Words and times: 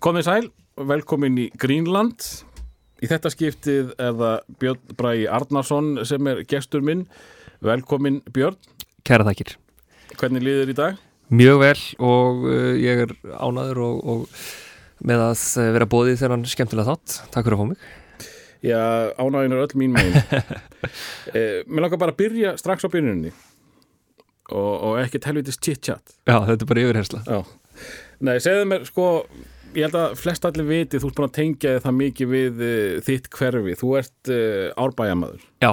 Komið 0.00 0.22
sæl, 0.24 0.46
velkomin 0.88 1.34
í 1.36 1.42
Greenland. 1.60 2.24
Í 3.04 3.08
þetta 3.10 3.28
skiptið 3.34 3.90
er 4.00 4.14
það 4.16 4.46
Björn 4.62 4.94
Bræi 4.96 5.26
Arnarsson 5.28 5.90
sem 6.08 6.30
er 6.30 6.40
gestur 6.48 6.80
minn. 6.84 7.02
Velkomin 7.60 8.22
Björn. 8.32 8.56
Kæra 9.04 9.26
þakkir. 9.28 9.58
Hvernig 10.14 10.46
líður 10.46 10.72
í 10.72 10.76
dag? 10.78 11.02
Mjög 11.28 11.60
vel 11.60 11.82
og 12.00 12.48
uh, 12.48 12.72
ég 12.80 13.04
er 13.04 13.12
ánaður 13.28 13.82
og, 13.90 14.00
og 14.00 15.04
með 15.04 15.26
að 15.26 15.44
vera 15.76 15.90
bóðið 15.92 16.18
þennan 16.22 16.48
skemmtilega 16.48 16.94
þátt. 16.94 17.20
Takk 17.36 17.50
fyrir 17.50 17.58
að 17.58 17.60
fá 17.60 17.70
mig. 17.74 17.86
Já, 18.64 18.82
ánægin 19.20 19.58
er 19.58 19.64
öll 19.66 19.78
mín 19.84 20.00
megin. 20.00 20.16
eh, 21.36 21.60
mér 21.68 21.90
langar 21.90 22.00
bara 22.00 22.16
að 22.16 22.22
byrja 22.24 22.56
strax 22.60 22.88
á 22.88 22.92
byrjunni 22.92 23.36
og, 24.48 24.74
og 24.74 24.98
ekkert 25.04 25.28
helvitist 25.28 25.60
chit-chat. 25.60 26.16
Já, 26.24 26.38
þetta 26.48 26.64
er 26.64 26.72
bara 26.72 26.88
yfirhersla. 26.88 27.24
Já. 27.28 27.42
Nei, 28.20 28.36
segðu 28.40 28.68
mér 28.68 28.88
sko, 28.88 29.10
ég 29.74 29.86
held 29.86 29.96
að 29.98 30.18
flest 30.18 30.46
allir 30.48 30.68
viti, 30.68 31.00
þú 31.00 31.10
ert 31.10 31.18
búin 31.18 31.28
að 31.28 31.36
tengja 31.38 31.74
það 31.84 31.96
mikið 32.00 32.30
við 32.34 32.62
uh, 32.66 32.98
þitt 33.06 33.30
hverfi. 33.36 33.76
Þú 33.80 33.92
ert 34.00 34.32
uh, 34.32 34.66
árbæjamaður. 34.84 35.44
Já. 35.62 35.72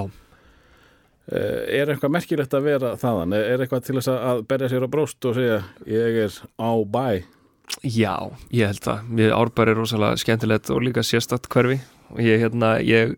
Uh, 1.28 1.64
er 1.76 1.92
eitthvað 1.92 2.14
merkilegt 2.16 2.56
að 2.56 2.70
vera 2.70 2.94
þaðan? 3.00 3.36
Er, 3.40 3.64
eitthvað 3.64 3.88
til 3.88 3.98
þess 4.00 4.14
að 4.14 4.46
berja 4.48 4.72
sér 4.72 4.88
á 4.88 4.94
bróst 4.94 5.28
og 5.28 5.36
segja 5.38 5.60
ég 5.90 6.22
er 6.28 6.40
á 6.56 6.72
bæ? 6.88 7.08
Já, 7.84 8.16
ég 8.56 8.72
held 8.72 8.86
það. 8.86 9.12
Árbæri 9.36 9.74
er 9.74 9.82
rosalega 9.82 10.22
skemmtilegt 10.22 10.72
og 10.72 10.86
líka 10.86 11.04
sérstatt 11.06 11.50
hverfi 11.52 11.82
og 12.14 12.22
ég, 12.24 12.40
hérna, 12.46 12.78
ég 12.80 13.18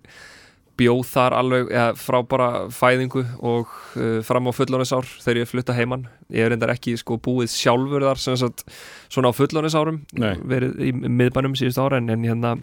bjóð 0.79 1.03
þar 1.11 1.35
alveg 1.37 1.71
ja, 1.75 1.85
frá 1.99 2.19
bara 2.27 2.49
fæðingu 2.73 3.25
og 3.45 3.75
uh, 3.99 4.19
fram 4.25 4.49
á 4.49 4.51
fullónisár 4.55 5.07
þegar 5.19 5.43
ég 5.43 5.51
flutta 5.51 5.75
heimann. 5.77 6.07
Ég 6.31 6.47
er 6.47 6.53
reyndar 6.53 6.73
ekki 6.73 6.95
sko 6.99 7.19
búið 7.21 7.51
sjálfur 7.53 8.07
þar 8.07 8.23
sagt 8.23 8.65
svona 9.11 9.31
á 9.31 9.37
fullónisárum 9.37 10.03
verið 10.15 10.81
í 10.87 10.93
miðbænum 10.95 11.57
síðust 11.59 11.81
ára 11.81 11.99
en, 11.99 12.11
en 12.13 12.27
hérna 12.27 12.57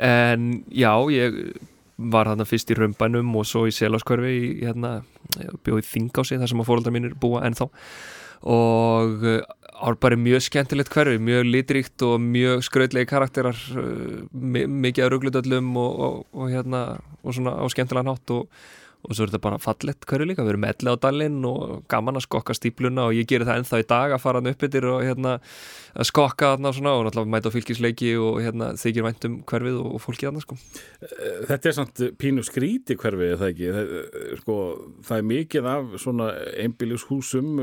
en 0.00 0.50
já, 0.74 0.92
ég 1.14 1.38
var 1.96 2.26
þarna 2.26 2.46
fyrst 2.48 2.72
í 2.74 2.76
Römbænum 2.78 3.34
og 3.38 3.46
svo 3.46 3.66
í 3.68 3.74
Selaskörfi 3.74 4.38
hérna, 4.64 4.96
bjóð 5.66 5.82
í 5.82 5.88
Þingási 5.92 6.40
þar 6.40 6.50
sem 6.50 6.62
að 6.62 6.70
fóröldar 6.70 6.94
mínir 6.94 7.14
búa 7.20 7.44
ennþá 7.46 7.68
og 8.50 9.28
árbæri 9.74 10.18
mjög 10.20 10.46
skemmtilegt 10.46 10.92
hverfi, 10.94 11.18
mjög 11.18 11.48
litríkt 11.48 12.06
og 12.06 12.22
mjög 12.22 12.62
skrautlegi 12.66 13.10
karakterar 13.10 13.58
mikið 14.32 15.04
af 15.04 15.12
rugglutöllum 15.12 15.74
og, 15.80 16.00
og, 16.06 16.16
og 16.32 16.48
hérna 16.52 16.86
og 17.24 17.34
svona 17.34 17.58
á 17.58 17.64
skemmtilega 17.72 18.06
nátt 18.06 18.34
og, 18.34 18.48
svo 19.04 19.26
er 19.26 19.28
þetta 19.28 19.42
bara 19.44 19.60
fallett 19.60 20.06
hverju 20.08 20.24
líka, 20.30 20.44
við 20.46 20.54
erum 20.54 20.62
elli 20.64 20.92
á 20.94 20.96
dalinn 20.96 21.42
og 21.44 21.82
gaman 21.92 22.16
að 22.16 22.24
skokka 22.24 22.54
stípluna 22.56 23.10
og 23.10 23.18
ég 23.18 23.28
gerir 23.28 23.44
það 23.44 23.60
ennþá 23.60 23.80
í 23.82 23.86
dag 23.90 24.14
að 24.16 24.22
fara 24.22 24.40
hann 24.40 24.48
upp 24.54 24.64
yfir 24.64 24.86
og 24.88 25.02
hérna 25.04 25.34
að 25.92 26.08
skokka 26.08 26.54
þarna 26.54 26.70
og 26.70 26.78
svona 26.78 26.94
og 26.96 27.04
náttúrulega 27.04 27.34
mæta 27.34 27.52
fylgisleiki 27.52 28.14
og 28.16 28.40
hérna 28.40 28.70
þykir 28.80 29.04
væntum 29.04 29.36
hverfið 29.50 29.76
og 29.82 30.00
fólkið 30.06 30.30
þarna 30.30 30.44
sko. 30.46 30.58
Þetta 31.50 31.68
er 31.68 31.76
samt 31.76 32.04
pínu 32.22 32.46
skríti 32.48 32.96
hverfið, 32.96 33.36
það 33.42 33.52
ekki? 33.52 33.72
Það, 33.76 33.94
sko, 34.40 34.58
það 35.04 35.20
er 35.20 35.30
mikið 35.34 35.72
af 35.74 35.96
svona 36.00 36.30
einbílushúsum, 36.64 37.58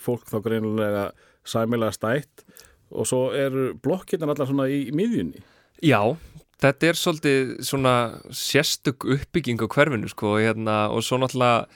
fólk 0.00 0.24
þá 0.32 0.38
greinilega 0.46 1.10
sæmilega 1.48 1.96
stætt 1.96 2.44
og 2.88 3.08
svo 3.08 3.28
eru 3.36 3.70
blokkirna 3.84 4.30
allar 4.32 4.48
svona 4.48 4.68
í, 4.70 4.86
í 4.88 4.94
miðjunni. 4.96 5.42
Já, 5.84 6.00
þetta 6.62 6.88
er 6.88 6.98
svolítið 6.98 7.52
svona 7.68 7.94
sérstök 8.34 9.06
uppbygging 9.16 9.60
á 9.60 9.66
hverfinu 9.68 10.10
sko 10.10 10.38
hérna, 10.40 10.78
og 10.92 11.04
svo 11.06 11.20
náttúrulega 11.20 11.68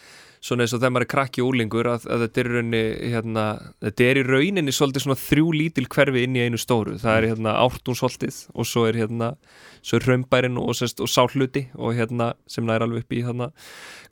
svona 0.43 0.65
eins 0.65 0.75
og 0.75 0.81
þegar 0.81 0.95
maður 0.95 1.07
er 1.07 1.12
krakki 1.12 1.45
úlingur 1.47 1.89
að, 1.93 2.07
að 2.11 2.25
þetta, 2.27 2.43
er 2.43 2.48
rauninni, 2.57 2.83
hérna, 3.12 3.45
þetta 3.87 4.09
er 4.09 4.21
í 4.21 4.25
rauninni 4.27 4.75
svolítið 4.75 5.07
svona 5.07 5.21
þrjú 5.23 5.53
lítil 5.59 5.87
hverfi 5.93 6.25
inn 6.27 6.39
í 6.39 6.47
einu 6.47 6.61
stóru 6.61 6.97
það 7.03 7.19
er 7.19 7.29
hérna 7.31 7.59
ártúnsholtið 7.62 8.41
og 8.53 8.69
svo 8.69 8.89
er 8.89 8.99
hérna 9.05 9.33
svo 9.83 9.99
er 9.99 10.07
raumbærin 10.07 10.59
og, 10.59 10.71
og, 10.71 10.95
og 11.03 11.11
sáhluti 11.11 11.67
og 11.75 11.95
hérna 11.99 12.33
sem 12.51 12.67
næri 12.67 12.87
alveg 12.87 13.05
upp 13.05 13.15
í 13.15 13.23
hérna 13.27 13.51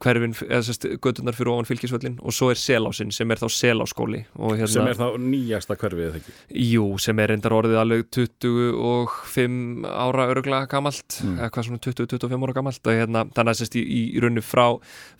hverfin, 0.00 0.34
eða 0.46 0.62
sérst, 0.64 0.86
gödunar 1.04 1.36
fyrir 1.36 1.52
ofan 1.52 1.68
fylgisvöllin 1.68 2.16
og 2.24 2.34
svo 2.34 2.48
er 2.50 2.58
selásin 2.58 3.12
sem 3.14 3.30
er 3.30 3.40
þá 3.40 3.46
seláskóli 3.52 4.22
hérna, 4.32 4.70
sem 4.72 4.88
er 4.88 4.98
þá 4.98 5.18
nýjasta 5.20 5.76
hverfið, 5.78 6.16
ekki? 6.20 6.34
Jú, 6.70 6.86
sem 7.02 7.20
er 7.20 7.34
reyndar 7.34 7.54
orðið 7.58 7.80
alveg 7.82 8.06
25 8.16 9.84
ára 9.90 10.26
örugla 10.32 10.62
gamalt, 10.70 11.20
mm. 11.20 11.36
eða 11.38 11.50
hvað 11.54 11.68
svona 11.68 11.82
20-25 11.86 12.46
ára 12.48 12.56
gamalt 12.56 12.90
og 12.90 12.98
hérna, 13.00 13.24
þannig 13.36 13.54
að 13.54 13.60
sérst 13.60 13.78
í, 13.78 13.84
í 13.84 14.24
rauninu 14.24 14.44
frá, 14.44 14.66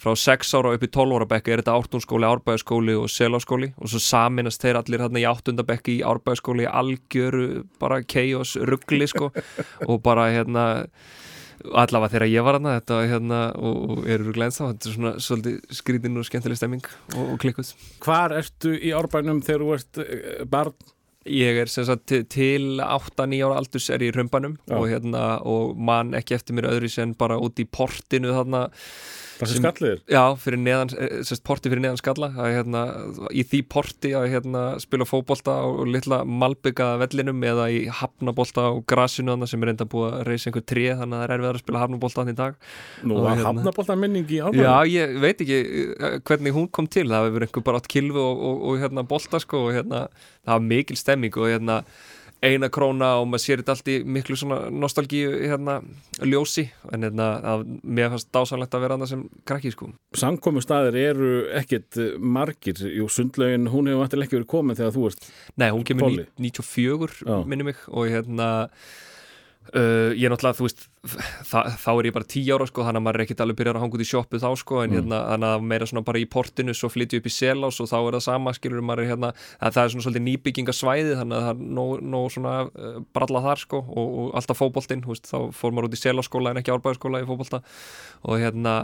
frá 0.01 0.15
6 0.25 0.55
ára 0.59 0.75
upp 0.75 0.87
í 0.87 0.91
12 0.91 1.00
ára 1.09 1.29
bekka 1.31 1.55
er 1.55 1.63
þetta 1.63 1.77
ártúnskóli, 1.79 2.29
árbæðaskóli 2.29 2.97
og 3.01 3.09
seláskóli. 3.13 3.73
Og 3.81 3.93
svo 3.93 4.03
saminast 4.05 4.61
þeir 4.61 4.81
allir 4.83 5.05
hérna 5.05 5.23
í 5.23 5.27
áttundabekki 5.31 5.97
í 5.99 6.05
árbæðaskóli 6.05 6.69
algjöru 6.69 7.65
bara 7.81 8.03
keios 8.05 8.57
ruggli 8.61 9.09
sko. 9.11 9.33
Og 9.91 10.03
bara 10.05 10.29
hérna 10.35 10.67
allavega 11.61 12.15
þegar 12.15 12.31
ég 12.31 12.45
var 12.47 12.57
hérna, 12.57 12.77
þetta 12.79 13.01
hérna 13.11 13.41
og 13.61 14.07
eru 14.09 14.33
glænst 14.33 14.63
á, 14.65 14.71
þetta 14.71 14.89
er 14.89 14.95
svona 14.95 15.13
svolítið 15.21 15.75
skrítinn 15.81 16.21
og 16.21 16.25
skemmtileg 16.29 16.61
stemming 16.61 16.87
og, 17.17 17.35
og 17.35 17.37
klikkuð. 17.43 17.75
Hvar 18.05 18.33
ertu 18.39 18.73
í 18.77 18.95
árbænum 18.97 19.43
þegar 19.45 19.67
þú 19.67 19.77
ert 19.77 20.49
barn? 20.53 20.77
Ég 21.29 21.59
er 21.61 21.69
sem 21.69 21.85
sagt 21.85 22.09
til 22.33 22.81
8-9 22.81 23.43
ára 23.45 23.59
aldurs 23.61 23.91
er 23.93 24.01
ég 24.01 24.15
í 24.15 24.17
römbanum 24.17 24.55
og 24.73 24.87
hérna 24.89 25.25
og 25.45 25.75
mann 25.77 26.15
ekki 26.17 26.39
eftir 26.39 26.57
mér 26.57 26.71
öðru 26.71 26.89
sem 26.89 27.13
bara 27.13 27.37
út 27.37 27.61
í 27.61 27.67
portinu 27.69 28.33
þarna 28.33 28.71
Það 29.41 29.51
sem 29.51 29.63
skallir? 29.63 30.01
Já, 30.11 30.23
fyrir 30.41 30.61
neðan, 30.61 30.91
sérst 31.27 31.45
porti 31.47 31.71
fyrir 31.73 31.83
neðan 31.85 32.01
skalla 32.01 32.29
að 32.37 32.51
hérna, 32.57 32.83
í 33.33 33.45
því 33.49 33.61
porti 33.73 34.13
að 34.17 34.27
hérna 34.35 34.65
spila 34.83 35.07
fókbólta 35.09 35.55
og 35.67 35.89
litla 35.89 36.21
malbyggaða 36.29 37.01
vellinum 37.05 37.47
eða 37.51 37.69
í 37.73 37.81
hafnabólta 38.01 38.67
og 38.75 38.85
grasinu 38.91 39.35
þannig 39.35 39.53
sem 39.53 39.65
er 39.65 39.73
enda 39.75 39.89
búið 39.91 40.19
að 40.19 40.25
reysa 40.29 40.51
einhver 40.51 40.67
tré 40.69 40.87
þannig 41.01 41.17
að 41.17 41.25
það 41.25 41.27
er 41.27 41.35
erfið 41.39 41.51
að 41.51 41.63
spila 41.65 41.85
hafnabólta 41.85 42.21
þannig 42.21 42.37
í 42.37 42.41
dag 42.43 42.61
Nú, 43.03 43.19
að 43.21 43.31
hérna, 43.31 43.49
hafnabólta 43.49 43.99
minning 44.05 44.29
í 44.29 44.41
álmæðinu? 44.45 44.69
Já, 44.69 44.77
ég 44.95 45.19
veit 45.25 45.45
ekki 45.47 45.61
hvernig 46.29 46.57
hún 46.57 46.71
kom 46.71 46.91
til, 46.91 47.09
það 47.09 47.31
hefur 47.31 47.49
einhver 47.49 47.67
bara 47.71 47.81
átt 47.81 47.91
kilvu 47.91 48.23
og, 48.23 48.47
og, 48.51 48.63
og 48.71 48.85
hérna 48.85 49.07
bólta 49.09 49.41
sko 49.43 49.67
og 49.69 49.77
hérna 49.79 50.07
það 50.45 50.57
var 50.57 50.67
mikil 50.71 50.99
stemming 51.01 51.41
og 51.41 51.53
hérna 51.53 51.83
eina 52.45 52.71
króna 52.73 53.13
og 53.21 53.27
maður 53.29 53.43
sér 53.45 53.61
þetta 53.61 53.75
allt 53.77 53.91
í 53.93 53.97
miklu 54.17 54.37
svona 54.39 54.61
nostalgíu 54.73 55.33
hérna 55.43 55.81
ljósi. 56.25 56.67
En 56.95 57.05
hérna 57.05 57.29
að 57.53 57.67
mér 57.83 58.13
fannst 58.15 58.31
dásanlegt 58.35 58.77
að 58.77 58.85
vera 58.87 58.97
annað 58.97 59.13
sem 59.13 59.27
krakki 59.49 59.75
sko. 59.75 59.91
Samkomi 60.17 60.63
staðir 60.65 60.99
eru 61.03 61.35
ekkit 61.61 62.01
margir. 62.19 62.81
Jú 62.97 63.11
sundlaugin, 63.13 63.69
hún 63.73 63.91
hefur 63.91 64.07
alltaf 64.07 64.25
ekki 64.25 64.41
verið 64.41 64.51
komin 64.55 64.79
þegar 64.79 64.97
þú 64.97 65.07
ert 65.11 65.31
Nei, 65.61 65.69
hún 65.75 65.87
kemur 65.87 66.19
94 66.41 67.45
minni 67.51 67.71
mig 67.71 67.87
og 67.91 68.09
hérna 68.11 68.51
Uh, 69.71 70.17
ég 70.17 70.25
er 70.25 70.33
náttúrulega, 70.33 70.57
þú 70.57 70.65
veist 70.65 70.87
þa 71.47 71.61
þá 71.79 71.91
er 71.93 72.07
ég 72.09 72.15
bara 72.17 72.27
tí 72.27 72.41
ára 72.49 72.67
sko 72.67 72.83
þannig 72.83 72.99
að 72.99 73.05
maður 73.05 73.19
er 73.21 73.23
ekkert 73.27 73.43
alveg 73.45 73.59
byrjar 73.59 73.77
að 73.77 73.85
hanga 73.85 73.99
út 73.99 74.03
í 74.03 74.07
sjópu 74.09 74.41
þá 74.41 74.47
sko 74.59 74.79
en 74.81 74.95
mm. 74.97 75.13
hérna, 75.13 75.51
meira 75.63 75.87
svona 75.87 76.03
bara 76.09 76.19
í 76.19 76.25
portinu 76.33 76.75
svo 76.75 76.89
flytju 76.91 77.21
upp 77.21 77.29
í 77.29 77.33
selás 77.35 77.79
og 77.85 77.91
þá 77.91 77.97
er 77.99 78.17
það 78.17 78.25
sama 78.25 78.55
skilur 78.57 78.83
maður 78.89 79.05
er 79.05 79.11
hérna, 79.13 79.31
að 79.61 79.77
það 79.77 79.83
er 79.85 79.93
svona 79.93 80.07
svolítið 80.07 80.25
nýbyggingasvæði 80.27 81.15
þannig 81.21 81.37
að 81.39 81.47
það 81.47 81.53
er 81.53 81.77
nóg, 81.79 81.93
nóg 82.17 82.27
svona 82.35 82.57
uh, 82.67 82.99
bralla 83.15 83.45
þar 83.47 83.63
sko 83.63 83.83
og, 83.85 84.11
og 84.25 84.35
alltaf 84.41 84.63
fókbóltinn 84.65 85.07
þá 85.07 85.39
fór 85.61 85.77
maður 85.77 85.91
út 85.91 85.99
í 86.01 86.03
seláskóla 86.03 86.51
en 86.51 86.63
ekki 86.65 86.75
árbæðarskóla 86.75 87.23
í 87.23 87.29
fókbólta 87.31 87.63
og 88.25 88.43
hérna 88.43 88.75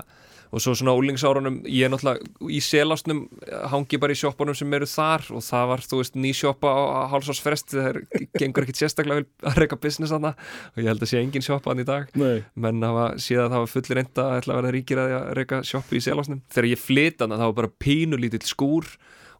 og 0.51 0.62
svo 0.62 0.75
svona 0.79 0.95
úlingsárunum, 0.97 1.59
ég 1.69 1.87
er 1.87 1.93
náttúrulega 1.93 2.51
í 2.53 2.61
selásnum, 2.65 3.25
hangi 3.73 4.01
bara 4.03 4.15
í 4.15 4.21
sjópunum 4.21 4.57
sem 4.57 4.77
eru 4.79 4.89
þar 4.91 5.27
og 5.37 5.45
það 5.47 5.67
var, 5.73 5.84
þú 5.91 6.01
veist, 6.03 6.19
ný 6.21 6.33
sjópa 6.37 6.73
á 6.73 6.83
hálsásfrest, 7.12 7.75
það 7.75 8.01
gengur 8.39 8.67
ekkit 8.67 8.83
sérstaklega 8.83 9.23
vel 9.23 9.51
að 9.51 9.61
reyka 9.62 9.81
business 9.83 10.15
aðna 10.15 10.35
og 10.37 10.83
ég 10.83 10.91
held 10.91 11.03
að 11.03 11.12
sé 11.12 11.23
engin 11.23 11.45
sjópa 11.45 11.73
aðn 11.73 11.85
í 11.85 11.89
dag. 11.89 12.15
Nei. 12.17 12.45
menn 12.55 12.87
hafa 12.87 13.09
síðan 13.23 13.53
það 13.53 13.65
var 13.65 13.73
fullir 13.75 14.03
enda 14.03 14.29
að 14.37 14.51
verða 14.53 14.75
ríkir 14.77 15.03
að 15.03 15.17
reyka 15.39 15.61
sjópu 15.67 15.99
í 15.99 16.05
selásnum 16.05 16.43
þegar 16.53 16.71
ég 16.73 16.83
flyt 16.83 17.23
aðna, 17.23 17.41
það 17.41 17.53
var 17.53 17.61
bara 17.62 17.77
pínulítill 17.87 18.47
skúr 18.47 18.91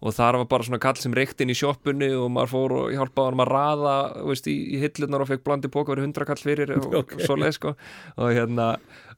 og 0.01 0.15
þar 0.17 0.41
var 0.41 0.49
bara 0.51 0.67
svona 0.67 0.81
kall 0.83 0.99
sem 1.01 1.15
reykt 1.17 1.41
inn 1.41 1.53
í 1.53 1.57
sjópunni 1.57 2.11
og 2.17 2.29
maður 2.35 2.53
fór 2.53 2.77
og 2.81 2.95
hjálpaði 2.95 3.33
hann 3.33 3.45
að 3.45 3.53
raða 3.53 3.97
veist, 4.29 4.49
í, 4.51 4.57
í 4.77 4.81
hillunar 4.83 5.25
og 5.25 5.31
fekk 5.31 5.45
blandi 5.47 5.73
pók 5.73 5.93
verið 5.93 6.09
hundra 6.09 6.29
kall 6.29 6.41
fyrir 6.43 6.75
og, 6.77 6.89
okay. 7.03 7.21
og 7.21 7.29
svo 7.29 7.39
leið 7.41 7.57
sko 7.59 7.75
og 8.17 8.35
hérna 8.37 8.71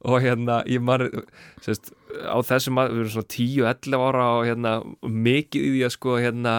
og 0.07 0.23
hérna 0.23 0.61
ég 0.71 0.85
maður 0.85 1.25
sérst, 1.65 1.91
á 2.23 2.39
þessum 2.47 2.79
við 2.79 3.01
erum 3.03 3.15
svona 3.17 3.33
10-11 3.35 4.07
ára 4.09 4.29
og 4.37 4.47
hérna 4.47 4.77
mikið 5.03 5.67
í 5.67 5.73
því 5.75 5.83
að 5.89 5.95
sko 5.97 6.19
hérna 6.23 6.55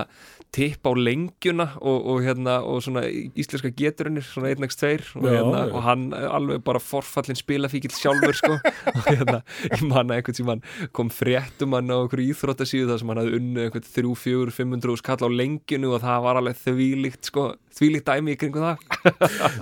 tipp 0.55 0.87
á 0.87 0.91
lengjuna 0.97 1.67
og, 1.77 1.97
og 2.09 2.23
hérna 2.25 2.59
og 2.65 2.81
svona 2.81 3.03
íslenska 3.09 3.69
geturinnir 3.77 4.25
svona 4.25 4.49
1x2 4.55 5.19
og, 5.19 5.27
hérna, 5.27 5.61
og 5.69 5.83
hann 5.85 6.07
alveg 6.13 6.63
bara 6.65 6.81
forfallin 6.81 7.37
spilafíkil 7.37 7.93
sjálfur 7.93 8.37
sko. 8.37 8.57
Og 8.89 9.05
hérna 9.05 9.39
ég 9.69 9.83
manna 9.85 10.17
einhvern 10.17 10.35
sem 10.35 10.49
hann 10.49 10.63
kom 10.95 11.11
fréttum 11.13 11.75
hann 11.77 11.93
á 11.93 11.97
einhverju 12.01 12.33
íþróttasíðu 12.33 12.89
þar 12.89 13.01
sem 13.01 13.11
hann 13.11 13.21
hafði 13.21 13.39
unnu 13.39 13.63
einhvern 13.65 13.87
3-4-500 13.95 14.99
skall 15.03 15.21
á 15.21 15.29
lengjunu 15.29 15.93
og 15.93 16.03
það 16.03 16.25
var 16.25 16.41
alveg 16.41 16.59
þvílíkt 16.65 17.29
sko 17.29 17.45
þvílíkt 17.79 18.09
dæmi 18.09 18.35
í 18.35 18.39
kringu 18.39 18.63
það. 18.63 18.83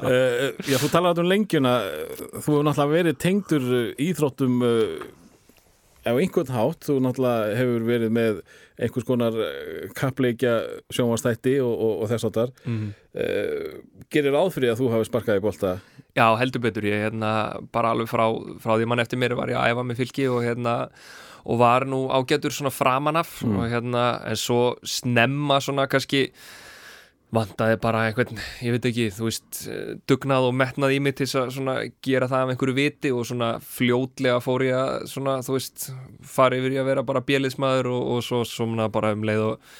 Uh, 0.01 0.49
Já 0.71 0.79
þú 0.81 0.91
talaði 0.93 1.23
um 1.23 1.31
lengjuna. 1.31 1.77
Þú 2.15 2.39
hefur 2.39 2.67
náttúrulega 2.67 2.95
verið 2.95 3.19
tengdur 3.21 3.69
íþróttum 4.07 4.63
uh, 4.65 5.07
á 6.07 6.15
einhvern 6.15 6.53
hátt, 6.55 6.87
þú 6.87 6.97
náttúrulega 7.03 7.57
hefur 7.59 7.85
verið 7.87 8.15
með 8.17 8.41
einhvers 8.77 9.07
konar 9.07 9.37
eh, 9.41 9.85
kappleikja 9.97 10.55
sjónvastætti 10.93 11.57
og, 11.63 11.73
og, 11.73 11.93
og 12.03 12.11
þess 12.11 12.29
þar 12.37 12.51
mm. 12.65 12.89
uh, 13.17 14.01
gerir 14.13 14.37
áfrið 14.37 14.73
að 14.73 14.81
þú 14.81 14.91
hafi 14.93 15.09
sparkað 15.09 15.39
í 15.41 15.45
bolta 15.47 15.77
Já, 16.17 16.27
heldur 16.39 16.63
betur 16.63 16.85
ég 16.89 17.07
hérna 17.07 17.31
bara 17.73 17.93
alveg 17.93 18.09
frá, 18.09 18.25
frá 18.61 18.75
því 18.75 18.89
mann 18.89 19.03
eftir 19.03 19.21
mér 19.21 19.37
var 19.37 19.51
ég 19.53 19.59
að 19.59 19.73
æfa 19.73 19.87
með 19.87 20.03
fylki 20.03 20.29
og 20.31 20.43
hérna 20.45 20.75
og 21.47 21.59
var 21.61 21.85
nú 21.87 22.05
ágætur 22.11 22.53
svona 22.53 22.73
framanaf 22.73 23.41
Mm. 23.43 23.57
og 23.57 23.69
hérna 23.71 24.05
en 24.27 24.35
svo 24.35 24.75
snemma 24.83 25.61
svona 25.63 25.87
kannski 25.87 26.27
vandaði 27.35 27.75
bara 27.83 28.05
einhvern, 28.07 28.39
ég 28.63 28.75
veit 28.77 28.85
ekki, 28.87 29.09
þú 29.11 29.25
veist 29.27 29.57
dugnað 30.07 30.47
og 30.47 30.53
metnað 30.55 30.93
í 30.95 30.99
mig 31.03 31.17
til 31.19 31.27
að 31.41 31.49
svona 31.57 31.75
gera 32.05 32.29
það 32.31 32.45
af 32.45 32.53
einhverju 32.53 32.75
viti 32.77 33.11
og 33.11 33.27
svona 33.27 33.49
fljótlega 33.63 34.39
fór 34.43 34.63
ég 34.63 34.77
að 34.79 35.09
svona, 35.11 35.35
þú 35.43 35.57
veist 35.57 35.89
fara 36.23 36.59
yfir 36.59 36.77
í 36.77 36.79
að 36.79 36.87
vera 36.93 37.03
bara 37.07 37.25
bjöliðsmaður 37.27 37.91
og, 37.91 38.05
og 38.15 38.23
svo 38.23 38.43
svona 38.47 38.87
bara 38.93 39.11
um 39.17 39.27
leið 39.27 39.43
og 39.49 39.73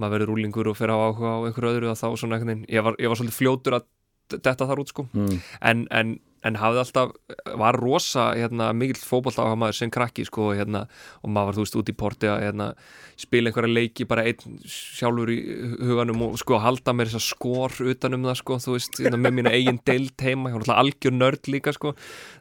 maður 0.00 0.16
verður 0.16 0.32
rúlingur 0.32 0.70
og 0.72 0.78
fyrir 0.78 0.96
á 0.96 1.04
áhuga 1.04 1.34
á 1.36 1.44
einhverju 1.44 1.74
öðru 1.74 1.90
og 1.92 2.00
þá 2.00 2.06
svona 2.18 2.40
veginn, 2.40 2.64
ég 2.72 2.86
var, 2.86 2.96
ég 2.98 3.12
var 3.12 3.20
svolítið 3.20 3.38
fljótur 3.38 3.78
að 3.78 3.90
detta 4.34 4.66
þar 4.66 4.80
út 4.80 4.90
sko 4.90 5.04
mm. 5.12 5.36
en, 5.60 5.84
en, 5.92 6.16
en 6.44 6.58
hafði 6.60 6.82
alltaf 6.82 7.14
var 7.60 7.78
rosa 7.80 8.26
hérna, 8.36 8.70
mikill 8.76 9.00
fótboll 9.00 9.36
á 9.40 9.56
maður 9.56 9.78
sem 9.78 9.92
krakki 9.94 10.26
sko, 10.28 10.50
hérna, 10.56 10.84
og 11.22 11.32
maður 11.32 11.50
var 11.50 11.58
þú 11.58 11.64
veist 11.64 11.78
út 11.80 11.92
í 11.92 11.96
porti 12.04 12.30
að 12.30 12.44
hérna, 12.44 12.68
spila 13.20 13.50
einhverja 13.50 13.74
leiki 13.78 14.06
bara 14.10 14.26
einn 14.28 14.58
sjálfur 14.68 15.32
í 15.32 15.38
huganum 15.88 16.26
og 16.28 16.38
sko 16.40 16.60
halda 16.62 16.94
mér 16.96 17.10
þess 17.12 17.20
að 17.20 17.26
skor 17.28 17.78
utanum 17.94 18.28
það 18.28 18.38
sko, 18.42 18.60
þú 18.66 18.76
veist, 18.76 19.00
hérna, 19.00 19.20
með 19.24 19.36
mína 19.38 19.54
eigin 19.54 19.80
deilt 19.88 20.26
heima, 20.26 20.50
ég 20.52 20.58
var 20.58 20.66
alltaf 20.66 20.82
algjör 20.84 21.16
nörd 21.18 21.52
líka 21.54 21.74
sko, 21.76 21.94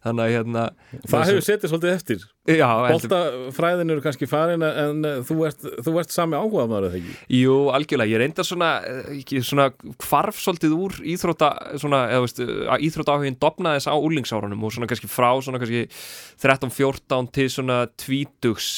þannig 0.06 0.26
að 0.26 0.38
hérna 0.38 0.68
Það 1.08 1.28
hefur 1.30 1.48
setið 1.50 1.74
svolítið 1.74 1.96
eftir 1.98 2.28
Boltafræðin 2.44 3.94
eru 3.94 4.02
kannski 4.04 4.28
farin 4.28 4.64
en 4.68 5.06
eh, 5.08 5.20
þú 5.24 5.38
ert, 5.48 5.62
þú 5.86 5.94
ert 6.02 6.12
sami 6.12 6.36
áhuga 6.36 6.66
maður 6.68 6.90
eða 6.90 6.98
ekki? 7.00 7.14
Jú, 7.38 7.54
algjörlega, 7.72 8.12
ég 8.12 8.20
reynda 8.20 8.44
svona, 8.44 8.72
eh, 8.84 9.22
svona 9.40 9.70
hvarf 10.04 10.42
svolítið 10.44 10.76
úr 10.76 10.98
íþrótta 11.14 11.54
svona, 11.80 12.02
eða 12.12 12.26
veist, 12.26 12.42
íþrótta 12.90 13.16
áhugin 13.16 13.40
dopnaðis 13.40 13.88
á 13.88 13.96
úlingsárunum 13.96 14.68
og 14.68 14.76
svona 14.76 14.90
kannski 14.92 15.08
frá 15.08 15.30
svona 15.40 15.62
kannski 15.64 15.86
13-14 16.44 17.32
til 17.32 17.48
svona 17.54 17.80
tvítugs 17.96 18.74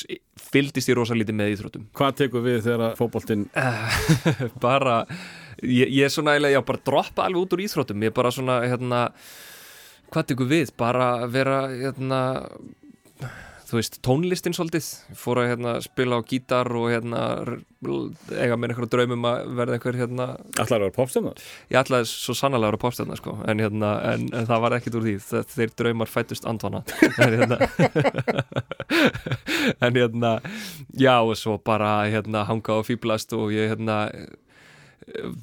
fyldist 0.46 0.94
ég 0.94 1.00
rosa 1.00 1.18
lítið 1.18 1.40
með 1.42 1.56
íþróttum. 1.56 1.90
Hvað 1.98 2.16
tekur 2.22 2.46
við 2.46 2.62
þegar 2.68 2.96
fótboltinn 3.02 3.50
bara, 4.68 5.02
ég, 5.66 5.90
ég 5.90 6.06
er 6.06 6.14
svona 6.14 6.38
ég 6.38 6.62
bara 6.70 6.86
droppa 6.86 7.26
alveg 7.26 7.48
út 7.48 7.58
úr 7.58 7.66
íþróttum. 7.66 8.06
Ég 8.06 8.14
er 8.14 8.18
bara 8.22 8.36
svona, 8.36 8.62
hérna 8.70 9.08
hvað 10.14 10.32
tekur 10.32 10.54
við, 10.54 10.76
bara 10.78 11.14
vera 11.26 11.64
hérna 11.74 12.24
þú 13.66 13.78
veist, 13.80 13.96
tónlistin 14.06 14.54
svolítið. 14.56 14.88
Fór 15.18 15.40
að 15.42 15.48
hérna, 15.52 15.72
spila 15.82 16.20
á 16.20 16.28
gítar 16.30 16.70
og 16.78 16.86
hérna 16.94 17.22
eiga 18.36 18.58
mér 18.58 18.72
einhverja 18.74 18.92
draumum 18.96 19.26
að 19.30 19.50
verða 19.58 19.76
einhver 19.78 19.98
hérna, 20.00 20.28
Allar 20.62 20.78
að 20.80 20.86
vera 20.86 20.96
popstjarna? 20.96 21.34
Ég 21.74 21.80
ætlaði 21.82 22.08
svo 22.10 22.36
sannlega 22.38 22.64
að 22.64 22.72
vera 22.72 22.82
popstjarna 22.86 23.18
sko, 23.20 23.36
en, 23.50 23.62
hérna, 23.66 23.92
en, 24.14 24.28
en 24.38 24.48
það 24.50 24.64
var 24.66 24.78
ekkit 24.80 24.98
úr 25.00 25.06
því. 25.10 25.16
Þe- 25.26 25.44
þeir 25.56 25.76
draumar 25.82 26.12
fættust 26.14 26.48
andvana 26.50 26.84
en 27.26 27.38
hérna 27.40 27.60
en 29.86 29.94
hérna 30.00 30.32
já 30.98 31.18
og 31.22 31.36
svo 31.40 31.58
bara 31.66 32.06
hérna 32.10 32.46
hanga 32.50 32.80
og 32.80 32.88
fýblast 32.88 33.34
og 33.38 33.54
ég 33.56 33.74
hérna 33.74 34.00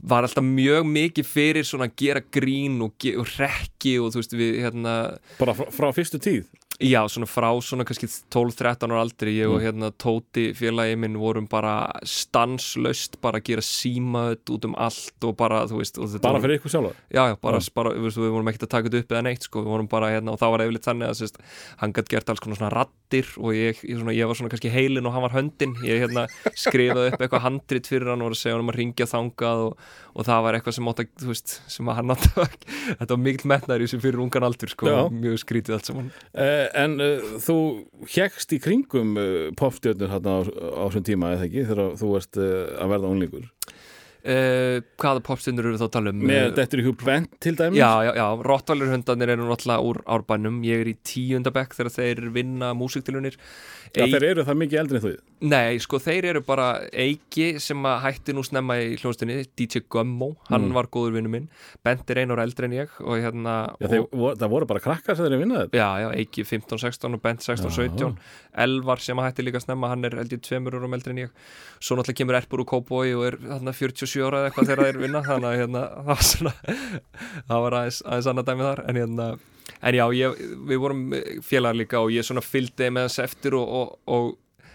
var 0.03 0.25
alltaf 0.27 0.43
mjög 0.43 0.87
mikið 0.91 1.29
fyrir 1.29 1.67
svona 1.67 1.87
að 1.87 1.95
gera 2.03 2.23
grín 2.35 2.81
og, 2.83 2.97
og 3.21 3.29
rekki 3.39 3.93
og 4.03 4.11
þú 4.11 4.19
veist 4.23 4.35
við 4.35 4.57
hérna 4.65 4.95
Bara 5.39 5.55
frá, 5.55 5.69
frá 5.71 5.93
fyrstu 5.95 6.19
tíð 6.23 6.49
Já, 6.81 7.03
svona 7.11 7.27
frá 7.29 7.51
svona 7.63 7.85
kannski 7.87 8.09
12-13 8.33 8.91
ára 8.91 9.03
aldri 9.05 9.35
ég 9.37 9.51
og 9.51 9.61
Mm. 9.61 9.65
hérna 9.67 9.91
Tóti 9.93 10.49
félagi 10.57 10.97
minn 10.99 11.15
vorum 11.21 11.45
bara 11.49 11.93
stanslaust 12.03 13.19
bara 13.23 13.39
að 13.39 13.45
gera 13.51 13.63
símaðut 13.63 14.51
út 14.51 14.65
um 14.67 14.75
allt 14.81 15.27
og 15.29 15.37
bara, 15.37 15.61
þú 15.69 15.79
veist 15.83 15.99
Bara 16.25 16.41
fyrir 16.43 16.59
ykkur 16.59 16.73
sjálfa 16.73 16.93
Já, 17.13 17.23
já, 17.31 17.37
bara, 17.41 17.59
Já. 17.61 17.69
bara 17.77 17.91
við, 17.95 18.17
við 18.17 18.33
vorum 18.35 18.49
ekkert 18.51 18.67
að 18.67 18.73
taka 18.75 18.89
þetta 18.89 19.03
upp 19.05 19.13
eða 19.15 19.23
neitt 19.29 19.43
sko, 19.47 19.63
við 19.63 19.71
vorum 19.75 19.89
bara 19.93 20.11
hérna 20.11 20.33
og 20.35 20.39
það 20.41 20.51
var 20.55 20.65
yfirleitt 20.65 20.89
þannig 20.89 21.09
að 21.13 21.19
sérst, 21.21 21.37
hann 21.83 21.93
gætt 21.93 22.09
gert 22.09 22.31
alls 22.33 22.41
konar 22.43 22.57
svona 22.59 22.73
rattir 22.73 23.27
og 23.39 23.53
ég, 23.55 23.83
ég, 23.85 23.99
svona, 24.01 24.15
ég 24.17 24.27
var 24.27 24.35
svona 24.41 24.51
kannski 24.55 24.73
heilin 24.73 25.07
og 25.07 25.13
hann 25.13 25.23
var 25.27 25.37
höndin 25.37 25.77
ég 25.87 26.03
hérna 26.03 26.27
skrifaði 26.57 27.13
upp 27.13 27.21
eitthvað 27.23 27.45
handrit 27.47 27.87
fyrir 27.87 28.11
hann 28.11 28.23
og 28.25 28.31
var 28.33 28.37
að 28.37 28.43
segja 28.43 28.57
hann 28.57 28.65
um 28.67 28.73
að 28.73 28.81
ringja 28.81 29.07
þangað 29.13 29.65
og, 29.69 29.79
og 30.17 30.27
það 30.27 30.43
var 30.49 30.59
eitthvað 30.59 30.77
sem 30.79 30.89
átt 30.93 31.05
að, 31.05 31.13
þú 31.23 31.31
veist, 31.33 31.55
sem 31.77 31.89
að 31.93 31.99
hann 32.01 32.15
átt 32.17 32.29
að, 32.33 32.57
þetta 32.99 33.11
var 33.15 33.23
mikill 33.29 33.51
metnaður 33.53 33.87
En 36.85 36.99
uh, 37.03 37.33
þú 37.43 37.57
hjekst 38.13 38.53
í 38.57 38.61
kringum 38.63 39.17
uh, 39.21 39.49
popstjörnur 39.59 40.13
hérna 40.13 40.39
á, 40.41 40.41
þessum 40.89 41.07
tíma 41.09 41.35
eða 41.37 41.49
ekki 41.49 41.67
þegar 41.71 41.97
þú 42.01 42.13
ert 42.21 42.39
uh, 42.41 42.53
að 42.83 42.93
verða 42.95 43.11
unlingur 43.15 43.47
uh, 43.49 44.79
Hvaða 45.03 45.23
popstundur 45.27 45.69
eru 45.71 45.81
þá 45.81 45.87
að 45.89 45.93
tala 45.97 46.13
um? 46.15 46.23
Með 46.31 46.43
Eh, 46.43 46.55
Dettur 46.59 46.83
í 46.83 46.87
hug 46.87 47.03
Bent 47.07 47.33
til 47.43 47.55
dæmis? 47.59 47.81
Já, 47.81 47.91
já, 48.07 48.13
já, 48.19 48.27
Rottvalur 48.47 48.93
hundarnir 48.93 49.35
eru 49.35 49.49
náttúrulega 49.49 49.87
úr 49.89 50.03
árbænum. 50.17 50.61
Ég 50.67 50.85
er 50.85 50.93
í 50.93 50.97
tíundabekk 51.07 51.75
þegar 51.79 51.95
þeir 51.97 52.23
vinna 52.35 52.73
músiktilunir 52.79 53.39
Já, 53.93 54.07
þeir 54.09 54.25
eru 54.31 54.45
það 54.49 54.57
mikið 54.63 54.79
eldri 54.81 54.97
en 54.99 55.03
þú. 55.05 55.11
Nei, 55.53 55.79
sko, 55.83 55.99
þeir 56.01 56.25
eru 56.31 56.41
bara 56.47 56.67
Eiki 56.95 57.47
sem 57.61 57.83
hætti 57.83 58.33
nú 58.33 58.45
snemma 58.47 58.77
í 58.81 58.93
hljónstinni 59.01 59.41
DJ 59.59 59.83
Gummo, 59.91 60.37
hann 60.49 60.69
Mm. 60.69 60.73
var 60.77 60.87
góður 60.87 61.17
vinnu 61.19 61.29
minn. 61.29 61.49
Bent 61.85 62.09
er 62.11 62.21
einu 62.23 62.37
ára 62.37 62.47
eldri 62.47 62.65
en 62.71 62.77
ég 62.79 62.89
og 63.03 63.19
hérna 63.21 63.55
Já, 63.81 63.87
og, 63.87 63.91
þeir, 63.91 64.37
það 64.39 64.49
voru 64.55 64.67
bara 64.71 64.81
krakkar 64.81 65.17
sem 65.19 65.27
þeir 65.27 65.35
eru 65.37 65.51
þetta. 65.59 65.77
Já, 65.77 65.89
já, 66.01 66.09
Eiki 66.23 66.45
15-16 66.47 67.15
og 67.19 67.23
Bent 67.23 67.41
16-17 67.45 68.17
Elvar 68.55 69.01
sem 69.03 69.17
hætti 69.17 69.43
líka 69.45 69.61
snemma, 69.61 69.89
hann 69.93 70.05
er 70.05 70.11
ég 70.23 70.41
tveimur 70.41 70.79
árum 70.79 70.95
eldri 70.95 71.11
en 71.11 71.23
ég. 71.27 71.31
Svo 71.81 71.97
náttúrulega 71.99 72.21
kemur 72.23 72.39
Erpur 72.41 72.61
og 72.65 72.67
Kóboi 72.73 73.13
og 73.19 73.27
er 73.27 73.37
þarna 73.43 73.75
47 73.75 74.23
ára 74.25 74.41
eða 74.45 74.51
eitthvað 74.53 74.71
þegar 74.71 74.85
þeir 74.89 75.01
vinna 75.03 75.23
þannig 75.27 75.49
að 75.51 75.59
hérna, 75.61 75.83
það 76.07 76.53
það 77.49 77.63
var 77.67 77.77
aðeins, 77.83 78.03
aðeins 78.07 78.31
annað 78.33 78.49
dæmi 78.53 78.67
þar. 78.69 78.83
En 78.89 79.01
hérna, 79.03 79.27
en 79.83 79.99
já, 79.99 80.05
ég, 80.17 80.39
við 80.69 80.83
vorum 80.83 81.03
félagar 81.45 81.79
líka 81.79 82.03
og 82.03 82.13
ég 82.15 82.27
svona 82.27 82.45
fylgdi 82.45 82.91
með 82.93 83.09
þess 83.09 83.25
eftir 83.27 83.59
og, 83.59 83.69
og, 83.69 83.99
og 84.07 84.33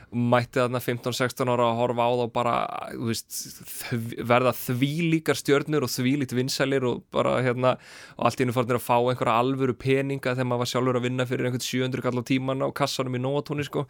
mætti 0.07 0.61
þarna 0.61 0.79
15-16 0.79 1.49
ára 1.51 1.65
að 1.67 1.79
horfa 1.81 2.05
á 2.07 2.11
þá 2.15 2.27
bara, 2.31 2.53
þú 2.93 3.07
veist 3.09 3.39
þv, 3.67 4.13
verða 4.29 4.53
því 4.55 4.91
líkar 5.11 5.35
stjörnur 5.39 5.83
og 5.83 5.91
því 5.91 6.13
lít 6.21 6.35
vinsælir 6.35 6.85
og 6.87 7.01
bara 7.11 7.41
hérna 7.43 7.73
og 8.15 8.29
allt 8.29 8.39
í 8.39 8.47
einu 8.47 8.55
farnir 8.55 8.79
að 8.79 8.85
fá 8.85 8.95
einhverja 9.01 9.35
alvöru 9.35 9.75
peninga 9.75 10.35
þegar 10.37 10.47
maður 10.47 10.63
var 10.63 10.71
sjálfur 10.71 10.99
að 11.01 11.07
vinna 11.09 11.27
fyrir 11.27 11.49
einhvern 11.49 11.67
700 11.67 12.05
kall 12.05 12.23
á 12.23 12.29
tíman 12.31 12.63
á 12.63 12.69
kassanum 12.71 13.19
í 13.19 13.23
Nóatúni 13.23 13.67
sko. 13.67 13.83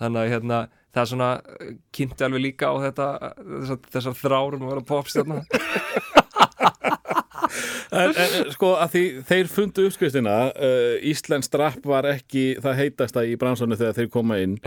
Þannig 0.00 0.20
að 0.22 0.32
hérna, 0.32 0.62
það 0.94 1.02
er 1.02 1.10
svona 1.12 1.30
eh, 1.36 1.76
kynnti 1.92 2.24
alveg 2.24 2.44
líka 2.46 2.72
á 2.72 2.74
þetta 2.88 3.10
þessar, 3.44 3.84
þessar 3.92 4.18
þrárum 4.22 4.64
að 4.64 4.72
vera 4.72 4.88
popstjörna 4.88 5.42
en, 7.92 8.14
en 8.14 8.52
sko 8.54 8.74
að 8.78 8.94
því 8.94 9.04
þeir 9.32 9.50
fundu 9.52 9.88
uppskristina 9.88 10.36
uh, 10.52 10.94
Íslands 11.12 11.50
drapp 11.52 11.84
var 11.88 12.08
ekki 12.14 12.46
það 12.62 12.80
heitasta 12.84 13.26
í 13.28 13.36
bransanu 13.40 13.78
þegar 13.80 13.96
þeir 14.00 14.10
koma 14.14 14.40
inn. 14.44 14.58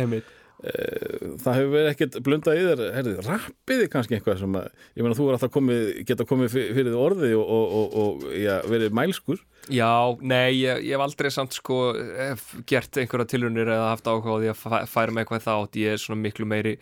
Uh, 0.62 1.38
það 1.42 1.56
hefur 1.58 1.72
verið 1.74 1.88
ekkert 1.90 2.18
blundað 2.22 2.60
í 2.60 2.66
þér 2.68 2.82
herrið, 2.94 3.22
rappiði 3.26 3.88
kannski 3.90 4.14
eitthvað 4.20 4.44
sem 4.44 4.58
að 4.60 4.68
ég 4.94 5.02
meina 5.08 5.16
þú 5.18 5.26
er 5.32 5.38
alltaf 5.40 5.54
komið, 5.56 5.88
geta 6.06 6.28
komið 6.30 6.52
fyr- 6.54 6.68
fyrir 6.76 6.90
þið 6.92 7.00
orði 7.02 7.32
og, 7.34 7.48
og, 7.56 7.72
og, 7.80 7.96
og 8.04 8.36
já, 8.38 8.52
verið 8.70 8.94
mælskur. 9.00 9.42
Já, 9.74 9.90
nei, 10.22 10.52
ég, 10.60 10.84
ég 10.86 10.94
hef 10.94 11.06
aldrei 11.08 11.32
samt 11.34 11.58
sko 11.58 11.80
hef 11.98 12.46
gert 12.70 13.02
einhverja 13.02 13.32
tilunir 13.34 13.74
eða 13.74 13.90
haft 13.96 14.06
áhuga 14.12 14.38
á 14.38 14.42
því 14.44 14.52
að 14.54 14.62
fæ- 14.62 14.86
færa 14.94 15.16
mig 15.18 15.26
eitthvað 15.26 15.48
þátt. 15.50 15.82
Ég 15.82 15.98
er 15.98 16.04
svona 16.06 16.22
miklu 16.28 16.46
meiri 16.54 16.76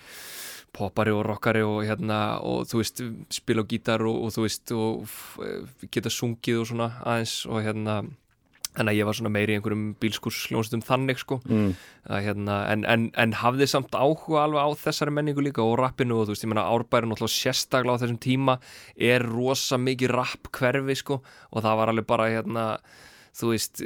poppari 0.76 1.12
og 1.16 1.26
rockari 1.28 1.62
og 1.66 1.82
hérna 1.88 2.40
og 2.46 2.66
þú 2.70 2.82
veist, 2.84 3.04
spila 3.34 3.66
á 3.66 3.70
gítar 3.70 4.04
og, 4.06 4.24
og 4.28 4.34
þú 4.36 4.46
veist 4.48 4.72
og 4.76 5.04
f- 5.10 5.86
geta 5.92 6.12
sungið 6.14 6.62
og 6.64 6.68
svona 6.72 6.92
aðeins 7.04 7.38
og 7.50 7.64
hérna 7.66 8.02
en 8.80 8.86
að 8.88 9.00
ég 9.00 9.08
var 9.10 9.18
svona 9.18 9.32
meiri 9.34 9.56
í 9.56 9.58
einhverjum 9.58 9.88
bílskursljónstum 10.00 10.84
þannig 10.86 11.18
sko 11.20 11.40
mm. 11.50 11.72
að, 12.06 12.20
hérna, 12.28 12.60
en, 12.72 12.84
en, 12.86 13.08
en 13.18 13.34
hafði 13.42 13.66
samt 13.68 13.98
áhuga 13.98 14.44
alveg 14.46 14.62
á 14.62 14.70
þessari 14.86 15.12
menningu 15.18 15.42
líka 15.44 15.66
og 15.66 15.74
rappinu 15.82 16.20
og 16.22 16.30
þú 16.30 16.36
veist, 16.36 16.46
ég 16.46 16.52
meina 16.54 16.68
árbærin 16.70 17.10
náttúrulega 17.12 17.34
sérstaklega 17.34 17.98
á 17.98 18.02
þessum 18.06 18.22
tíma 18.24 18.60
er 18.96 19.26
rosa 19.26 19.82
mikið 19.82 20.14
rapp 20.14 20.52
hverfi 20.54 20.96
sko 21.02 21.18
og 21.26 21.66
það 21.66 21.80
var 21.82 21.92
alveg 21.96 22.08
bara 22.14 22.30
hérna 22.30 22.66
þú 23.38 23.52
veist, 23.54 23.84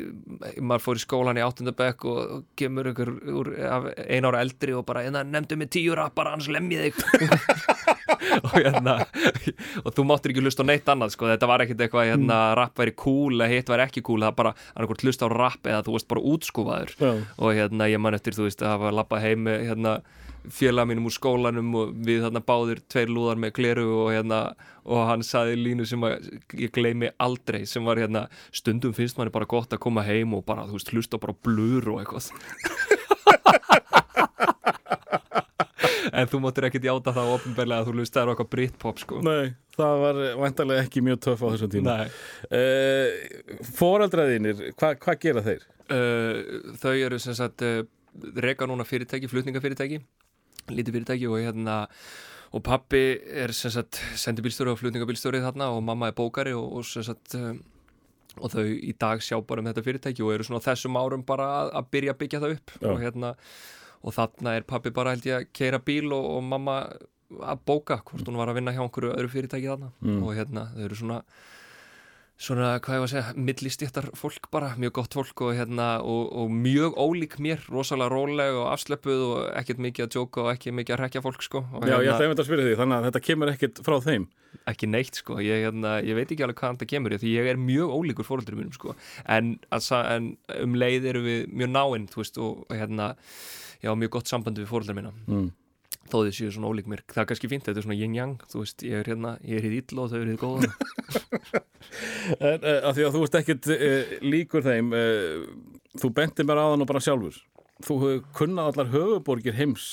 maður 0.62 0.84
fór 0.86 1.00
í 1.00 1.04
skólan 1.04 1.40
í 1.40 1.44
áttundabekk 1.46 2.06
og, 2.10 2.20
og 2.38 2.46
kemur 2.60 2.92
ykkur 2.94 3.12
úr 3.34 3.52
af 3.68 3.90
ein 4.06 4.28
ára 4.28 4.44
eldri 4.44 4.76
og 4.78 4.86
bara 4.88 5.04
hérna, 5.06 5.24
nefndu 5.28 5.58
mig 5.60 5.72
tíu 5.74 5.96
rappar, 5.98 6.32
annars 6.32 6.50
lemmi 6.52 6.80
þig. 6.80 7.02
Og 8.44 8.54
hérna 8.56 8.96
og 9.84 9.94
þú 9.96 10.04
máttir 10.08 10.32
ekki 10.32 10.42
hlusta 10.44 10.64
á 10.66 10.68
neitt 10.68 10.88
annað 10.90 11.14
sko, 11.14 11.28
þetta 11.30 11.48
var 11.50 11.64
ekkit 11.64 11.82
eitthvað, 11.86 12.10
hérna, 12.12 12.38
rapp 12.58 12.80
væri 12.80 12.94
cool 13.00 13.38
eða 13.38 13.52
hitt 13.52 13.72
væri 13.72 13.86
ekki 13.86 14.04
cool, 14.06 14.24
það 14.26 14.36
bara 14.40 14.54
annarkvort 14.74 15.06
hlusta 15.06 15.28
á 15.28 15.34
rapp 15.34 15.70
eða 15.70 15.84
þú 15.86 15.96
veist 15.98 16.10
bara 16.12 16.24
útskúfaður. 16.34 16.94
Já. 16.98 17.12
og 17.38 17.58
hérna 17.58 17.90
ég 17.92 18.02
man 18.04 18.18
eftir 18.18 18.38
þú 18.38 18.48
veist 18.48 18.64
að 18.64 18.76
hafa 18.76 18.94
lappað 18.96 19.26
heim 19.28 19.46
með 19.48 19.66
hérna 19.70 19.96
félag 20.52 20.88
mínum 20.90 21.08
úr 21.08 21.16
skólanum 21.16 21.70
og 21.80 21.94
við 22.08 22.24
þarna 22.26 22.42
báðir 22.44 22.82
tveir 22.92 23.12
lúðar 23.14 23.40
með 23.40 23.54
kleru 23.60 23.86
og 24.04 24.10
hérna 24.12 24.40
og 24.84 25.06
hann 25.08 25.24
saði 25.24 25.56
línu 25.60 25.86
sem 25.88 26.04
að 26.04 26.28
ég 26.60 26.74
gleymi 26.76 27.12
aldrei 27.24 27.64
sem 27.70 27.86
var 27.88 28.02
hérna 28.02 28.26
stundum 28.52 28.96
finnst 28.96 29.18
manni 29.20 29.32
bara 29.34 29.48
gott 29.50 29.72
að 29.74 29.84
koma 29.86 30.04
heim 30.08 30.36
og 30.36 30.44
bara 30.48 30.68
þú 30.68 30.80
veist 30.80 30.92
hlusta 30.92 31.22
bara 31.22 31.36
blur 31.46 31.94
og 31.94 32.04
eitthvað 32.04 32.32
en 36.14 36.30
þú 36.30 36.40
máttir 36.44 36.68
ekkert 36.68 36.88
játa 36.88 37.14
það 37.16 37.32
ofinbeglega 37.38 37.84
að 37.84 37.90
þú 37.90 37.96
lustaður 38.00 38.34
okkar 38.36 38.50
Britpop 38.52 39.02
sko 39.02 39.22
Nei, 39.26 39.54
það 39.78 40.04
var 40.04 40.22
vantarlega 40.44 40.86
ekki 40.86 41.04
mjög 41.06 41.22
töff 41.28 41.44
á 41.44 41.48
þessum 41.54 41.72
tíma 41.74 41.96
Nei. 42.02 42.08
uh, 42.60 43.64
Fóreldraðinir, 43.78 44.66
hva, 44.80 44.94
hvað 45.00 45.22
gera 45.24 45.46
þeir? 45.46 45.66
Uh, 45.88 46.36
þau 46.82 46.94
eru 46.94 47.20
sem 47.22 47.38
sagt 47.38 47.66
uh, 47.66 47.82
reka 48.46 48.68
núna 48.70 48.86
fyrirtæki, 48.88 49.30
flutningafyrirtæki 49.32 50.04
lítið 50.72 50.96
fyrirtæki 50.98 51.28
og 51.30 51.40
hérna 51.44 51.78
og 52.54 52.62
pappi 52.64 53.00
er 53.44 53.52
sem 53.58 53.72
sagt 53.74 53.98
sendibílstjóri 54.22 54.72
og 54.74 54.80
flutningabílstjóri 54.80 55.42
þarna 55.44 55.72
og 55.74 55.82
mamma 55.84 56.12
er 56.12 56.18
bókari 56.18 56.54
og, 56.56 56.68
og 56.80 56.86
sem 56.86 57.04
sagt 57.08 57.34
uh, 57.40 57.54
og 58.42 58.50
þau 58.54 58.64
í 58.66 58.94
dag 58.98 59.22
sjá 59.22 59.38
bara 59.46 59.62
um 59.62 59.68
þetta 59.72 59.84
fyrirtæki 59.86 60.24
og 60.26 60.34
eru 60.36 60.46
svona 60.48 60.62
þessum 60.66 60.98
árum 60.98 61.24
bara 61.26 61.48
að, 61.64 61.72
að 61.82 61.90
byrja 61.96 62.14
að 62.16 62.20
byggja 62.24 62.44
það 62.44 62.56
upp 62.58 62.76
Já. 62.82 62.88
og 62.92 63.02
hérna 63.04 63.34
og 64.04 64.16
þarna 64.18 64.54
er 64.60 64.66
pappi 64.68 64.92
bara 64.94 65.14
held 65.16 65.26
ég 65.30 65.36
að 65.42 65.50
keira 65.56 65.80
bíl 65.80 66.08
og, 66.14 66.26
og 66.38 66.44
mamma 66.44 66.78
að 67.34 67.62
bóka 67.66 67.98
hvort 68.06 68.28
hún 68.30 68.38
var 68.38 68.52
að 68.52 68.60
vinna 68.60 68.74
hjá 68.76 68.82
einhverju 68.86 69.14
öðru 69.18 69.34
fyrirtæki 69.34 69.70
þarna 69.72 69.92
Mm. 70.04 70.22
og 70.24 70.34
hérna 70.38 70.68
þau 70.76 70.84
eru 70.86 70.98
svona 71.00 71.20
svona, 72.40 72.70
hvað 72.84 72.98
ég 72.98 73.02
var 73.04 73.08
að 73.08 73.14
segja, 73.14 73.34
millistjættar 73.48 74.08
fólk 74.18 74.48
bara, 74.54 74.74
mjög 74.80 74.94
gott 74.98 75.16
fólk 75.18 75.44
og 75.46 75.54
hérna 75.58 75.88
og, 76.02 76.30
og 76.44 76.54
mjög 76.54 76.98
ólík 77.00 77.38
mér, 77.44 77.64
rosalega 77.72 78.12
róleg 78.12 78.58
og 78.58 78.70
afslöpuð 78.74 79.24
og 79.28 79.42
ekkert 79.60 79.84
mikið 79.86 80.06
að 80.06 80.14
djóka 80.16 80.44
og 80.44 80.52
ekki 80.54 80.74
mikið 80.76 80.98
að 80.98 81.04
rekja 81.04 81.24
fólk 81.24 81.46
sko. 81.46 81.64
Og 81.72 81.88
Já, 81.88 81.96
ég 81.96 82.08
hérna, 82.08 82.16
ætla 82.16 82.28
einmitt 82.28 82.44
að 82.44 82.50
spyrja 82.50 82.68
því, 82.68 82.78
þannig 82.82 82.98
að 82.98 83.10
þetta 83.10 83.24
kemur 83.30 83.54
ekkit 83.54 83.84
frá 83.88 83.98
þeim. 84.08 84.30
Ekki 84.70 84.90
neitt 84.92 85.20
sko, 85.22 85.40
ég, 85.44 85.66
hérna, 85.68 85.96
ég 86.06 86.20
veit 86.20 86.30
ekki 86.30 86.46
alveg 86.46 86.62
hvaðan 86.62 86.80
það 86.82 86.92
kemur 86.94 87.18
því 87.22 87.34
ég 87.34 87.52
er 87.54 87.60
mjög 87.62 87.96
ólíkur 87.98 88.28
fóröldur 88.28 88.60
mínum 88.60 88.76
sko. 88.76 88.96
En, 89.26 89.56
altså, 89.74 90.04
en 90.14 90.34
um 90.60 90.78
leið 90.78 91.10
eru 91.14 91.26
við 91.26 91.44
mjög 91.54 91.74
náinn, 91.74 92.08
þú 92.12 92.22
veist, 92.22 92.40
og, 92.42 92.64
hérna 92.74 93.14
já, 93.84 93.92
mjög 93.98 94.18
gott 94.18 94.32
samband 94.32 94.62
við 94.62 94.70
fóröldur 94.70 95.00
mína. 95.00 95.14
Mm. 95.28 95.52
Þó 96.12 96.18
þið 96.26 96.34
séu 96.38 96.52
svona 96.54 96.70
ólík 96.74 96.88
mér, 96.92 97.02
það 97.10 97.22
er 97.24 97.28
kannski 97.32 97.50
fínt 97.52 97.66
þetta 97.68 97.80
er 97.82 97.86
svona 97.88 97.98
yin-yang, 98.00 98.36
þú 98.52 98.62
veist, 98.64 98.84
ég 98.86 99.00
er 99.00 99.10
hérna 99.14 99.36
ég 99.48 99.60
er 99.60 99.68
hið 99.68 99.76
illa 99.80 100.04
og 100.06 100.12
þau 100.12 100.20
eru 100.22 100.34
hið 100.34 100.42
góða. 100.44 100.72
En 102.40 102.64
að 102.64 102.96
því 102.98 103.04
að 103.06 103.16
þú 103.18 103.22
ert 103.28 103.36
ekkit 103.42 103.68
uh, 103.74 104.14
líkur 104.24 104.64
þeim 104.66 104.94
uh, 104.96 105.44
þú 106.02 106.10
bentir 106.16 106.48
mér 106.48 106.62
á 106.64 106.66
þann 106.72 106.86
og 106.86 106.90
bara 106.90 107.02
sjálfur. 107.04 107.36
Þú 107.84 107.98
hefur 108.02 108.22
kunnað 108.40 108.70
allar 108.72 108.92
höfuborgir 108.94 109.58
heims 109.58 109.88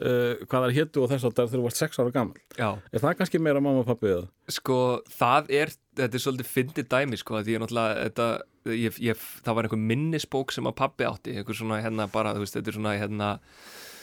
uh, 0.00 0.40
hvað 0.48 0.66
það 0.66 0.76
héttu 0.78 1.02
og 1.04 1.10
þess 1.12 1.26
að 1.28 1.36
þegar 1.36 1.52
þú 1.52 1.64
varst 1.66 1.82
sex 1.82 2.00
ára 2.00 2.14
gammal 2.14 2.40
Já, 2.56 2.70
Er 2.92 3.02
það 3.04 3.16
kannski 3.20 3.40
meira 3.42 3.60
mamma 3.62 3.82
og 3.84 3.88
pappi 3.90 4.08
eða? 4.12 4.26
sko, 4.52 4.78
það 5.12 5.52
er 5.60 5.74
þetta 5.98 6.18
er 6.18 6.24
svolítið 6.24 6.50
fyndið 6.54 6.88
dæmi, 6.94 7.20
sko 7.20 7.42
því 7.42 7.54
ég 7.56 7.62
náttúrulega, 7.62 8.06
þetta, 8.08 8.26
ég, 8.72 8.98
ég, 9.10 9.24
það 9.44 9.58
var 9.58 9.68
einhver 9.68 9.82
minnisbók 9.92 10.54
sem 10.56 10.68
að 10.70 10.78
pappi 10.80 11.06
átti 11.08 11.36
einhver 11.36 11.58
svona, 11.58 11.82
hérna, 11.84 12.08
bara, 12.12 12.32
þú 12.36 12.46
veist, 12.46 12.56
þetta 12.56 12.72
er 12.72 12.78
svona, 12.78 12.94
hérna 13.00 13.30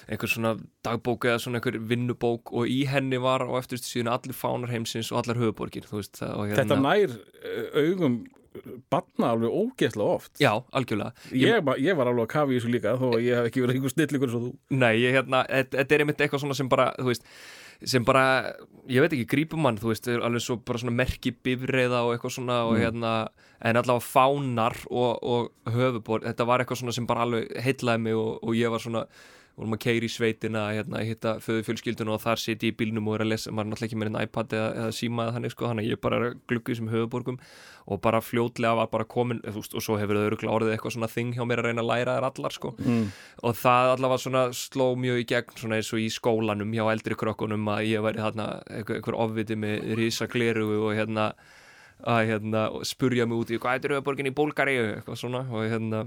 einhver 0.09 0.31
svona 0.31 0.55
dagbók 0.85 1.27
eða 1.29 1.43
svona 1.43 1.59
einhver 1.59 1.77
vinnubók 1.91 2.51
og 2.55 2.69
í 2.69 2.81
henni 2.89 3.19
var 3.21 3.45
á 3.45 3.51
eftirstu 3.59 3.91
síðan 3.91 4.13
allir 4.15 4.37
fánar 4.37 4.73
heimsins 4.73 5.11
og 5.13 5.21
allar 5.21 5.39
höfuborgir, 5.41 5.87
veist, 5.91 6.21
og 6.25 6.49
hérna 6.49 6.63
Þetta 6.63 6.79
nær 6.81 7.15
uh, 7.15 7.79
augum 7.85 8.19
batna 8.89 9.29
alveg 9.35 9.53
ógeðslega 9.53 10.17
oft. 10.17 10.33
Já, 10.41 10.51
algjörlega. 10.75 11.13
Ég, 11.31 11.53
ég, 11.53 11.71
ég 11.85 11.97
var 11.97 12.09
alveg 12.09 12.25
að 12.25 12.33
kafa 12.33 12.53
í 12.53 12.57
þessu 12.57 12.73
líka 12.73 12.95
þó 12.99 13.07
að 13.13 13.25
ég 13.27 13.37
hef 13.37 13.49
ekki 13.49 13.63
verið 13.63 13.77
einhver 13.77 13.93
snillingur 13.93 14.35
og 14.35 14.45
þú. 14.45 14.51
Nei, 14.81 14.91
ég, 15.03 15.15
hérna, 15.15 15.43
þetta 15.47 15.95
er 15.95 16.03
einmitt 16.03 16.23
eitthvað 16.25 16.43
svona 16.43 16.57
sem 16.57 16.71
bara, 16.71 16.89
þú 16.97 17.07
veist, 17.11 17.29
sem 17.93 18.05
bara, 18.07 18.25
ég 18.91 19.05
veit 19.05 19.15
ekki, 19.15 19.27
grípum 19.31 19.63
mann, 19.63 19.79
þú 19.79 19.93
veist, 19.93 20.09
alveg 20.11 20.43
svo 20.43 20.57
bara 20.65 20.81
svona 20.81 20.95
merki 20.97 21.31
bifreiða 21.45 22.03
og 22.07 22.15
eitthvað 22.15 22.35
svona 22.35 22.61
og 22.67 22.79
hérna, 22.81 23.13
en 23.61 23.79
allavega 23.79 24.07
fánar 24.07 24.79
og, 24.89 25.11
og 25.23 25.75
höfubor, 25.75 26.25
þetta 26.25 26.49
var 26.49 26.63
eitthvað 26.63 26.81
svona 26.83 26.95
sem 26.97 27.07
bara 27.09 27.27
alveg 27.27 27.53
heitlaði 27.63 28.07
mig 28.09 28.19
og, 28.19 28.41
og 28.43 28.57
ég 28.57 28.73
var 28.73 28.83
svona, 28.83 29.05
vorum 29.59 29.75
að 29.75 29.81
keira 29.83 30.07
í 30.07 30.11
sveitina, 30.11 30.61
hérna, 30.73 31.01
hitta 31.05 31.35
föðu 31.43 31.65
fjölskyldun 31.67 32.11
og 32.13 32.21
þar 32.23 32.41
siti 32.41 32.69
í 32.71 32.75
bílnum 32.79 33.09
og 33.09 33.17
er 33.17 33.25
að 33.25 33.31
lesa, 33.33 33.51
maður 33.51 33.67
er 33.67 33.71
náttúrulega 33.73 33.89
ekki 33.89 33.99
með 33.99 34.09
einn 34.09 34.21
iPad 34.23 34.55
eða, 34.55 34.69
eða 34.83 34.95
síma 34.95 35.25
eða 35.25 35.35
þannig, 35.35 35.53
sko, 35.53 35.67
þannig 35.69 35.85
að 35.85 35.93
ég 35.93 36.01
bara 36.05 36.31
í 36.31 36.59
þessum 36.69 36.91
höfuborgum 36.93 37.39
og 37.89 38.01
bara 38.03 38.21
fljótlega 38.23 38.77
var 38.79 38.89
bara 38.93 39.07
komin, 39.09 39.41
þú 39.45 39.61
veist, 39.61 39.75
og 39.75 39.85
svo 39.85 39.97
hefur 39.99 40.19
þau 40.19 40.27
öruglega 40.29 40.55
orðið 40.55 40.75
eitthvað 40.75 40.95
svona 40.95 41.11
þing 41.11 41.35
hjá 41.35 41.45
mér 41.49 41.61
að 41.63 41.69
reyna 41.69 41.83
að 41.83 41.89
læra 41.89 42.17
þær 42.17 42.27
allar, 42.29 42.55
sko 42.55 42.73
mm. 42.77 43.05
og 43.49 43.57
það 43.59 43.93
allavega 43.95 44.23
svona 44.25 44.43
sló 44.55 44.89
mjög 44.99 45.23
í 45.23 45.27
gegn 45.33 45.55
svona 45.59 45.79
eins 45.79 45.93
og 45.95 46.03
í 46.03 46.09
skólanum 46.13 46.75
hjá 46.75 46.83
eldri 46.93 47.17
krökkunum 47.19 47.71
að 47.73 47.87
ég 47.89 48.05
væri 48.05 48.23
þarna 48.23 48.49
einhver, 48.79 49.17
ofviti 49.25 49.57
með 49.59 49.95
risa 49.99 50.29
gleru 50.29 50.69
og 50.77 50.93
hérna 50.97 51.31
að 52.07 52.21
hérna 52.29 52.63
spurja 52.87 53.25
mig 53.27 53.41
út 53.41 53.51
í 53.51 53.59
hvað 53.59 53.89
er 53.89 53.97
auðvörgin 53.97 54.29
í 54.29 54.35
Búlgari 54.35 54.77
eitthvað 54.79 55.19
svona 55.19 55.43
og 55.49 55.65
hérna 55.67 56.05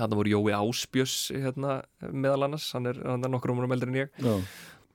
þarna 0.00 0.18
voru 0.22 0.34
Jói 0.34 0.56
Áspjöss 0.58 1.30
hérna 1.36 1.80
meðal 2.10 2.48
annars, 2.48 2.70
hann 2.76 2.90
er, 2.90 3.00
hann 3.06 3.24
er 3.26 3.32
nokkur 3.36 3.52
umrum 3.54 3.72
eldri 3.76 3.92
en 3.92 3.98
ég 4.06 4.20
Já. 4.20 4.34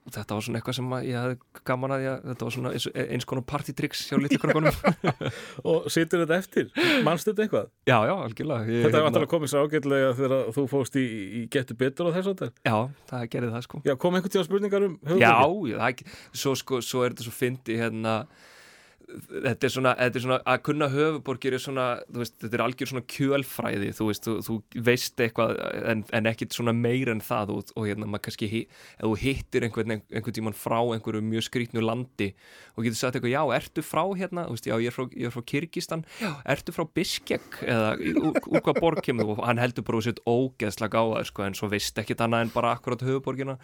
og 0.06 0.14
þetta 0.14 0.36
var 0.38 0.44
svona 0.46 0.58
eitthvað 0.60 0.76
sem 0.78 0.92
ég 1.08 1.16
hafði 1.18 1.36
gaman 1.66 1.94
að 1.96 2.04
ég, 2.04 2.20
þetta 2.30 2.46
var 2.46 2.54
svona 2.54 2.72
eins, 2.76 2.84
eins 2.94 3.26
konar 3.26 3.44
partytricks 3.50 4.04
hjá 4.06 4.18
litlu 4.22 4.38
krökkunum 4.38 4.76
Og 5.72 5.88
situr 5.90 6.22
þetta 6.22 6.36
eftir? 6.38 6.68
Manstu 7.06 7.32
þetta 7.32 7.46
eitthvað? 7.46 7.70
já, 7.90 7.96
já, 8.06 8.14
algjörlega 8.28 8.70
ég, 8.70 8.84
Þetta 8.86 9.00
er 9.00 9.06
vantilega 9.08 9.32
komið 9.34 9.50
svo 9.54 9.64
ágætlega 9.66 10.12
þegar 10.20 10.52
þú 10.54 10.66
fóst 10.70 10.98
í, 11.02 11.04
í 11.40 11.44
getur 11.50 11.80
betur 11.80 12.10
og 12.12 12.14
þess 12.14 12.30
að 12.30 12.44
þetta 12.44 12.70
já, 12.70 12.76
það 13.10 13.26
gerði 13.34 13.50
það 13.56 13.64
sko 13.66 13.82
Já, 13.88 13.94
kom 14.04 14.18
einhvern 14.20 14.36
tíma 14.36 14.46
spurningar 14.46 14.86
um 14.86 14.94
Já, 15.18 15.32
höfuborgir? 15.32 15.74
já, 15.74 15.80
það, 15.82 16.20
svo, 16.44 16.54
sko, 16.62 16.80
svo 16.86 17.02
er 17.06 17.16
þetta 17.16 17.26
svo 17.26 17.34
fyndi 17.42 17.80
hérna 17.82 18.14
þetta 19.06 19.68
er 19.68 19.72
svona, 19.72 19.92
þetta 19.98 20.18
er 20.18 20.24
svona 20.24 20.38
að 20.50 20.62
kunna 20.66 20.88
höfuborgir 20.90 21.54
er 21.56 21.62
svona, 21.62 21.84
þú 22.10 22.22
veist, 22.22 22.34
þetta 22.42 22.58
er 22.58 22.62
algjör 22.64 22.90
svona 22.90 23.04
kjölfræði, 23.12 23.90
þú 23.96 24.08
veist, 24.08 24.26
þú, 24.26 24.34
þú 24.46 24.82
veist 24.88 25.22
eitthvað 25.22 25.52
en, 25.92 26.02
en 26.18 26.28
ekkit 26.30 26.56
svona 26.56 26.74
meir 26.76 27.10
en 27.12 27.22
það 27.24 27.52
og, 27.54 27.72
og 27.78 27.86
hérna, 27.86 28.08
maður 28.10 28.24
kannski 28.26 28.48
ef 28.66 29.04
þú 29.04 29.12
hittir 29.22 29.66
einhvern, 29.66 29.96
einhvern 30.00 30.36
tímann 30.38 30.58
frá 30.58 30.78
einhverju 30.80 31.22
mjög 31.26 31.46
skrýtnu 31.46 31.84
landi 31.84 32.32
og 32.74 32.86
getur 32.86 32.98
sagt 32.98 33.20
eitthvað, 33.20 33.34
já, 33.36 33.42
ertu 33.60 33.86
frá 33.86 34.02
hérna, 34.18 34.48
þú 34.48 34.58
veist, 34.58 34.70
já, 34.70 34.76
ég 34.82 34.90
er 34.90 34.96
frá, 34.98 35.06
ég 35.14 35.30
er 35.30 35.36
frá 35.36 35.46
Kyrkistan 35.54 36.06
já, 36.18 36.32
ertu 36.56 36.74
frá 36.74 36.86
Biskek? 36.98 37.60
Eða 37.62 37.94
úr, 37.96 38.40
úr 38.42 38.64
hvað 38.66 38.82
borg 38.82 39.04
kemur? 39.06 39.36
Og 39.36 39.44
hann 39.46 39.62
heldur 39.62 39.86
bara 39.86 40.00
úr 40.00 40.08
sitt 40.08 40.22
ógeðslega 40.26 40.98
gáða, 40.98 41.22
sko, 41.30 41.46
en 41.46 41.56
svo 41.58 41.70
veist 41.70 41.98
ekkit 42.02 42.26
annað 42.26 42.48
en 42.48 42.54
bara 42.56 42.74
akkurat 42.74 43.06
höfuborgina 43.06 43.60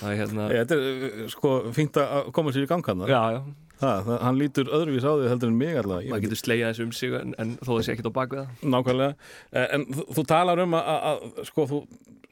það 0.00 0.10
er 0.10 0.18
hérna, 0.20 0.48
Þetta 0.52 0.76
er 0.76 1.06
uh, 1.06 1.22
sko 1.32 1.54
fínt 1.76 1.96
að 2.00 2.34
koma 2.36 2.52
sér 2.52 2.66
í 2.66 2.70
gang 2.70 2.84
hann 2.90 3.06
já, 3.08 3.22
já 3.38 3.40
það, 3.80 4.02
það, 4.08 4.18
Hann 4.24 4.40
lítur 4.40 4.70
öðruvís 4.78 5.06
á 5.06 5.12
því 5.16 5.30
heldur 5.32 5.52
en 5.52 5.58
mig 5.60 5.76
allavega 5.80 6.16
Ég- 6.16 6.24
getur 6.26 6.40
slegið 6.42 6.68
þessu 6.70 6.86
um 6.88 6.92
sig 6.96 7.16
en, 7.20 7.34
en 7.42 7.54
þó 7.60 7.70
það 7.74 7.82
sé 7.86 7.94
ekkert 7.96 8.10
á 8.10 8.18
bakvið 8.18 8.42
það. 8.42 8.66
Nákvæmlega. 8.76 9.16
Eh, 9.52 9.66
En 9.76 9.86
þú, 9.92 10.06
þú 10.18 10.26
talar 10.32 10.62
um 10.64 10.76
að, 10.78 10.92
að, 10.96 11.08
að 11.36 11.48
sko 11.50 11.66
þú 11.72 11.80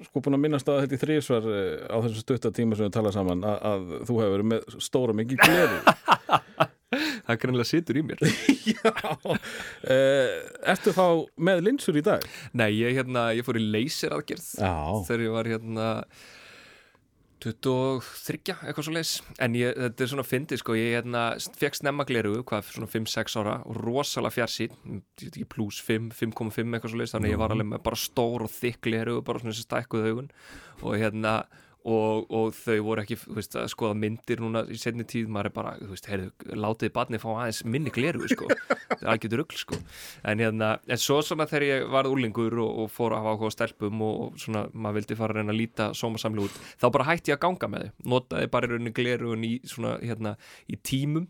sko 0.04 0.20
búin 0.24 0.36
að 0.36 0.42
minnast 0.42 0.68
á 0.68 0.74
þetta 0.82 0.96
í 0.98 1.02
þrísvar 1.04 1.44
eh, 1.54 1.84
á 1.88 1.96
þessu 2.04 2.22
stutta 2.24 2.50
tíma 2.52 2.76
sem 2.76 2.88
við 2.88 2.96
tala 2.96 3.12
saman 3.14 3.44
að, 3.46 3.58
að 3.70 3.84
þú 4.08 4.16
hefur 4.20 4.32
verið 4.34 4.48
með 4.52 4.78
stóra 4.84 5.14
mikið 5.16 5.44
gleru 5.44 5.78
það 7.26 7.38
greinlega 7.42 7.66
situr 7.66 7.98
í 7.98 8.02
mér. 8.06 8.20
Já. 8.74 8.90
Uh, 9.24 10.28
Ertu 10.74 10.92
þá 10.94 11.04
með 11.48 11.62
linsur 11.66 11.96
í 11.98 12.02
dag? 12.06 12.22
nei, 12.56 12.68
ég, 12.78 12.94
hérna, 12.98 13.28
ég 13.36 13.46
fór 13.46 13.58
í 13.60 13.64
leysir 13.74 14.14
aðgerð 14.14 14.44
Já. 14.60 14.72
þegar 15.08 15.24
ég 15.26 15.34
var 15.34 15.50
hérna 15.54 15.88
23, 17.44 18.54
eitthvað 18.64 18.86
svo 18.86 18.94
leys 18.94 19.14
en 19.44 19.56
ég, 19.58 19.74
þetta 19.76 20.04
er 20.04 20.10
svona 20.14 20.24
fyndið 20.26 20.60
sko 20.62 20.76
ég 20.78 20.94
hérna, 20.96 21.24
fekk 21.60 21.78
snemma 21.78 22.06
gleru, 22.08 22.38
hvað, 22.48 22.70
svona 22.72 22.88
5-6 22.90 23.36
ára 23.42 23.56
og 23.68 23.80
rosalega 23.82 24.36
fjarsýn 24.38 25.02
plus 25.52 25.82
5, 25.84 26.08
5,5 26.16 26.64
eitthvað 26.64 26.94
svo 26.94 27.02
leys 27.02 27.14
þannig 27.14 27.32
að 27.32 27.36
ég 27.36 27.42
var 27.42 27.54
alveg 27.54 27.70
með 27.74 27.84
bara 27.84 28.00
stór 28.00 28.46
og 28.46 28.54
þykk 28.54 28.80
gleru 28.88 29.18
bara 29.26 29.42
svona 29.42 29.54
þessi 29.54 29.68
stækkuð 29.68 30.08
augun. 30.08 30.32
Og 30.84 30.96
hérna 31.00 31.34
og, 31.84 32.30
og 32.32 32.54
þau 32.56 32.76
voru 32.86 33.02
ekki 33.02 33.18
veist, 33.36 33.56
að 33.60 33.68
skoða 33.72 33.96
myndir 34.00 34.40
núna 34.40 34.64
í 34.72 34.78
setni 34.80 35.04
tíð 35.08 35.28
maður 35.32 35.50
er 35.50 35.54
bara, 35.58 35.74
þú 35.82 35.90
veist, 35.90 36.08
heyrðu, 36.08 36.30
látiði 36.64 36.92
barni 36.96 37.20
fá 37.20 37.28
aðeins 37.34 37.60
minni 37.68 37.92
gleru, 37.94 38.24
sko. 38.30 38.48
Það 38.94 39.02
er 39.02 39.10
algjörður 39.12 39.42
rugl, 39.42 39.60
sko. 39.60 39.80
En 40.30 40.40
hérna, 40.40 40.70
en 40.88 41.02
svo 41.02 41.20
svona 41.26 41.48
þegar 41.50 41.66
ég 41.68 41.86
varð 41.92 42.14
úlingur 42.14 42.56
og, 42.64 42.80
og 42.84 42.90
fór 42.94 43.16
að 43.16 43.24
hafa 43.24 43.36
áhuga 43.36 43.52
á 43.52 43.56
stelpum 43.58 44.04
og, 44.06 44.20
og 44.24 44.40
svona, 44.40 44.64
maður 44.72 45.00
vildi 45.00 45.18
fara 45.20 45.36
að 45.36 45.42
reyna 45.42 45.54
að 45.54 45.60
líta 45.60 45.90
sómasamli 45.98 46.46
út, 46.46 46.60
þá 46.80 46.88
bara 46.96 47.08
hætti 47.10 47.34
ég 47.34 47.40
að 47.40 47.44
ganga 47.44 47.72
með 47.74 47.86
þau. 47.86 47.94
Notaði 48.14 48.52
bara 48.56 48.70
í 48.70 48.72
rauninni 48.72 48.96
gleru 48.96 49.36
í 49.44 49.54
svona, 49.68 49.96
hérna, 50.00 50.36
í 50.70 50.80
tímum 50.80 51.28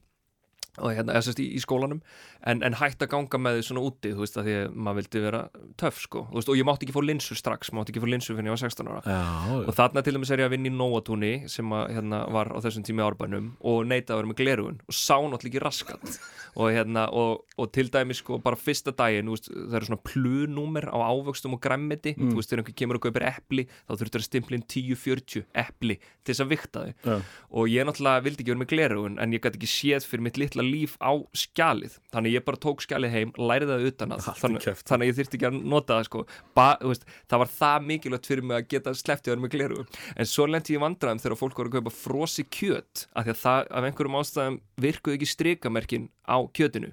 hérna, 0.83 1.15
eða 1.19 1.35
í, 1.39 1.47
í 1.55 1.61
skólanum. 1.63 2.01
En, 2.45 2.63
en 2.67 2.75
hætt 2.81 3.01
að 3.05 3.11
ganga 3.15 3.39
með 3.41 3.59
því 3.61 3.67
svona 3.69 3.85
úti 3.87 4.11
þú 4.13 4.21
veist, 4.25 4.37
að 4.41 4.49
því 4.49 4.55
að 4.61 4.75
maður 4.75 4.99
vildi 5.01 5.23
vera 5.25 5.43
töff 5.81 6.01
sko, 6.03 6.25
veist, 6.35 6.51
og 6.53 6.59
ég 6.59 6.67
mátti 6.69 6.85
ekki 6.89 6.97
fá 6.97 7.01
linsur 7.05 7.39
strax 7.39 7.71
mátti 7.73 7.95
ekki 7.95 8.03
fá 8.05 8.09
linsur 8.11 8.37
fyrir 8.37 8.51
ég 8.51 8.57
var 8.57 8.63
16 8.65 8.91
ára. 8.91 9.03
Já, 9.07 9.23
og 9.65 9.73
þarna 9.79 10.03
til 10.05 10.15
dæmis 10.19 10.33
er 10.35 10.43
ég 10.45 10.49
að 10.51 10.55
vinna 10.57 10.69
í 10.69 10.75
Nóatúni 10.75 11.33
sem 11.49 11.73
að, 11.73 11.85
hérna, 11.97 12.23
var 12.35 12.51
á 12.53 12.59
þessum 12.65 12.85
tími 12.85 13.05
árbænum 13.07 13.53
og 13.65 13.87
neita 13.89 14.13
að 14.13 14.21
vera 14.23 14.33
með 14.33 14.41
glerugun 14.43 14.81
og 14.85 14.99
sá 14.99 15.17
náttúrulega 15.23 15.53
ekki 15.55 15.65
raskat. 15.65 16.19
Og, 16.55 16.69
hérna, 16.71 17.07
og, 17.11 17.47
og 17.59 17.71
til 17.75 17.89
dæmis 17.91 18.21
sko 18.23 18.37
bara 18.43 18.59
fyrsta 18.61 18.93
daginn 18.95 19.27
þú 19.31 19.39
veist, 19.39 19.49
það 19.55 19.79
eru 19.81 19.89
svona 19.89 20.05
plunúmer 20.07 20.87
á 20.91 20.99
ávöxtum 21.11 21.57
og 21.57 21.63
græmmiti 21.65 22.13
Mm. 22.15 22.31
þú 22.31 22.39
veist, 22.39 22.51
þegar 22.53 22.61
einhver 22.63 22.77
kemur 22.79 22.97
og 22.99 23.03
kaupir 23.03 23.25
epli 23.27 23.65
þá 23.89 23.93
þurftur 23.99 24.23
að 24.23 24.27
stimpla 24.29 24.57
inn 24.59 24.65
10-40 24.71 25.43
epli 25.65 25.97
til 26.23 26.31
þess 26.31 26.45
að 26.45 26.53
vikta 26.53 26.85
þau. 26.85 27.17
Og 27.59 27.69
ég 27.73 27.87
náttúrulega 27.89 28.23
vildi 28.25 28.45
ekki 28.45 28.53
vera 28.55 28.63
með 28.63 28.71
glerugun 28.71 29.19
en 29.23 29.35
ég 29.35 29.43
gæti 29.45 29.59
ekki 29.59 29.71
séð 29.73 30.07
fyrir 30.09 30.25
mitt 30.29 30.39
litla 30.41 30.64
þetta 30.65 30.73
líf 30.73 30.97
á 31.01 31.13
skjalið. 31.37 31.99
Þannig 32.15 32.35
ég 32.35 32.45
bara 32.45 32.61
tók 32.61 32.83
skjalið 32.85 33.15
heim, 33.15 33.33
lærið 33.37 33.73
það 33.73 33.87
utan 33.91 34.15
að. 34.15 34.29
Þannig, 34.41 34.67
þannig 34.89 35.11
ég 35.11 35.17
þyrfti 35.19 35.39
ekki 35.39 35.49
að 35.49 35.59
nota 35.75 35.99
það 35.99 36.09
sko. 36.09 36.25
Ba, 36.57 36.67
veist, 36.83 37.07
það 37.31 37.43
var 37.45 37.53
það 37.55 37.89
mikilvægt 37.91 38.29
fyrir 38.31 38.49
mig 38.49 38.59
að 38.59 38.69
geta 38.75 38.95
sleppti 38.95 39.31
að 39.31 39.35
vera 39.35 39.45
með 39.45 39.55
gleru 39.55 39.87
en 40.15 40.31
svo 40.31 40.47
lendi 40.49 40.75
ég 40.75 40.81
í 40.81 40.85
vandræðum 40.85 41.23
þegar 41.25 41.41
fólk 41.41 41.59
voru 41.61 41.71
að 41.73 41.79
kaupa 41.79 41.95
frosi 41.95 42.45
kjöt 42.49 43.07
af 43.15 43.27
því 43.27 43.35
að 43.35 43.41
það 43.43 43.73
af 43.75 43.89
einhverjum 43.89 44.21
ástæðum 44.21 44.61
virkuð 44.85 45.17
ekki 45.19 45.31
strikamerkin 45.31 46.09
á 46.25 46.37
kjötinu. 46.55 46.93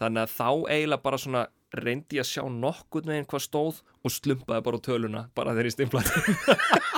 Þannig 0.00 0.24
að 0.24 0.34
þá 0.34 0.48
eiginlega 0.68 1.04
bara 1.04 1.22
svona 1.22 1.46
reyndi 1.78 2.16
ég 2.16 2.24
að 2.24 2.30
sjá 2.30 2.44
nokkurn 2.48 3.10
veginn 3.12 3.28
hvað 3.28 3.44
stóð 3.44 3.82
og 4.00 4.12
slumpaði 4.14 4.64
bara 4.64 4.80
töluna 4.80 5.26
bara 5.36 5.52
þegar 5.52 5.68
ég 5.68 5.74
stimplaði 5.74 6.22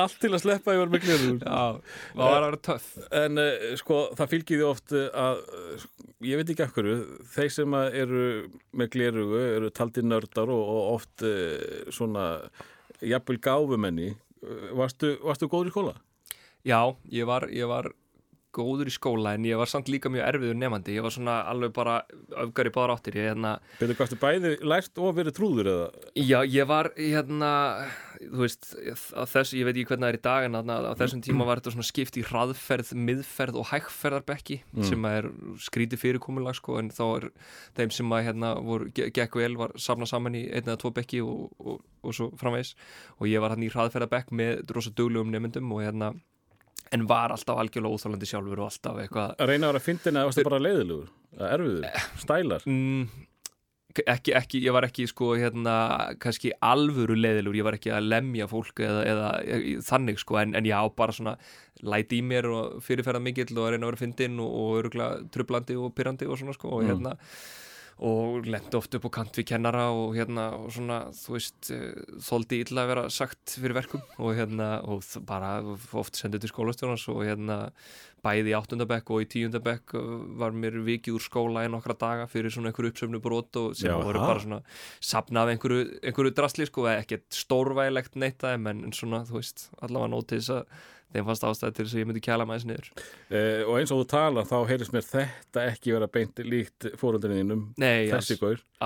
Allt 0.00 0.18
til 0.22 0.32
að 0.32 0.42
sleppa 0.44 0.74
yfir 0.76 0.92
með 0.92 1.04
glerur 1.06 1.38
Já, 1.40 1.60
það 2.14 2.24
var 2.24 2.36
að 2.36 2.46
vera 2.46 2.60
töff 2.68 2.88
En 3.20 3.42
uh, 3.42 3.68
sko, 3.80 4.00
það 4.18 4.32
fylgir 4.34 4.60
því 4.60 4.66
oft 4.68 4.96
uh, 4.96 5.06
að, 5.24 5.44
uh, 5.60 5.86
ég 6.28 6.40
veit 6.40 6.52
ekki 6.54 6.68
hverju, 6.76 6.98
þeir 7.34 7.54
sem 7.54 7.78
eru 7.78 8.26
með 8.76 8.92
glerugu 8.96 9.40
eru 9.44 9.72
taldi 9.74 10.04
nördar 10.04 10.52
og, 10.52 10.74
og 10.74 10.92
oft 10.98 11.24
uh, 11.26 11.88
svona 11.92 12.26
jafnvel 13.00 13.40
gáfumenni. 13.40 14.12
Varstu, 14.76 15.14
varstu 15.24 15.48
góður 15.48 15.70
í 15.70 15.72
skóla? 15.74 15.94
Já, 16.66 16.92
ég 17.12 17.28
var, 17.28 17.46
ég 17.52 17.68
var 17.68 17.88
góður 18.56 18.88
í 18.90 18.94
skóla 18.94 19.34
en 19.36 19.44
ég 19.46 19.58
var 19.60 19.70
samt 19.70 19.88
líka 19.92 20.10
mjög 20.12 20.26
erfiður 20.26 20.56
nefandi 20.58 20.94
ég 20.96 21.04
var 21.06 21.14
svona 21.14 21.36
alveg 21.50 21.72
bara 21.76 21.98
öfgar 22.42 22.66
í 22.70 22.72
báðar 22.74 22.92
áttir. 22.96 23.18
Hérna, 23.20 23.52
Betur 23.80 23.98
hvað, 23.98 24.14
bæði 24.22 24.52
lært 24.66 24.98
og 25.02 25.14
verið 25.18 25.36
trúður 25.36 25.70
eða? 25.72 25.88
Já, 26.18 26.38
ég 26.50 26.66
var 26.70 26.90
hérna, 26.98 27.50
þú 28.20 28.42
veist 28.44 28.70
þess, 28.74 29.54
ég 29.56 29.68
veit 29.68 29.74
ekki 29.76 29.86
hvernig 29.92 30.06
það 30.06 30.12
er 30.14 30.18
í 30.18 30.22
dag 30.26 30.48
en 30.48 30.58
á 30.58 30.92
þessum 30.98 31.22
tíma 31.24 31.46
var 31.48 31.60
þetta 31.62 31.74
svona 31.76 31.88
skipt 31.90 32.18
í 32.20 32.24
hraðferð 32.26 32.90
miðferð 33.08 33.60
og 33.62 33.68
hægferðarbekki 33.70 34.60
sem 34.88 35.04
er 35.10 35.30
skrítið 35.62 36.02
fyrirkomulag 36.04 36.58
sko, 36.58 36.78
en 36.82 36.90
þá 36.94 37.04
er 37.20 37.28
þeim 37.78 37.94
sem 37.94 38.12
að 38.16 38.24
hérna 38.28 38.54
voru, 38.64 38.90
ge- 38.96 39.10
gekk 39.14 39.38
vel 39.40 39.54
var 39.60 39.72
safnað 39.80 40.10
saman 40.12 40.36
í 40.38 40.44
einn 40.50 40.66
eða 40.66 40.80
tvo 40.82 40.90
bekki 40.96 41.22
og, 41.24 41.46
og, 41.60 41.80
og 42.02 42.16
svo 42.16 42.30
framvegis. 42.40 42.74
Og 43.20 43.28
ég 43.30 43.40
var 43.42 43.54
hann 43.54 43.62
í 43.64 43.70
hraðferðarbekk 43.72 44.34
með 44.36 44.64
rosa 44.74 44.90
duglegum 44.96 45.30
nefndum 45.32 45.70
og 45.76 45.82
hérna 45.86 46.12
en 46.92 47.06
var 47.10 47.30
alltaf 47.34 47.58
algjörlega 47.62 47.96
óþálandi 47.96 48.28
sjálfur 48.30 48.60
og 48.62 48.68
alltaf 48.70 49.00
eitthvað 49.04 49.34
Að 49.38 49.50
reyna 49.52 49.68
að 49.68 49.74
vera 49.74 49.82
fyndin 49.88 50.16
eða 50.20 50.28
varstu 50.30 50.46
bara 50.48 50.62
leiðilegur? 50.64 51.10
Eða 51.38 51.50
Erfiður? 51.56 52.06
Stælar? 52.24 52.64
mm, 52.66 53.04
ekki, 54.06 54.34
ekki, 54.38 54.60
ég 54.66 54.74
var 54.76 54.86
ekki 54.86 55.06
sko 55.10 55.32
hérna, 55.38 55.76
kannski 56.22 56.52
alvöru 56.62 57.16
leiðilur 57.18 57.56
ég 57.58 57.66
var 57.66 57.78
ekki 57.78 57.90
að 57.94 58.06
lemja 58.10 58.46
fólk 58.50 58.82
eða, 58.86 59.00
eða 59.12 59.30
þannig 59.86 60.20
sko, 60.22 60.38
en, 60.42 60.54
en 60.58 60.68
já, 60.68 60.78
bara 60.98 61.14
svona 61.16 61.36
læti 61.82 62.20
í 62.20 62.26
mér 62.26 62.46
og 62.50 62.82
fyrirferða 62.86 63.22
mikill 63.24 63.50
og 63.56 63.64
að 63.66 63.72
reyna 63.74 63.86
að 63.88 63.92
vera 63.94 64.02
fyndin 64.04 64.38
og, 64.42 64.52
og 64.60 64.76
öruglega 64.82 65.24
trublandi 65.34 65.78
og 65.80 65.94
pyrrandi 65.96 66.28
og 66.30 66.38
svona 66.42 66.54
sko, 66.58 66.74
og 66.76 66.86
Mm. 66.90 67.14
Og 68.00 68.46
lendi 68.48 68.78
oft 68.78 68.94
upp 68.96 69.06
á 69.08 69.10
kant 69.18 69.36
við 69.36 69.50
kennara 69.52 69.88
og 69.92 70.14
hérna, 70.16 70.46
og 70.56 70.70
svona, 70.72 71.00
þú 71.12 71.34
veist 71.36 71.70
eh, 71.74 71.98
þoldi 72.24 72.62
illa 72.64 72.84
að 72.84 72.92
vera 72.94 73.08
sagt 73.12 73.56
fyrir 73.58 73.76
verkum. 73.76 74.04
Og 74.18 74.38
hérna, 74.38 74.70
og 74.88 75.04
bara 75.28 75.58
oft 76.00 76.16
sendið 76.16 76.46
til 76.46 76.52
skólastjónans 76.54 77.04
og 77.12 77.20
hérna 77.28 77.58
bæði 78.24 78.52
í 78.52 78.56
áttundabekk 78.56 79.12
og 79.14 79.24
í 79.24 79.28
tíundabekk 79.32 79.94
uh, 79.96 80.06
var 80.40 80.52
mér 80.56 80.78
vikið 80.84 81.16
úr 81.16 81.24
skóla 81.24 81.64
í 81.64 81.70
nokkra 81.72 81.96
daga 81.98 82.26
fyrir 82.30 82.52
svona 82.52 82.70
einhverju 82.70 82.92
uppsöfnu 82.92 83.20
brot 83.24 83.56
og 83.60 83.74
sem 83.78 83.90
Já, 83.90 83.96
voru 83.96 84.20
bara 84.20 84.42
svona 84.44 84.60
sapna 85.00 85.44
af 85.44 85.54
einhverju, 85.54 85.86
einhverju 86.04 86.34
drasli 86.36 86.68
sko, 86.68 86.86
ekkert 86.92 87.28
stórvægilegt 87.36 88.18
neitt 88.20 88.44
aðeim 88.44 88.68
en, 88.74 88.86
svona, 88.96 89.22
þú 89.28 89.40
veist, 89.40 89.68
allavega 89.80 90.12
nót 90.12 90.30
til 90.32 90.40
þess 90.42 90.56
að 90.58 90.88
þeim 91.14 91.26
fannst 91.28 91.46
ástæði 91.46 91.76
til 91.76 91.86
þess 91.86 91.96
að 91.96 92.02
ég 92.02 92.08
myndi 92.10 92.22
kæla 92.24 92.46
maður 92.48 92.68
niður. 92.70 92.90
Eh, 93.30 93.62
og 93.64 93.78
eins 93.80 93.92
og 93.94 94.02
þú 94.02 94.08
tala 94.12 94.44
þá 94.48 94.56
heyrðist 94.70 94.94
mér 94.94 95.06
þetta 95.08 95.64
ekki 95.72 95.94
vera 95.96 96.10
beint 96.18 96.42
líkt 96.46 96.90
fóröldinniðinum 97.00 97.64
Nei, 97.80 98.10
alls, 98.14 98.30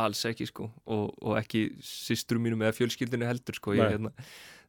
alls 0.05 0.25
ekki 0.31 0.49
sko. 0.51 0.71
Og, 0.85 1.11
og 1.21 1.37
ekki 1.41 1.67
systrum 1.85 2.45
mínum 2.45 2.65
eða 2.65 2.77
fjölskyldinu 2.79 3.29
heldur 3.29 3.61
sko, 3.61 3.77
ég, 3.77 3.97
hérna, 3.97 4.15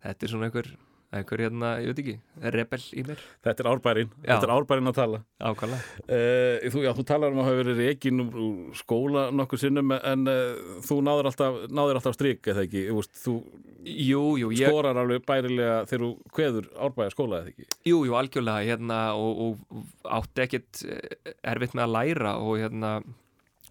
þetta 0.04 0.28
er 0.28 0.34
svona 0.36 0.50
einhver, 0.50 0.72
einhver 1.20 1.44
hérna, 1.46 1.72
ég 1.84 1.92
veit 1.92 2.02
ekki, 2.04 2.16
rebel 2.56 2.82
í 2.94 3.04
mér, 3.08 3.22
Þetta 3.46 3.64
er 3.66 3.70
árbærin, 3.72 4.10
Já. 4.22 4.30
þetta 4.34 4.48
er 4.50 4.54
árbærin 4.56 4.92
að 4.92 4.98
tala. 5.00 5.20
ákvæmlega. 5.40 6.02
Uh, 6.06 6.68
þú, 6.74 6.84
já, 6.86 6.92
þú 6.98 7.06
talar 7.12 7.36
um 7.36 7.42
að 7.44 7.50
hafa 7.50 7.62
verið 7.64 7.82
reikin 7.84 8.24
úr, 8.26 8.42
skóla 8.80 9.28
nokkur 9.36 9.62
sinnum 9.62 9.96
en 9.98 10.28
uh, 10.32 10.82
þú 10.86 11.00
náður 11.06 11.32
alltaf, 11.32 11.62
náður 11.70 12.02
alltaf 12.02 12.18
strik 12.18 12.52
eða 12.54 12.66
ekki, 12.68 12.88
þú, 12.92 13.06
þú 13.24 13.38
Jú, 13.86 14.22
jú, 14.42 14.48
ég, 14.50 14.66
skorar 14.72 14.98
alveg 14.98 15.22
bærilega 15.30 15.84
þegar 15.86 16.02
þú 16.02 16.08
kveður 16.34 16.70
árbæja 16.88 17.12
skóla 17.14 17.42
eða 17.44 17.52
ekki. 17.52 17.68
Jú, 17.86 18.00
jú, 18.08 18.16
algjörlega 18.18 18.64
hérna 18.66 18.98
og, 19.14 19.44
og 19.46 19.84
átti 20.18 20.42
ekkert 20.42 20.80
eh, 20.90 21.36
erfitt 21.46 21.76
með 21.78 21.86
að 21.86 21.94
læra 21.94 22.32
og 22.42 22.58
hérna 22.64 22.96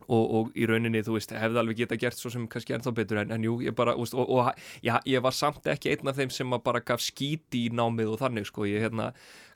og, 0.08 0.34
og 0.38 0.50
í 0.58 0.66
rauninni, 0.68 1.02
þú 1.06 1.16
veist, 1.18 1.32
hefði 1.36 1.60
alveg 1.62 1.80
geta 1.82 1.98
gert 2.00 2.18
svo 2.18 2.32
sem 2.32 2.48
kannski 2.50 2.76
ennþá 2.76 2.94
betur 2.96 3.22
en, 3.22 3.32
en 3.34 3.46
jú, 3.46 3.56
ég 3.64 3.76
bara 3.76 3.96
úst, 4.00 4.14
og, 4.14 4.28
og 4.28 4.52
já, 4.84 4.98
ég 5.08 5.24
var 5.24 5.36
samt 5.36 5.66
ekki 5.70 5.94
einn 5.94 6.12
af 6.12 6.20
þeim 6.20 6.34
sem 6.34 6.58
bara 6.64 6.82
gaf 6.84 7.02
skíti 7.04 7.66
í 7.68 7.72
námið 7.74 8.14
og 8.14 8.20
þannig 8.24 8.50
sko, 8.50 8.68
ég 8.68 8.84
hérna 8.84 9.12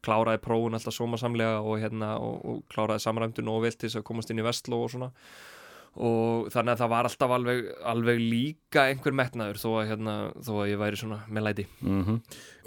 kláraði 0.06 0.42
prófun 0.44 0.78
alltaf 0.78 0.94
sómasamlega 0.94 1.60
og 1.60 1.78
hérna 1.82 2.16
og, 2.22 2.42
og 2.44 2.64
kláraði 2.72 3.04
samræmdun 3.04 3.52
og 3.52 3.62
vel 3.66 3.74
til 3.74 3.88
þess 3.88 4.02
að 4.02 4.08
komast 4.10 4.30
inn 4.30 4.42
í 4.42 4.46
vestló 4.46 4.84
og 4.84 4.92
svona 4.94 5.12
og 5.98 6.48
þannig 6.52 6.74
að 6.74 6.82
það 6.82 6.90
var 6.92 7.08
alltaf 7.08 7.32
alveg, 7.34 7.68
alveg 7.90 8.20
líka 8.20 8.84
einhver 8.90 9.14
metnaður 9.16 9.58
þó 9.58 9.68
að, 9.72 9.86
hérna, 9.90 10.14
þó 10.46 10.52
að 10.60 10.70
ég 10.70 10.80
væri 10.82 11.00
svona 11.00 11.18
með 11.26 11.46
læti 11.48 11.66
Mm 11.80 12.04
-hmm. 12.04 12.18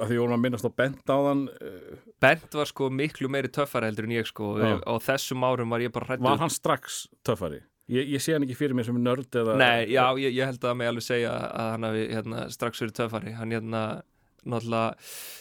Því 0.02 0.18
vorum 0.18 0.36
að 0.36 0.42
minnast 0.42 0.66
á 0.68 0.72
bent 0.76 1.06
á 1.08 1.18
þann, 1.28 1.48
uh, 1.48 1.98
Bent 2.20 2.54
var 2.54 2.66
sko 2.66 2.90
miklu 2.90 3.30
meiri 3.30 3.48
töffari 3.48 3.86
heldur 3.86 4.06
en 4.06 4.12
ég 4.12 4.26
sko 4.26 4.58
Já. 4.58 4.82
á 4.84 4.94
þessum 5.00 5.44
árum 5.44 5.70
var 5.70 5.80
ég 5.80 5.92
bara 5.92 6.06
hrættur 6.06 6.24
var 6.24 6.38
hann 6.38 6.50
strax 6.50 7.08
töffari? 7.24 7.62
Ég, 7.90 8.08
ég 8.14 8.22
sé 8.24 8.34
hann 8.36 8.44
ekki 8.46 8.56
fyrir 8.56 8.76
mér 8.78 8.86
sem 8.88 9.00
nörd 9.02 9.36
eða... 9.36 9.58
Nei, 9.60 9.90
já, 9.92 10.06
ég, 10.22 10.36
ég 10.38 10.46
held 10.48 10.64
að 10.64 10.78
mig 10.80 10.88
alveg 10.88 11.04
segja 11.04 11.32
að 11.34 11.72
hann 11.74 11.84
hafi 11.90 12.04
hérna, 12.14 12.44
strax 12.54 12.84
verið 12.84 12.98
töffari 13.02 13.34
hann 13.36 13.52
hérna 13.52 13.82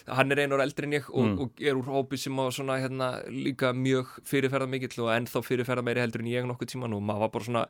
hann 0.07 0.33
er 0.35 0.43
einur 0.43 0.61
eldri 0.61 0.85
en 0.89 0.93
ég 0.99 1.07
og, 1.09 1.25
Mm. 1.25 1.39
og 1.41 1.63
er 1.63 1.75
úr 1.79 1.87
hópi 1.89 2.19
sem 2.21 2.37
á 2.37 2.45
svona 2.53 2.77
hérna 2.81 3.23
líka 3.33 3.73
mjög 3.73 4.07
fyrirferða 4.29 4.69
mikill 4.69 5.01
og 5.05 5.13
ennþá 5.15 5.41
fyrirferða 5.47 5.85
meiri 5.87 6.01
heldur 6.05 6.21
en 6.21 6.29
ég 6.33 6.45
nokkuð 6.45 6.69
tíman 6.75 6.93
og 6.97 7.01
maður 7.03 7.21
var 7.25 7.31
bara 7.31 7.45
svona 7.45 7.63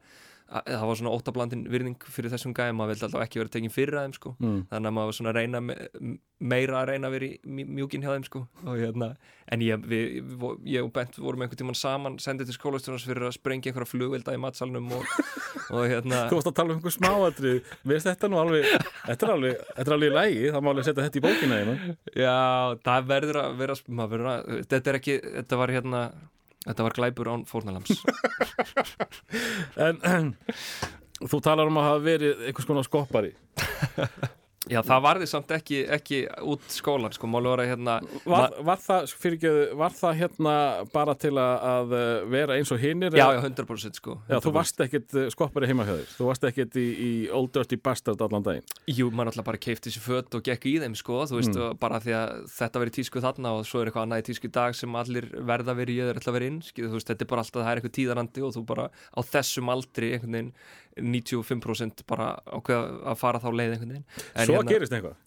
það 0.50 0.86
var 0.90 0.98
svona 0.98 1.12
óttablandin 1.14 1.60
virðing 1.70 1.96
fyrir 2.10 2.32
þessum 2.32 2.54
gæðum 2.58 2.80
maður 2.80 2.94
vildi 2.94 3.06
alltaf 3.06 3.22
ekki 3.26 3.38
vera 3.42 3.52
tekin 3.54 3.70
fyrir 3.74 3.98
að 4.00 4.06
þeim 4.08 4.14
sko. 4.18 4.32
Mm. 4.42 4.56
þannig 4.72 4.90
að 4.90 4.94
maður 4.96 5.10
var 5.10 5.16
svona 5.20 5.30
að 5.30 5.38
reyna 5.38 5.60
me- 5.62 6.16
meira 6.40 6.78
að 6.80 6.88
reyna 6.90 7.06
að 7.10 7.14
vera 7.14 7.26
í 7.28 7.38
mj- 7.44 7.68
mjúkin 7.76 8.02
hjá 8.06 8.10
þeim 8.16 8.24
sko. 8.26 8.42
Og 8.64 8.78
hérna, 8.80 9.08
en 9.52 9.60
ég, 9.66 9.84
við, 9.90 10.06
við, 10.24 10.56
ég 10.74 10.86
og 10.86 10.92
Bent 10.96 11.18
vorum 11.20 11.44
einhvern 11.44 11.60
tímann 11.60 11.78
saman 11.78 12.16
sendið 12.22 12.50
til 12.50 12.56
skólastjónars 12.58 13.04
fyrir 13.06 13.28
að 13.28 13.36
sprengja 13.36 13.70
einhverja 13.70 13.90
flugvelda 13.92 14.34
í 14.34 14.40
matsalnum 14.42 14.90
og, 14.96 15.04
og 15.76 15.86
hérna. 15.90 16.24
Þú 16.32 16.40
varst 16.40 16.50
að 16.50 16.56
tala 16.58 16.74
um 16.74 16.80
einhver 16.80 16.96
smáatrið, 16.96 17.60
veist 17.92 18.08
þetta 18.10 18.30
nú 18.32 18.40
alveg, 18.42 18.66
þetta 19.06 19.28
er 19.28 19.34
alveg, 19.36 19.62
þetta 19.76 19.86
er 19.86 19.96
alveg 19.98 20.10
í 20.10 20.16
lægi, 20.18 20.50
það 20.56 20.64
má 20.66 20.72
alveg 20.74 20.88
setja 20.90 21.06
þetta 21.06 21.20
í 21.20 21.24
bókina 21.28 21.60
já, 22.16 22.34
það 22.88 23.08
verður 23.14 23.40
að 23.44 23.56
vera 23.60 23.78
maður 24.00 24.10
verður 24.16 24.30
að, 24.34 24.60
þetta 24.72 24.90
er 24.94 24.98
ekki 25.00 25.16
þetta 25.28 25.58
var 25.60 25.72
hérna, 25.76 26.02
þetta 26.66 26.86
var 26.86 26.96
glæpur 26.96 27.30
án 27.32 27.46
fórnalams 27.48 28.02
En 29.88 30.34
þú 31.30 31.40
talar 31.44 31.68
um 31.68 31.80
að 31.80 31.88
hafa 31.88 32.04
verið 32.04 32.44
einhvers 32.48 32.68
konar 32.68 32.86
skoppari. 32.86 33.34
já, 34.68 34.82
það 34.84 35.00
varði 35.06 35.26
samt 35.30 35.52
ekki, 35.56 35.78
ekki 35.96 36.18
út 36.44 36.66
skólan 36.68 37.14
sko, 37.16 37.28
máli 37.32 37.48
var 37.48 37.62
að 37.64 37.70
hérna 37.70 37.94
Var, 38.28 38.56
var, 38.68 38.80
það, 38.84 39.06
fyrirgeðu, 39.22 39.62
var 39.80 39.94
það 39.96 40.18
hérna 40.20 40.54
bara 40.92 41.14
til 41.16 41.30
að, 41.40 41.54
að 41.70 41.94
uh, 41.96 42.08
vera 42.34 42.58
eins 42.58 42.72
og 42.74 42.82
hinnir? 42.82 43.16
já, 43.16 43.24
já, 43.32 43.40
100% 43.46 43.96
sko 44.02 44.18
Já, 44.28 44.36
þú 44.36 44.50
100%. 44.50 44.56
varst 44.58 44.82
ekkert 44.84 45.14
uh, 45.16 45.28
skoppari 45.32 45.70
heima 45.70 45.86
hjá 45.88 45.94
þér. 45.96 46.10
Þú 46.18 46.28
varst 46.28 46.44
ekkert 46.50 46.76
í, 46.76 46.84
í 46.92 47.10
Old 47.32 47.54
Dirty 47.56 47.78
Bastard 47.80 48.20
allan 48.26 48.44
daginn. 48.44 48.66
Jú, 48.90 49.08
maður 49.10 49.32
alltaf 49.32 49.48
bara 49.48 49.62
keipti 49.64 49.94
sér 49.94 50.04
fött 50.04 50.36
og 50.36 50.44
gekk 50.50 50.68
í 50.68 50.74
þeim 50.84 50.98
sko, 50.98 51.22
þú 51.30 51.40
veist, 51.40 51.56
Mm. 51.60 51.78
bara 51.80 51.98
því 52.04 52.12
að 52.14 52.34
þetta 52.52 52.80
verið 52.84 52.94
tísku 53.00 53.20
þarna 53.24 53.50
og 53.58 53.64
svo 53.66 53.80
er 53.80 53.88
eitthvað 53.90 54.04
annað 54.06 54.20
í 54.22 54.26
tísku 54.28 54.50
dag 54.54 54.76
sem 54.76 54.94
allir 55.00 55.26
verða 55.48 55.74
verið 55.74 55.96
í 55.96 56.04
ætla 56.12 56.30
að 56.30 56.36
vera 56.36 56.46
inn, 56.52 56.60
skil, 56.62 56.84
þú 56.86 56.98
veist, 57.00 57.08
þetta 57.10 57.24
er 57.26 57.30
bara 57.32 57.42
alltaf 57.42 57.64
það 57.64 57.70
er 57.72 57.80
eitthvað 57.80 57.96
tíðarandi 57.98 58.44
og 58.46 58.54
þú 58.54 58.62
bara 58.68 58.84
á 58.92 59.20
þessum 59.32 59.72
aldri 59.72 60.12
einhvern 60.14 60.36
veginn 60.36 60.52
95% 60.98 62.02
bara 62.08 62.32
ákveða 62.50 63.02
að 63.12 63.18
fara 63.20 63.40
þá 63.42 63.48
leið 63.54 63.74
einhvern 63.76 63.92
veginn. 63.94 64.06
En 64.34 64.46
Svo 64.48 64.56
hérna, 64.58 64.70
gerist 64.74 64.92
eitthvað. 64.96 65.18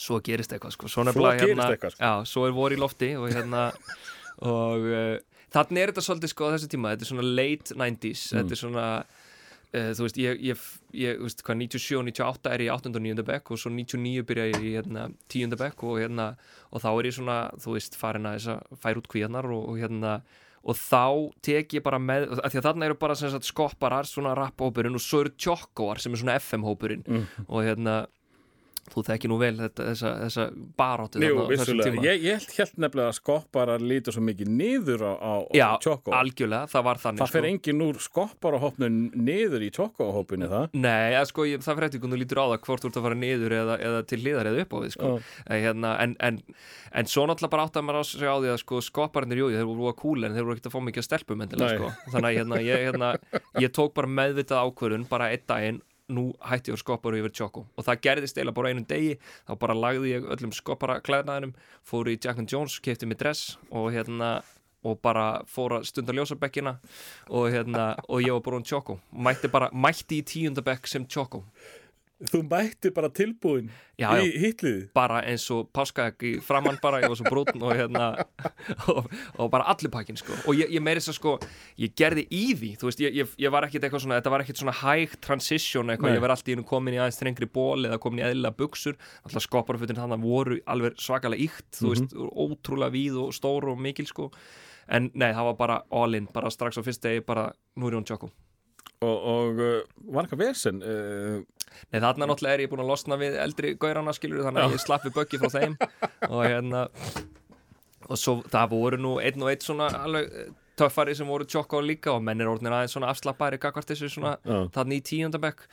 svo 0.00 0.20
gerist 0.24 0.52
eitthvað 0.54 0.76
sko, 0.76 0.88
svo, 0.88 1.04
Svo 1.10 1.24
gerist 1.26 1.48
hérna, 1.50 1.66
eitthvað, 1.74 1.96
sko. 1.96 2.04
Já, 2.04 2.12
svo 2.30 2.46
er 2.46 2.54
vor 2.56 2.72
í 2.72 2.78
lofti 2.80 3.10
og 3.18 3.30
hérna 3.34 3.64
og 4.50 4.86
uh, 4.86 5.16
þannig 5.52 5.82
er 5.82 5.92
þetta 5.92 6.04
svolítið 6.06 6.32
sko 6.34 6.46
á 6.48 6.52
þessu 6.54 6.70
tíma, 6.72 6.92
þetta 6.94 7.06
er 7.08 7.10
svona 7.14 7.26
late 7.26 7.74
90s, 7.74 8.22
Mm. 8.30 8.38
þetta 8.38 8.54
er 8.56 8.60
svona 8.60 8.84
uh, 9.00 9.90
þú 9.98 10.06
veist, 10.06 10.20
ég, 10.22 10.40
ég, 10.46 10.62
ég 11.02 11.20
veist, 11.24 11.42
hvað 11.46 11.58
97 11.64 11.98
og 12.00 12.06
98 12.08 12.52
er 12.54 12.64
ég 12.64 12.70
í 12.70 12.74
8. 12.76 12.94
og 12.94 13.02
9. 13.04 13.24
bekk 13.32 13.50
og 13.54 13.60
svo 13.62 13.70
99 13.74 14.24
byrja 14.30 14.46
ég 14.52 14.60
í 14.70 14.72
hérna, 14.78 15.08
10. 15.30 15.56
bekk 15.60 15.84
og 15.90 15.98
hérna, 16.00 16.28
og 16.70 16.82
þá 16.84 16.88
er 16.94 17.10
ég 17.10 17.18
svona 17.18 17.38
þú 17.60 17.74
veist, 17.76 17.98
farin 17.98 18.30
að 18.30 18.38
þess 18.38 18.54
að 18.54 18.80
færa 18.86 19.02
út 19.02 19.10
kvíðarnar 19.10 19.50
og, 19.50 19.66
og 19.74 19.82
hérna 19.82 20.14
og 20.64 20.76
þá 20.76 21.32
tek 21.42 21.72
ég 21.78 21.82
bara 21.82 21.98
með, 21.98 22.26
af 22.44 22.52
því 22.52 22.58
að 22.60 22.66
þarna 22.68 22.84
eru 22.90 22.94
bara 23.00 23.14
sagt 23.16 23.46
skopparar, 23.48 24.04
svona 24.04 24.34
rap-hópurinn 24.36 24.94
og 24.94 25.00
svo 25.00 25.22
eru 25.24 25.30
tjokkóar 25.40 25.98
sem 26.02 26.12
er 26.12 26.20
svona 26.20 26.36
FM-hópurinn 26.40 27.04
Mm. 27.08 27.26
og 27.48 27.64
hérna 27.64 27.94
þú 28.94 29.04
þekki 29.06 29.30
nú 29.30 29.36
vel 29.40 29.52
þetta, 29.58 29.86
þessa, 29.90 30.10
þessa 30.24 30.44
baráttu 30.80 31.22
Jú, 31.22 31.44
vissulega, 31.50 32.02
ég, 32.04 32.24
ég 32.26 32.46
held, 32.56 32.74
nefnilega 32.84 33.12
að 33.12 33.16
skopparar 33.18 33.84
lítur 33.84 34.16
svo 34.16 34.22
mikið 34.26 34.50
niður 34.54 35.04
á, 35.06 35.12
á, 35.20 35.34
Já, 35.56 35.66
Choco. 35.84 36.14
algjörlega, 36.16 36.70
það 36.72 36.86
var 36.88 37.02
þannig 37.04 37.22
Það 37.22 37.34
fer 37.36 37.48
engin 37.50 37.84
úr 37.86 38.00
skopparahopnum 38.04 38.98
niður 39.28 39.66
í 39.66 39.70
Choco-hópinu 39.76 40.50
það? 40.50 40.76
Nei, 40.80 41.16
að, 41.18 41.26
sko, 41.30 41.46
ég, 41.48 41.64
það 41.64 41.78
fyrir 41.80 41.88
eftir 41.90 42.04
hvernig 42.04 42.16
þú 42.16 42.22
lítur 42.24 42.42
á 42.42 42.46
það 42.50 42.60
hvort 42.66 42.84
þú 42.84 42.90
ert 42.90 43.00
að 43.00 43.06
fara 43.08 43.20
niður 43.24 43.56
eða, 43.60 43.78
eða 43.90 44.00
til 44.10 44.20
hliðar 44.24 44.50
eða 44.50 44.64
upp 44.64 44.72
á 44.74 44.78
við 44.80 44.94
sko. 44.96 45.12
en, 45.46 45.60
hérna, 45.66 45.94
en, 46.04 46.16
en, 46.30 46.40
en 47.00 47.10
svo 47.10 47.26
náttúrulega 47.28 47.54
bara 47.54 47.68
átt 47.68 47.78
að 47.80 47.86
maður 47.88 48.02
á 48.02 48.04
sig 48.10 48.26
á 48.26 48.36
því 48.40 48.54
að 48.54 48.60
sko, 48.64 48.82
skopparnir, 48.84 49.42
jú, 49.42 49.50
þeir 49.54 49.68
voru 49.68 49.94
kúl 49.98 50.18
en 50.26 50.34
þeir 50.34 50.46
voru 50.46 50.56
ekkert 50.56 50.70
að 50.70 50.76
fá 50.76 50.80
mikið 50.88 51.04
að 51.04 51.08
stelpum 51.10 51.44
endilega 51.46 51.76
sko. 51.76 51.92
þannig 52.14 52.30
að 52.30 52.36
hérna, 52.40 52.64
ég, 52.66 52.76
hérna, 52.88 53.08
nú 56.12 56.30
hætti 56.46 56.72
ég 56.72 56.78
að 56.78 56.82
skoppar 56.84 57.16
yfir 57.18 57.34
Choco. 57.34 57.66
Og 57.76 57.86
það 57.86 58.02
gerðist 58.06 58.38
eiginlega 58.38 58.58
bara 58.60 58.72
einum 58.72 58.86
degi. 58.88 59.18
Þá 59.48 59.52
bara 59.62 59.76
lagði 59.78 60.14
ég 60.14 60.30
öllum 60.36 60.54
skoppara 60.56 61.00
klæðnaðinum 61.04 61.54
fór 61.86 62.10
í 62.10 62.16
Jack 62.18 62.42
and 62.42 62.50
Jones, 62.50 62.78
kefti 62.82 63.08
mig 63.08 63.20
dress 63.20 63.56
og 63.70 63.90
hérna 63.94 64.40
og 64.80 64.96
bara 65.04 65.42
fór 65.44 65.76
að 65.76 65.90
stunda 65.90 66.14
ljósabekkina 66.16 66.78
og 67.28 67.50
hérna, 67.52 67.90
og 68.08 68.22
ég 68.24 68.32
var 68.32 68.44
bara 68.46 68.60
um 68.60 68.64
Choco. 68.64 68.96
Mætti 69.12 69.50
bara, 69.52 69.68
mætti 69.72 70.22
í 70.22 70.26
tíundabekk 70.26 70.88
sem 70.88 71.04
Choco 71.04 71.44
Þú 72.20 72.42
mætti 72.44 72.90
bara 72.92 73.08
tilbúin 73.08 73.70
Já, 73.96 74.10
í 74.20 74.26
já. 74.28 74.40
hitliði 74.42 74.80
bara 74.96 75.22
eins 75.24 75.46
og 75.54 75.70
páskaegg 75.72 76.24
í 76.28 76.32
framann 76.44 76.76
bara, 76.82 76.98
ég 77.00 77.08
var 77.08 77.16
svo 77.16 77.30
brúnn 77.32 77.62
og 77.64 77.72
hérna 77.78 78.08
og, 78.92 79.06
og 79.40 79.48
bara 79.52 79.64
allir 79.72 79.88
pakkin 79.92 80.18
sko. 80.20 80.36
Og 80.44 80.58
ég, 80.58 80.68
ég 80.74 80.84
meiri 80.84 81.00
þess 81.00 81.14
að 81.14 81.16
sko, 81.16 81.32
ég 81.80 81.94
gerði 81.96 82.26
í 82.28 82.42
því 82.58 82.70
þú 82.80 82.90
veist, 82.90 83.00
ég, 83.06 83.32
ég, 83.40 83.52
var 83.54 83.64
ekkit 83.64 83.86
eitthvað 83.86 84.04
svona 84.04 84.18
þetta 84.20 84.34
var 84.34 84.44
ekkit 84.44 84.60
svona 84.60 84.76
hæg 84.82 85.16
transition 85.24 85.94
eitthvað, 85.94 86.12
Nei. 86.12 86.18
ég 86.18 86.24
var 86.26 86.34
alltaf 86.36 86.52
í 86.52 86.58
einu 86.58 86.66
komin 86.68 86.98
í 86.98 87.00
aðeins 87.00 87.20
þrengri 87.22 87.48
ból 87.56 87.88
eða 87.88 88.00
komin 88.04 88.20
í 88.20 88.26
eðlilega 88.28 88.58
buksur, 88.60 89.00
alltaf 89.24 89.46
skopparfutin 89.46 90.00
þannig 90.02 90.24
voru 90.28 90.60
alveg 90.68 91.00
svakalega 91.00 91.48
íkt 91.48 91.80
þú 91.80 91.94
veist, 91.94 92.14
ótrúlega 92.36 92.92
víð 92.98 93.16
og 93.24 93.32
stór 93.36 93.70
og 93.72 93.80
mikil 93.80 94.08
sko, 94.12 94.28
en 94.92 95.08
nei, 95.14 95.30
það 95.32 95.50
var 95.52 95.58
bara 95.64 95.80
all 95.88 96.20
in, 96.20 96.28
bara 96.36 96.52
strax 96.52 96.76
á 96.76 96.84
fyrst 96.84 97.04
degi, 97.08 97.24
bara 97.24 97.48
nú 97.80 97.88
er 97.88 97.96
hún 97.96 98.08
tjókum 98.08 98.32
og, 99.00 99.16
og 99.32 99.60
uh, 99.64 99.80
var 100.12 100.26
eitthvað 100.26 100.42
vesen 100.44 100.80
uh, 100.84 101.40
Nei, 101.90 102.00
þarna 102.02 102.26
náttúrulega 102.28 102.56
er 102.58 102.64
ég 102.66 102.70
búin 102.72 102.82
að 102.84 102.90
losna 102.90 103.16
við 103.20 103.36
eldri 103.40 103.74
gaurana 103.80 104.12
skilur 104.12 104.42
þannig 104.44 104.66
að 104.66 104.74
ég 104.74 104.82
slappi 104.82 105.12
böggi 105.14 105.38
frá 105.40 105.52
þeim. 105.54 105.76
Og 106.32 106.40
hérna 106.44 106.82
og 108.10 108.18
svo 108.18 108.40
það 108.50 108.72
voru 108.74 108.98
nú 109.00 109.12
einn 109.22 109.44
og 109.44 109.52
einn 109.52 109.62
svona 109.62 109.86
alveg 110.00 110.26
eh, 110.34 110.50
töffari 110.80 111.14
sem 111.14 111.28
voru 111.28 111.46
tjokka 111.48 111.78
og 111.78 111.86
líka 111.86 112.14
og 112.14 112.24
menn 112.26 112.42
er 112.42 112.50
orðinir 112.50 112.74
aðeins 112.74 112.94
svona 112.96 113.10
afslappari 113.12 113.60
gagvart 113.62 113.90
þessu 113.92 114.08
svona 114.10 114.32
Já. 114.42 114.56
þarna 114.74 114.96
í 114.96 115.00
tíundabekk 115.06 115.66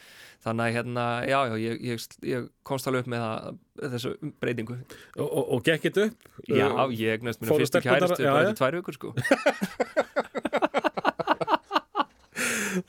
þannig 0.45 0.67
að 0.67 0.75
hérna, 0.75 1.05
já, 1.25 1.37
já, 1.49 1.55
ég, 1.63 1.81
ég, 1.87 2.05
ég 2.29 2.47
komst 2.67 2.89
alveg 2.89 3.05
upp 3.07 3.11
með 3.15 3.23
það, 3.23 3.57
þessu 3.95 4.13
breytingu. 4.43 4.77
Og, 5.17 5.25
og, 5.25 5.43
og 5.57 5.65
gekk 5.65 5.89
þetta 5.89 6.07
upp? 6.11 6.31
Já, 6.45 6.67
Uh, 6.67 6.93
ég 6.93 7.17
eignast 7.17 7.41
minna 7.41 7.55
fóru 7.55 7.65
fyrstu 7.65 7.81
kæristu 7.81 8.21
bara 8.21 8.45
eftir 8.45 8.59
tvær 8.61 8.77
vikur 8.77 8.99
sko 8.99 9.15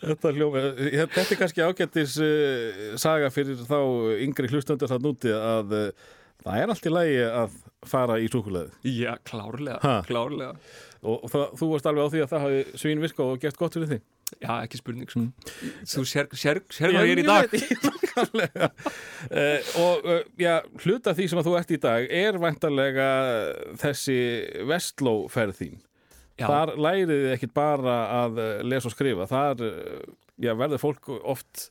Þetta, 0.03 0.33
hljóma, 0.37 0.63
þetta 0.79 1.25
er 1.25 1.41
kannski 1.43 1.65
ágættis 1.67 2.17
uh, 2.25 2.97
saga 3.01 3.31
fyrir 3.35 3.61
þá 3.69 3.79
yngri 4.25 4.51
hlustandur 4.53 4.91
það 4.91 5.05
núti 5.09 5.33
að 5.35 5.75
uh, 5.79 6.13
það 6.45 6.61
er 6.63 6.73
allt 6.75 6.87
í 6.91 6.93
lagi 6.95 7.17
að 7.29 7.57
fara 7.89 8.19
í 8.23 8.29
súkuleði 8.33 8.95
Já, 8.99 9.15
klárlega, 9.27 9.79
Ha? 9.85 9.97
klárlega. 10.09 10.55
Og, 10.99 11.21
og 11.23 11.31
það, 11.31 11.45
þú 11.61 11.67
varst 11.73 11.87
alveg 11.87 12.07
á 12.07 12.13
því 12.15 12.23
að 12.25 12.31
það 12.33 12.45
hafi 12.47 12.79
svín 12.83 13.03
virkað 13.05 13.33
og 13.35 13.43
gert 13.45 13.59
gott 13.61 13.77
fyrir 13.79 13.93
þig? 13.93 14.07
Já, 14.43 14.51
ekki 14.67 14.77
spurning 14.81 15.09
sko. 15.09 15.23
Þú 15.89 16.03
sér, 16.11 16.27
hvað 16.29 16.97
ég 17.07 17.13
er 17.15 17.21
í 17.23 17.27
dag. 17.29 17.55
uh, 18.19 19.71
og 19.85 20.09
uh, 20.11 20.19
já, 20.41 20.57
hluta 20.83 21.15
því 21.17 21.29
sem 21.31 21.41
að 21.41 21.49
þú 21.49 21.55
ert 21.61 21.73
í 21.73 21.79
dag 21.87 22.09
er 22.19 22.39
vantarlega 22.43 23.07
þessi 23.81 24.19
vestlóferð 24.69 25.57
þín 25.63 25.79
Já. 26.39 26.47
þar 26.47 26.75
lærið 26.79 27.11
þið 27.15 27.33
ekkit 27.35 27.57
bara 27.57 27.97
að 28.23 28.39
uh, 28.39 28.53
lesa 28.67 28.91
og 28.91 28.95
skrifa. 28.95 29.27
Þar 29.31 29.67
uh, 29.67 29.99
já, 30.39 30.53
verður 30.55 30.83
fólk 30.85 31.11
oft 31.19 31.69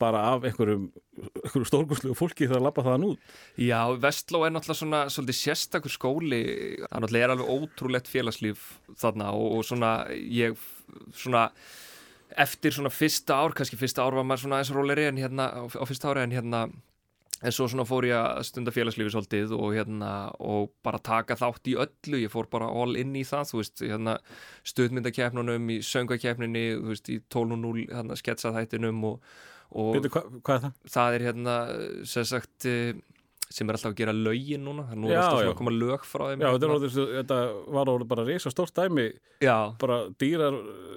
bara 0.00 0.20
af 0.34 0.44
einhverjum, 0.44 0.90
einhverjum 1.16 1.66
stórgúslu 1.68 2.14
fólki 2.16 2.48
þegar 2.48 2.64
labba 2.66 2.84
þaðan 2.84 3.06
út. 3.10 3.30
Já, 3.60 3.80
Vestló 4.00 4.42
er 4.44 4.52
náttúrulega 4.52 4.80
svona 4.82 5.02
svolítið 5.12 5.38
sérstakur 5.38 5.92
skóli, 5.92 6.42
það 6.82 7.04
náttúrulega 7.04 7.28
er 7.28 7.34
alveg 7.34 7.52
ótrúlegt 7.54 8.10
félagslíf 8.12 8.66
þarna 9.00 9.30
og, 9.36 9.46
og 9.58 9.68
svona 9.68 9.92
ég 10.12 10.60
svona 11.16 11.46
eftir 12.36 12.74
svona 12.76 12.92
fyrsta 12.92 13.38
ár, 13.40 13.56
kannski 13.56 13.78
fyrsta 13.80 14.04
ár 14.04 14.18
var 14.18 14.26
maður 14.28 14.44
svona 14.44 14.60
eins 14.60 14.72
og 14.72 14.80
róleri 14.80 15.08
en 15.08 15.20
hérna 15.20 15.48
á, 15.48 15.62
á 15.64 15.84
fyrsta 15.88 16.12
ári 16.12 16.26
en 16.26 16.36
hérna 16.36 16.66
en 17.42 17.52
svo 17.52 17.66
svona 17.68 17.84
fór 17.88 18.06
ég 18.08 18.16
að 18.16 18.44
stunda 18.48 18.72
félagslífi 18.74 19.12
svolítið 19.12 19.52
og 19.56 19.74
hérna 19.76 20.12
og 20.40 20.70
bara 20.86 21.00
taka 21.04 21.36
þátt 21.38 21.68
í 21.70 21.76
öllu, 21.82 22.20
ég 22.22 22.32
fór 22.32 22.48
bara 22.52 22.70
all 22.70 22.96
in 23.00 23.12
í 23.18 23.24
það, 23.28 23.50
þú 23.50 23.60
veist, 23.60 23.82
hérna 23.82 24.16
stuðmyndakeppnunum, 24.72 25.68
í 25.74 25.80
söngvakeppninni, 25.84 26.64
þú 26.78 26.94
veist, 26.94 27.12
í 27.12 27.18
12.0 27.34 27.84
hérna 27.92 28.16
sketsaþættinum 28.22 29.04
og, 29.10 29.36
og 29.76 29.92
Byrju, 29.98 30.14
hva, 30.14 30.24
hvað 30.40 30.56
er 30.56 30.64
það? 30.64 30.80
það 30.96 31.18
er 31.18 31.26
hérna 31.28 31.58
sem 32.14 32.28
sagt 32.32 32.68
eh, 32.70 33.04
sem 33.50 33.68
er 33.70 33.76
alltaf 33.76 33.92
að 33.92 33.98
gera 34.00 34.12
lögin 34.12 34.64
núna 34.66 34.82
það 34.88 34.92
er 34.96 35.00
nú 35.02 35.10
Já, 35.12 35.20
alltaf 35.22 35.42
já. 35.44 35.50
að 35.52 35.56
koma 35.60 35.70
lög 35.76 36.02
frá 36.04 36.24
þeim 36.32 36.40
Já, 36.42 36.48
þetta, 36.50 36.66
er 36.66 36.72
hérna. 36.72 37.12
þetta 37.16 37.36
var 37.76 38.04
bara 38.10 38.24
risa 38.26 38.50
stórt 38.50 38.74
dæmi 38.74 39.06
já 39.44 39.56
bara 39.78 39.98
dýrar, 40.18 40.56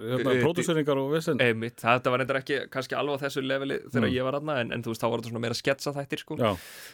hérna, 0.09 0.33
Eh, 0.33 0.41
pródúseringar 0.43 0.97
og 0.97 1.11
vissin 1.13 1.41
einmitt, 1.43 1.77
þetta 1.83 2.09
var 2.13 2.19
reyndar 2.23 2.39
ekki 2.41 2.59
kannski 2.73 2.95
alveg 2.97 3.19
á 3.19 3.23
þessu 3.27 3.43
leveli 3.45 3.77
þegar 3.91 4.07
Mm. 4.09 4.15
ég 4.17 4.23
var 4.23 4.33
aðna 4.39 4.59
en, 4.61 4.71
en 4.73 4.81
þú 4.83 4.93
veist, 4.93 5.01
þá 5.03 5.09
var 5.11 5.19
þetta 5.19 5.29
svona 5.33 5.43
meira 5.45 5.59
sketsa 5.59 5.93
þættir 5.93 6.19
sko 6.23 6.37
Já, 6.39 6.51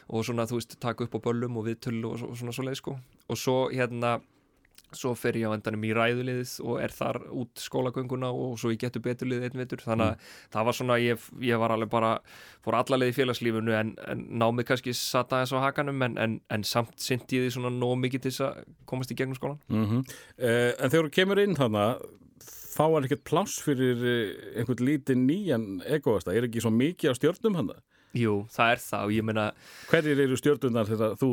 og 0.10 0.26
svona, 0.26 0.46
þú 0.50 0.60
veist, 0.60 0.80
taka 0.80 1.04
upp 1.06 1.16
á 1.16 1.20
böllum 1.30 1.58
og 1.58 1.66
viðtöl 1.70 2.04
og, 2.06 2.24
og 2.32 2.36
svona 2.38 2.52
svo 2.54 2.64
leið 2.68 2.76
sko 2.82 2.98
og 3.30 3.38
svo 3.38 3.58
hérna 3.72 4.20
svo 5.00 5.14
fer 5.18 5.38
ég 5.40 5.52
á 5.52 5.56
endanum 5.56 5.86
í 5.88 5.94
ræðuliðið 5.96 6.56
og 6.66 6.82
er 6.84 6.96
þar 6.96 7.22
út 7.36 7.62
skólagönguna 7.62 8.32
og 8.34 8.58
svo 8.62 8.74
ég 8.74 8.82
getur 8.82 9.04
beturlið 9.06 9.48
einn 9.48 9.62
vetur. 9.62 9.84
Þannig 9.86 10.16
að 10.16 10.34
það 10.56 10.68
var 10.70 10.80
svona, 10.80 11.00
ég, 11.04 11.30
ég 11.46 11.62
var 11.62 11.76
alveg 11.76 11.92
bara 11.94 12.12
fór 12.66 12.80
allalegið 12.82 13.14
í 13.14 13.18
félagslífunu 13.20 13.78
en, 13.78 13.96
en 14.10 14.26
námið 14.42 14.70
kannski 14.72 14.96
satt 14.98 15.34
aðeins 15.36 15.56
á 15.56 15.66
hakanum 15.68 16.06
en, 16.08 16.20
en, 16.22 16.38
en 16.50 16.68
samt 16.68 16.96
syndi 17.02 17.40
ég 17.40 17.48
því 17.48 17.56
svona 17.58 17.74
nóg 17.76 17.98
mikið 18.04 18.26
til 18.26 18.34
þess 18.34 18.46
að 18.50 18.62
komast 18.90 19.14
í 19.14 19.18
gegnum 19.20 19.38
skólan 19.38 19.60
mm 19.70 20.06
en 20.36 20.92
þegar 20.92 21.08
þú 21.08 21.12
kemur 21.16 21.40
inn 21.42 21.56
þannig 21.58 22.06
þá 22.76 22.86
er 22.86 23.08
ekkert 23.08 23.26
pláss 23.28 23.60
fyrir 23.64 24.06
eh, 24.10 24.60
einhvern 24.60 24.86
lítinn 24.86 25.26
nýjan 25.28 25.68
egoasta, 25.98 26.34
er 26.36 26.48
ekki 26.48 26.64
svo 26.64 26.74
mikið 26.76 27.16
á 27.16 27.20
stjörnum 27.20 27.60
hann 27.60 27.74
Jú, 28.16 28.46
það 28.52 28.72
er 28.72 28.82
það 28.84 29.06
og 29.08 29.14
ég 29.16 29.28
meina 29.28 29.46
hverjir 29.90 30.22
eru 30.24 30.38
stjörnunar 30.40 30.88
þegar 30.88 31.18
þú 31.20 31.32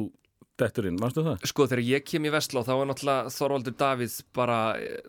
dettur 0.61 0.87
inn, 0.89 0.99
varstu 1.01 1.23
það? 1.25 1.45
Sko 1.49 1.65
þegar 1.71 1.83
ég 1.87 2.05
kem 2.07 2.27
í 2.29 2.33
Vestló 2.33 2.63
þá 2.67 2.73
er 2.75 2.89
náttúrulega 2.91 3.33
Þorvaldur 3.33 3.75
Davíð 3.81 4.17
bara 4.37 4.59
eh, 4.79 5.07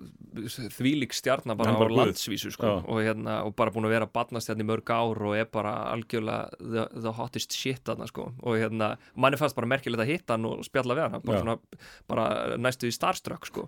þvílík 0.73 1.15
stjarnar 1.15 1.57
bara 1.59 1.73
á 1.75 1.79
bara 1.79 1.91
guð. 1.91 1.99
landsvísu 1.99 2.51
sko. 2.55 2.71
Og, 2.87 3.01
hérna, 3.03 3.39
og 3.47 3.55
bara 3.59 3.73
búin 3.75 3.87
að 3.89 3.95
vera 3.97 4.07
badnast 4.09 4.49
hérna 4.49 4.65
í 4.65 4.69
mörg 4.69 4.93
ár 4.93 5.19
og 5.27 5.35
er 5.37 5.49
bara 5.51 5.73
algjörlega 5.91 6.61
the, 6.61 6.85
the 6.95 7.13
hottest 7.17 7.55
shit 7.57 7.83
þarna 7.87 8.07
sko. 8.09 8.29
Og 8.41 8.59
hérna 8.61 8.93
manni 9.19 9.39
fannst 9.41 9.57
bara 9.57 9.69
merkilegt 9.73 10.05
að 10.05 10.13
hitta 10.13 10.37
hann 10.37 10.47
og 10.49 10.63
spjalla 10.67 10.97
við 10.97 11.07
hann. 11.07 11.25
Bara, 11.27 11.41
svona, 11.43 11.83
bara 12.09 12.27
næstu 12.61 12.89
í 12.89 12.95
starstruck 12.95 13.49
sko. 13.49 13.67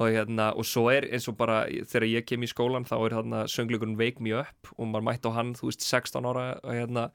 Og 0.00 0.10
hérna 0.10 0.50
og 0.58 0.66
svo 0.68 0.88
er 0.92 1.06
eins 1.12 1.28
og 1.30 1.38
bara 1.38 1.62
þegar 1.68 2.08
ég 2.10 2.26
kem 2.28 2.42
í 2.42 2.50
skólan 2.50 2.88
þá 2.88 2.96
er 2.98 3.16
þarna 3.20 3.46
söngleikurinn 3.52 3.98
Wake 4.00 4.24
Me 4.24 4.34
Up 4.42 4.74
og 4.76 4.90
maður 4.90 5.08
mætti 5.12 5.30
á 5.30 5.36
hann 5.38 5.54
þú 5.58 5.70
veist 5.70 5.86
16 5.86 6.28
ára 6.28 6.46
og 6.60 6.74
hérna 6.76 7.08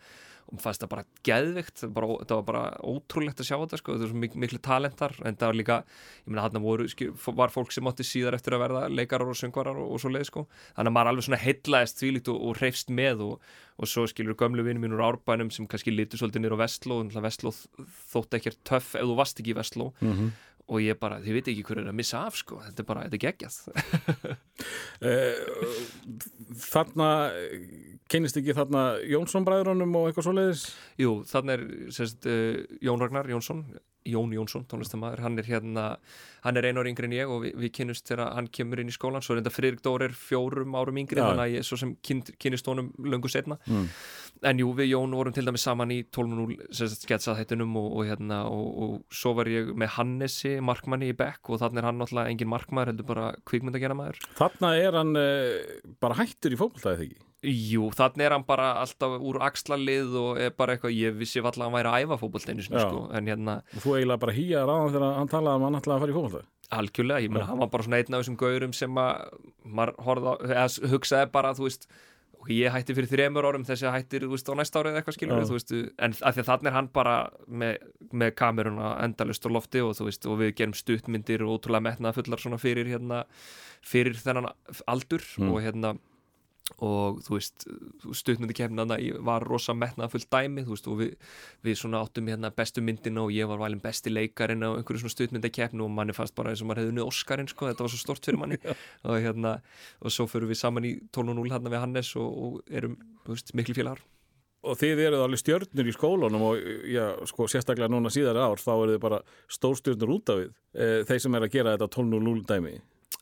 og 0.48 0.56
mér 0.56 0.64
fannst 0.64 0.84
það 0.84 0.92
bara 0.94 1.04
geðvikt 1.28 1.82
það, 1.82 1.94
bara, 1.98 2.08
það 2.24 2.40
var 2.40 2.46
bara 2.48 2.64
ótrúlegt 2.88 3.42
að 3.44 3.50
sjá 3.50 3.56
þetta 3.58 3.80
sko. 3.82 3.96
þetta 3.96 4.08
er 4.08 4.12
svo 4.14 4.22
mik 4.24 4.38
miklu 4.40 4.60
talentar 4.64 5.16
en 5.20 5.36
það 5.36 5.52
var 5.52 5.60
líka, 5.60 5.78
ég 6.24 6.32
meina 6.32 6.46
hann 6.46 6.64
voru 6.64 6.88
var 7.38 7.54
fólk 7.54 7.76
sem 7.76 7.90
átti 7.92 8.08
síðar 8.08 8.38
eftir 8.38 8.56
að 8.56 8.64
verða 8.64 8.84
leikarar 8.88 9.32
og 9.34 9.40
söngvarar 9.40 9.82
og, 9.82 9.92
og 9.92 10.04
svo 10.04 10.14
leið 10.14 10.30
sko. 10.32 10.46
þannig 10.78 10.94
að 10.94 10.98
maður 10.98 11.12
alveg 11.12 11.28
svona 11.28 11.42
heitlaðist 11.44 12.02
þvílíkt 12.02 12.32
og, 12.32 12.42
og 12.48 12.62
hreifst 12.62 12.94
með 12.96 13.26
og, 13.28 13.52
og 13.78 13.92
svo 13.92 14.08
skilur 14.10 14.40
gömlu 14.40 14.64
vinni 14.66 14.84
mín 14.84 14.96
úr 14.96 15.04
árbænum 15.10 15.52
sem 15.54 15.68
kannski 15.70 15.92
litur 15.94 16.24
svolítið 16.24 16.46
nýr 16.46 16.56
á 16.56 16.62
Vestló 16.64 17.02
Vestló 17.28 17.52
þótt 18.14 18.40
ekkert 18.40 18.64
töff 18.64 18.96
ef 18.96 19.04
þú 19.04 19.20
varst 19.20 19.44
ekki 19.44 19.52
í 19.54 19.60
Vestló 19.60 19.92
Mm 19.98 20.14
-hmm. 20.14 20.32
Og 20.68 20.84
ég 20.84 21.00
bara, 21.00 21.22
þið 21.24 21.38
veit 21.38 21.50
ekki 21.52 21.66
hver 21.68 21.82
er 21.82 21.90
að 21.92 21.98
missa 21.98 22.22
af 22.28 22.38
sko. 22.40 22.60
þetta 22.66 22.84
er 22.84 22.88
bara, 22.90 23.04
þetta 23.08 23.18
er 23.18 23.24
geggjað 23.26 23.56
þarna 26.68 27.10
kynist 28.12 28.40
ekki 28.40 28.56
þarna 28.58 28.84
Jónsson 29.08 29.48
bræðrunum 29.48 29.96
og 30.00 30.10
eitthvað 30.10 30.28
svoleiðis 30.30 30.64
Jú, 31.00 31.12
þannig 31.30 31.54
er 31.56 31.94
sérst, 31.96 32.28
uh, 32.28 32.58
Jón 32.84 33.04
Ragnar 33.04 33.30
Jónsson 33.32 33.66
Jón 34.08 34.32
Jónsson, 34.32 34.64
tónlistamæður, 34.72 35.20
hann 35.26 35.40
er 35.40 35.48
hérna 35.50 35.86
hann 36.46 36.60
er 36.60 36.70
einu 36.70 36.80
ári 36.80 36.94
yngri 36.94 37.10
en 37.10 37.16
ég 37.18 37.32
og 37.32 37.42
við, 37.44 37.58
við 37.60 37.74
kynnust 37.76 38.08
þegar 38.08 38.36
hann 38.38 38.48
kemur 38.54 38.80
inn 38.80 38.92
í 38.92 38.96
skólan, 38.96 39.24
svo 39.26 39.36
er 39.36 39.42
þetta 39.42 39.56
Friðrik 39.56 39.84
Dór 39.84 40.06
er 40.08 40.16
fjórum 40.16 40.78
árum 40.80 41.00
yngri, 41.02 41.20
Já. 41.20 41.26
þannig 41.28 41.44
að 41.44 41.56
ég 41.58 41.68
svo 41.68 41.80
sem 41.82 41.92
kyn, 42.08 42.24
kynnist 42.40 42.70
honum 42.72 42.94
löngu 43.04 43.32
setna 43.32 43.60
mm. 43.66 43.90
En 44.46 44.62
jú, 44.62 44.72
við 44.78 44.92
Jón 44.92 45.16
vorum 45.18 45.36
til 45.36 45.46
dæmis 45.48 45.66
saman 45.66 45.94
í 45.94 46.02
12.0 46.14 46.58
sketsað 46.94 47.40
þættinum 47.42 47.78
og, 47.80 47.88
og 47.98 48.10
hérna 48.10 48.42
og, 48.52 48.68
og 48.84 48.98
svo 49.14 49.34
var 49.38 49.50
ég 49.52 49.72
með 49.78 49.94
Hannesi 49.98 50.58
markmanni 50.64 51.12
í 51.12 51.18
Beck 51.18 51.50
og 51.50 51.62
þannig 51.64 51.82
er 51.82 51.90
hann 51.90 52.02
náttúrulega 52.02 52.34
engin 52.34 52.52
markmaður, 52.52 52.94
heldur 52.94 53.10
bara 53.10 53.30
kvikmyndageramaður 53.50 54.20
þarna 54.38 54.74
er 54.82 55.00
hann 55.00 55.16
uh, 55.20 55.96
bara 56.04 56.20
hættur 56.22 56.54
í 56.56 56.60
fótboltaðið 56.60 57.08
ekki? 57.08 57.24
Jú, 57.48 57.92
þannig 57.94 58.26
er 58.26 58.34
hann 58.34 58.46
bara 58.48 58.72
alltaf 58.82 59.20
úr 59.22 59.38
axlalið 59.46 60.16
og 60.18 60.40
er 60.42 60.54
bara 60.58 60.74
eitthvað, 60.74 60.96
ég 60.98 61.18
vissi 61.20 61.38
alltaf 61.38 61.62
að 61.62 61.68
hann 61.68 61.76
væri 61.78 61.92
að 61.94 62.06
æfa 62.08 62.18
Já. 62.82 62.88
sko, 62.90 63.04
en 63.14 63.30
hérna 63.30 63.60
þú 63.78 63.98
eiginlega 64.00 64.24
bara 64.26 64.38
hýjaði 64.38 64.70
ráðan 64.72 64.96
þegar 64.96 65.18
hann 65.20 65.34
talaði 65.34 65.60
um 65.60 65.66
að 65.66 65.70
hann 65.70 65.80
ætlaði 65.82 65.98
að 65.98 66.04
fara 66.04 66.16
í 66.16 66.18
fólkvölda 66.18 66.48
algjörlega, 66.78 67.24
ég 67.24 67.32
meina, 67.32 67.46
hann 67.48 67.62
var 67.62 67.70
bara 67.72 67.86
svona 67.86 68.00
einn 68.02 68.18
af 68.18 68.24
þessum 68.24 68.40
gaurum 68.42 68.74
sem 68.76 69.00
að 69.00 69.38
maður 69.64 69.94
horfði 70.04 70.34
á, 70.34 70.36
eða 70.48 70.92
hugsaði 70.92 71.30
bara, 71.32 71.54
þú 71.56 71.68
veist 71.68 71.88
ok, 72.42 72.50
ég 72.54 72.72
hætti 72.74 72.96
fyrir 72.98 73.10
þremur 73.12 73.48
árum 73.50 73.66
þessi 73.68 73.90
hættir, 73.92 74.26
þú 74.28 74.34
veist, 74.36 74.50
á 74.50 74.54
næsta 74.60 74.82
árið 74.84 74.98
eitthvað 75.00 75.18
skilur 75.18 75.42
Já. 75.42 75.48
þú 75.50 75.56
veist, 75.58 75.72
en 76.00 76.14
af 76.22 76.36
því 76.38 76.44
að 76.44 76.50
þannig 76.52 76.70
er 76.72 76.76
hann 76.78 76.90
bara 76.94 77.16
með, 77.48 77.78
með 78.14 78.36
kameruna 78.40 78.92
endalust 79.06 79.48
á 79.48 79.50
lofti 79.52 79.82
og 79.84 79.96
þú 79.98 80.08
veist, 80.10 80.28
og 80.30 80.38
við 80.42 80.54
gerum 80.60 80.76
stuttmyndir 80.78 81.44
og 81.46 81.56
ótrúlega 81.58 81.86
metnaða 81.90 82.18
fullar 82.20 82.44
svona 82.44 82.60
fyrir 82.62 82.88
hérna, 82.94 83.24
fyrir 83.86 84.14
þennan 84.22 84.52
aldur 84.88 85.26
Mm. 85.38 85.52
og 85.52 85.62
hérna 85.66 85.98
og 86.84 87.22
þú 87.26 87.34
veist, 87.36 87.66
stuttmyndi 88.20 88.56
kemnaðna 88.58 88.98
var 89.26 89.46
rosa 89.48 89.74
metnaða 89.78 90.12
fullt 90.14 90.30
dæmi 90.34 90.66
veist, 90.68 90.90
og 90.92 91.00
við, 91.02 91.14
við 91.66 91.80
svona 91.80 92.02
áttum 92.04 92.28
hérna 92.30 92.52
bestu 92.54 92.84
myndina 92.86 93.24
og 93.24 93.34
ég 93.34 93.50
var 93.50 93.62
valin 93.62 93.82
besti 93.84 94.14
leikarinn 94.14 94.66
á 94.68 94.76
einhverju 94.76 95.06
svona 95.06 95.16
stuttmyndi 95.16 95.52
kemnu 95.54 95.88
og 95.88 95.94
manni 95.94 96.16
fannst 96.18 96.36
bara 96.38 96.54
eins 96.54 96.62
og 96.62 96.70
maður 96.70 96.84
hefði 96.84 96.94
unnið 96.94 97.08
Óskarinn 97.08 97.50
sko, 97.52 97.70
þetta 97.72 97.86
var 97.86 97.94
svo 97.94 98.02
stort 98.02 98.28
fyrir 98.28 98.42
manni. 98.42 98.60
Og 99.08 99.22
hérna, 99.24 99.58
og 100.02 100.14
svo 100.14 100.28
fyrir 100.30 100.50
við 100.52 100.60
saman 100.60 100.86
í 100.88 100.94
12.0 101.16 101.50
hérna 101.54 101.72
við 101.72 101.84
Hannes 101.84 102.12
og, 102.20 102.38
og 102.44 102.76
erum, 102.80 102.98
veist, 103.28 103.54
miklu 103.58 103.76
félagar. 103.78 104.04
Og 104.68 104.76
þið 104.76 105.02
eruð 105.06 105.24
alveg 105.24 105.40
stjörnur 105.40 105.88
í 105.88 105.94
skólanum 105.96 106.46
og 106.50 106.68
já, 106.90 107.06
sko, 107.30 107.48
sérstaklega 107.52 107.92
núna 107.94 108.12
síðar 108.12 108.40
ár 108.42 108.60
þá 108.60 108.72
eru 108.74 108.96
þið 108.96 109.02
bara 109.06 109.20
stórstjörnur 109.54 110.14
út 110.18 110.32
af 110.34 110.42
við 110.42 110.50
e, 110.50 110.88
þeir 111.08 111.22
sem 111.24 111.38
er 111.38 111.46
að 111.46 111.54
gera 111.54 111.76
þetta 111.76 111.90
12.0 111.94 112.42
dæmi 112.50 112.74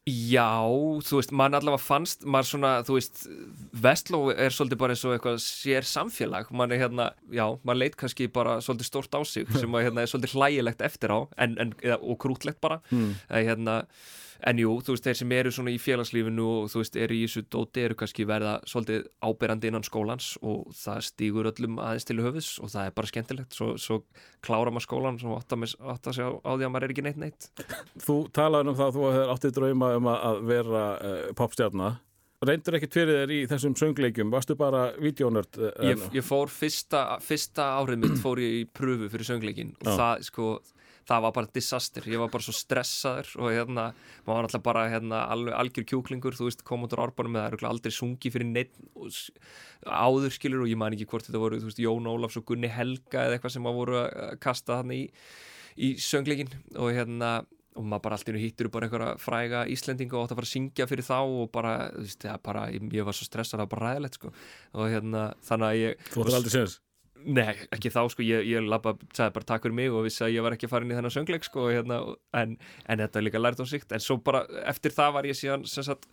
Já, 0.06 0.62
þú 1.02 1.18
veist, 1.18 1.32
mann 1.34 1.58
allavega 1.58 1.82
fannst 1.82 2.28
maður 2.30 2.50
svona, 2.52 2.72
þú 2.86 2.98
veist 3.00 3.24
Vestló 3.82 4.20
er 4.30 4.54
svolítið 4.54 4.80
bara 4.84 4.94
eins 4.94 5.02
og 5.02 5.16
eitthvað 5.16 5.40
sér 5.42 5.88
samfélag, 5.90 6.52
mann 6.54 6.76
er 6.76 6.84
hérna, 6.84 7.08
já 7.34 7.46
maður 7.66 7.80
leit 7.82 7.98
kannski 7.98 8.28
bara 8.30 8.60
svolítið 8.62 8.90
stórt 8.92 9.18
á 9.18 9.22
sig 9.26 9.50
sem 9.58 9.78
að 9.78 9.88
hérna 9.88 10.04
er 10.04 10.12
svolítið 10.12 10.36
hlægilegt 10.38 10.86
eftir 10.86 11.10
á 11.10 11.20
en, 11.42 11.58
en, 11.58 11.74
og 11.98 12.20
krútlegt 12.22 12.62
bara 12.62 12.84
mm. 12.92 13.10
en, 13.32 13.50
hérna, 13.50 13.80
en 14.44 14.60
jú, 14.60 14.74
þú 14.84 14.96
veist, 14.96 15.06
þeir 15.08 15.18
sem 15.22 15.32
eru 15.38 15.52
svona 15.56 15.72
í 15.72 15.78
félagslífinu 15.80 16.46
og 16.64 16.70
þú 16.74 16.82
veist, 16.82 16.96
eru 17.00 17.16
í 17.16 17.24
þessu 17.26 17.44
dóti 17.54 17.84
eru 17.86 17.96
kannski 18.00 18.26
verða 18.28 18.56
svolítið 18.68 19.06
áberandi 19.24 19.70
innan 19.72 19.86
skólans 19.88 20.34
og 20.42 20.72
það 20.76 21.04
stígur 21.10 21.50
öllum 21.52 21.80
aðeins 21.80 22.06
til 22.10 22.20
höfus 22.24 22.50
og 22.60 22.72
það 22.74 22.90
er 22.90 22.96
bara 23.00 23.12
skemmtilegt. 23.14 23.54
Svo, 23.56 23.72
svo 23.80 24.02
klára 24.46 24.72
maður 24.76 24.88
skólan 24.90 25.22
og 25.26 25.38
átta, 25.40 25.56
með, 25.62 25.76
átta 25.96 26.14
sig 26.14 26.26
á, 26.28 26.32
því 26.44 26.68
að 26.68 26.74
maður 26.76 26.88
er 26.90 26.96
ekki 26.96 27.06
neitt 27.08 27.22
neitt. 27.24 27.50
Þú 28.06 28.18
talaði 28.36 28.74
um 28.74 28.80
það 28.82 28.90
að 28.92 28.98
þú 29.00 29.06
hefur 29.12 29.36
áttið 29.38 29.56
drauma 29.60 29.94
um 30.00 30.12
að- 30.12 30.26
að 30.32 30.42
vera 30.52 30.84
uh, 31.00 31.22
popstjarnar 31.40 32.02
reyndur 32.46 32.76
ekkert 32.78 32.94
fyrir 32.94 33.16
þér 33.24 33.32
í 33.34 33.38
þessum 33.50 33.74
söngleikjum? 33.80 34.30
Varstu 34.30 34.54
bara 34.60 34.92
videónörd 35.02 35.58
uh, 35.58 35.72
ég, 35.88 36.02
ég 36.14 36.22
fór 36.28 36.52
fyrsta, 36.54 37.16
fyrsta 37.26 37.72
árið 37.80 38.04
mitt 38.04 38.20
fór 38.22 38.38
ég 38.44 38.60
í 38.60 38.66
pröfu 38.70 39.08
fyrir 39.10 39.26
söngleikin 39.26 39.72
og 39.82 39.88
það 39.98 40.26
sko 40.28 40.50
það 41.06 41.26
var 41.26 41.34
bara 41.36 41.52
disaster, 41.54 42.06
ég 42.10 42.22
var 42.22 42.32
bara 42.34 42.46
svo 42.46 42.54
stressaður 42.56 43.32
og 43.40 43.52
hérna, 43.54 43.86
maður 44.26 44.38
var 44.40 44.48
alltaf 44.48 44.64
bara 44.66 44.86
hérna, 44.90 45.22
algjör 45.30 45.88
kjúklingur, 45.92 46.38
þú 46.38 46.50
veist, 46.50 46.64
kom 46.66 46.86
út 46.88 46.96
á 46.98 47.04
árbánum 47.04 47.36
með 47.36 47.58
það 47.60 47.68
aldrei 47.70 47.94
sungi 47.94 48.32
fyrir 48.34 48.50
neitt 48.50 48.74
áður 49.86 50.34
skilur 50.34 50.66
og 50.66 50.72
ég 50.72 50.80
man 50.82 50.96
ekki 50.98 51.10
hvort 51.12 51.28
þetta 51.28 51.42
voru, 51.42 51.60
þú 51.62 51.70
veist, 51.70 51.84
Jón 51.84 52.10
Ólafs 52.10 52.40
og 52.42 52.48
Gunni 52.50 52.72
Helga 52.72 53.28
eða 53.28 53.38
eitthvað 53.38 53.58
sem 53.58 53.66
maður 53.66 53.82
voru 53.84 54.00
að 54.02 54.40
kasta 54.46 54.80
þannig 54.82 55.04
í, 55.04 55.12
í 55.76 55.92
söngleikin 56.02 56.56
og 56.76 56.96
hérna 56.96 57.36
og 57.76 57.84
maður 57.84 58.06
bara 58.06 58.18
allt 58.18 58.30
í 58.30 58.34
einu 58.34 58.42
hittur 58.42 58.70
bara 58.72 58.88
einhverja 58.88 59.16
fræga 59.20 59.66
Íslendinga 59.72 60.16
og 60.16 60.26
átt 60.26 60.34
að 60.34 60.40
fara 60.40 60.48
að 60.48 60.54
syngja 60.54 60.88
fyrir 60.88 61.06
þá 61.06 61.18
og 61.20 61.50
bara, 61.52 61.74
þú 61.92 62.06
veist, 62.06 62.22
það 62.24 62.42
bara, 62.48 62.66
ég, 62.72 63.04
var 63.04 63.18
svo 63.18 63.28
stressað 63.28 63.60
það 63.60 63.66
var 63.66 63.72
bara 63.74 63.90
ræðilegt, 63.90 64.20
sko. 64.20 64.32
Og 64.80 64.94
hérna, 64.94 65.26
þannig 65.44 65.68
að 65.68 65.80
ég 65.82 66.06
Þú 66.14 66.24
ætlar 66.24 66.40
aldrei 66.40 66.56
séns 66.56 66.78
Nei, 67.26 67.56
ekki 67.74 67.90
þá 67.94 68.02
sko, 68.12 68.26
ég, 68.26 68.44
ég 68.50 68.66
labba, 68.68 68.96
sagði 69.16 69.34
bara 69.38 69.48
takk 69.50 69.64
fyrir 69.66 69.78
mig 69.78 69.94
og 69.94 70.04
vissi 70.06 70.26
að 70.26 70.36
ég 70.36 70.46
var 70.46 70.56
ekki 70.56 70.70
farin 70.70 70.92
í 70.92 70.98
þennan 70.98 71.14
söngleik 71.14 71.48
sko, 71.48 71.70
hérna, 71.72 72.02
en, 72.38 72.58
en 72.86 73.02
þetta 73.02 73.22
er 73.22 73.26
líka 73.26 73.42
lært 73.42 73.64
á 73.64 73.66
síkt 73.66 73.96
en 73.96 74.04
svo 74.04 74.20
bara 74.22 74.44
eftir 74.70 74.94
það 74.94 75.16
var 75.16 75.30
ég 75.30 75.40
síðan 75.40 75.64
sagt, 75.66 76.06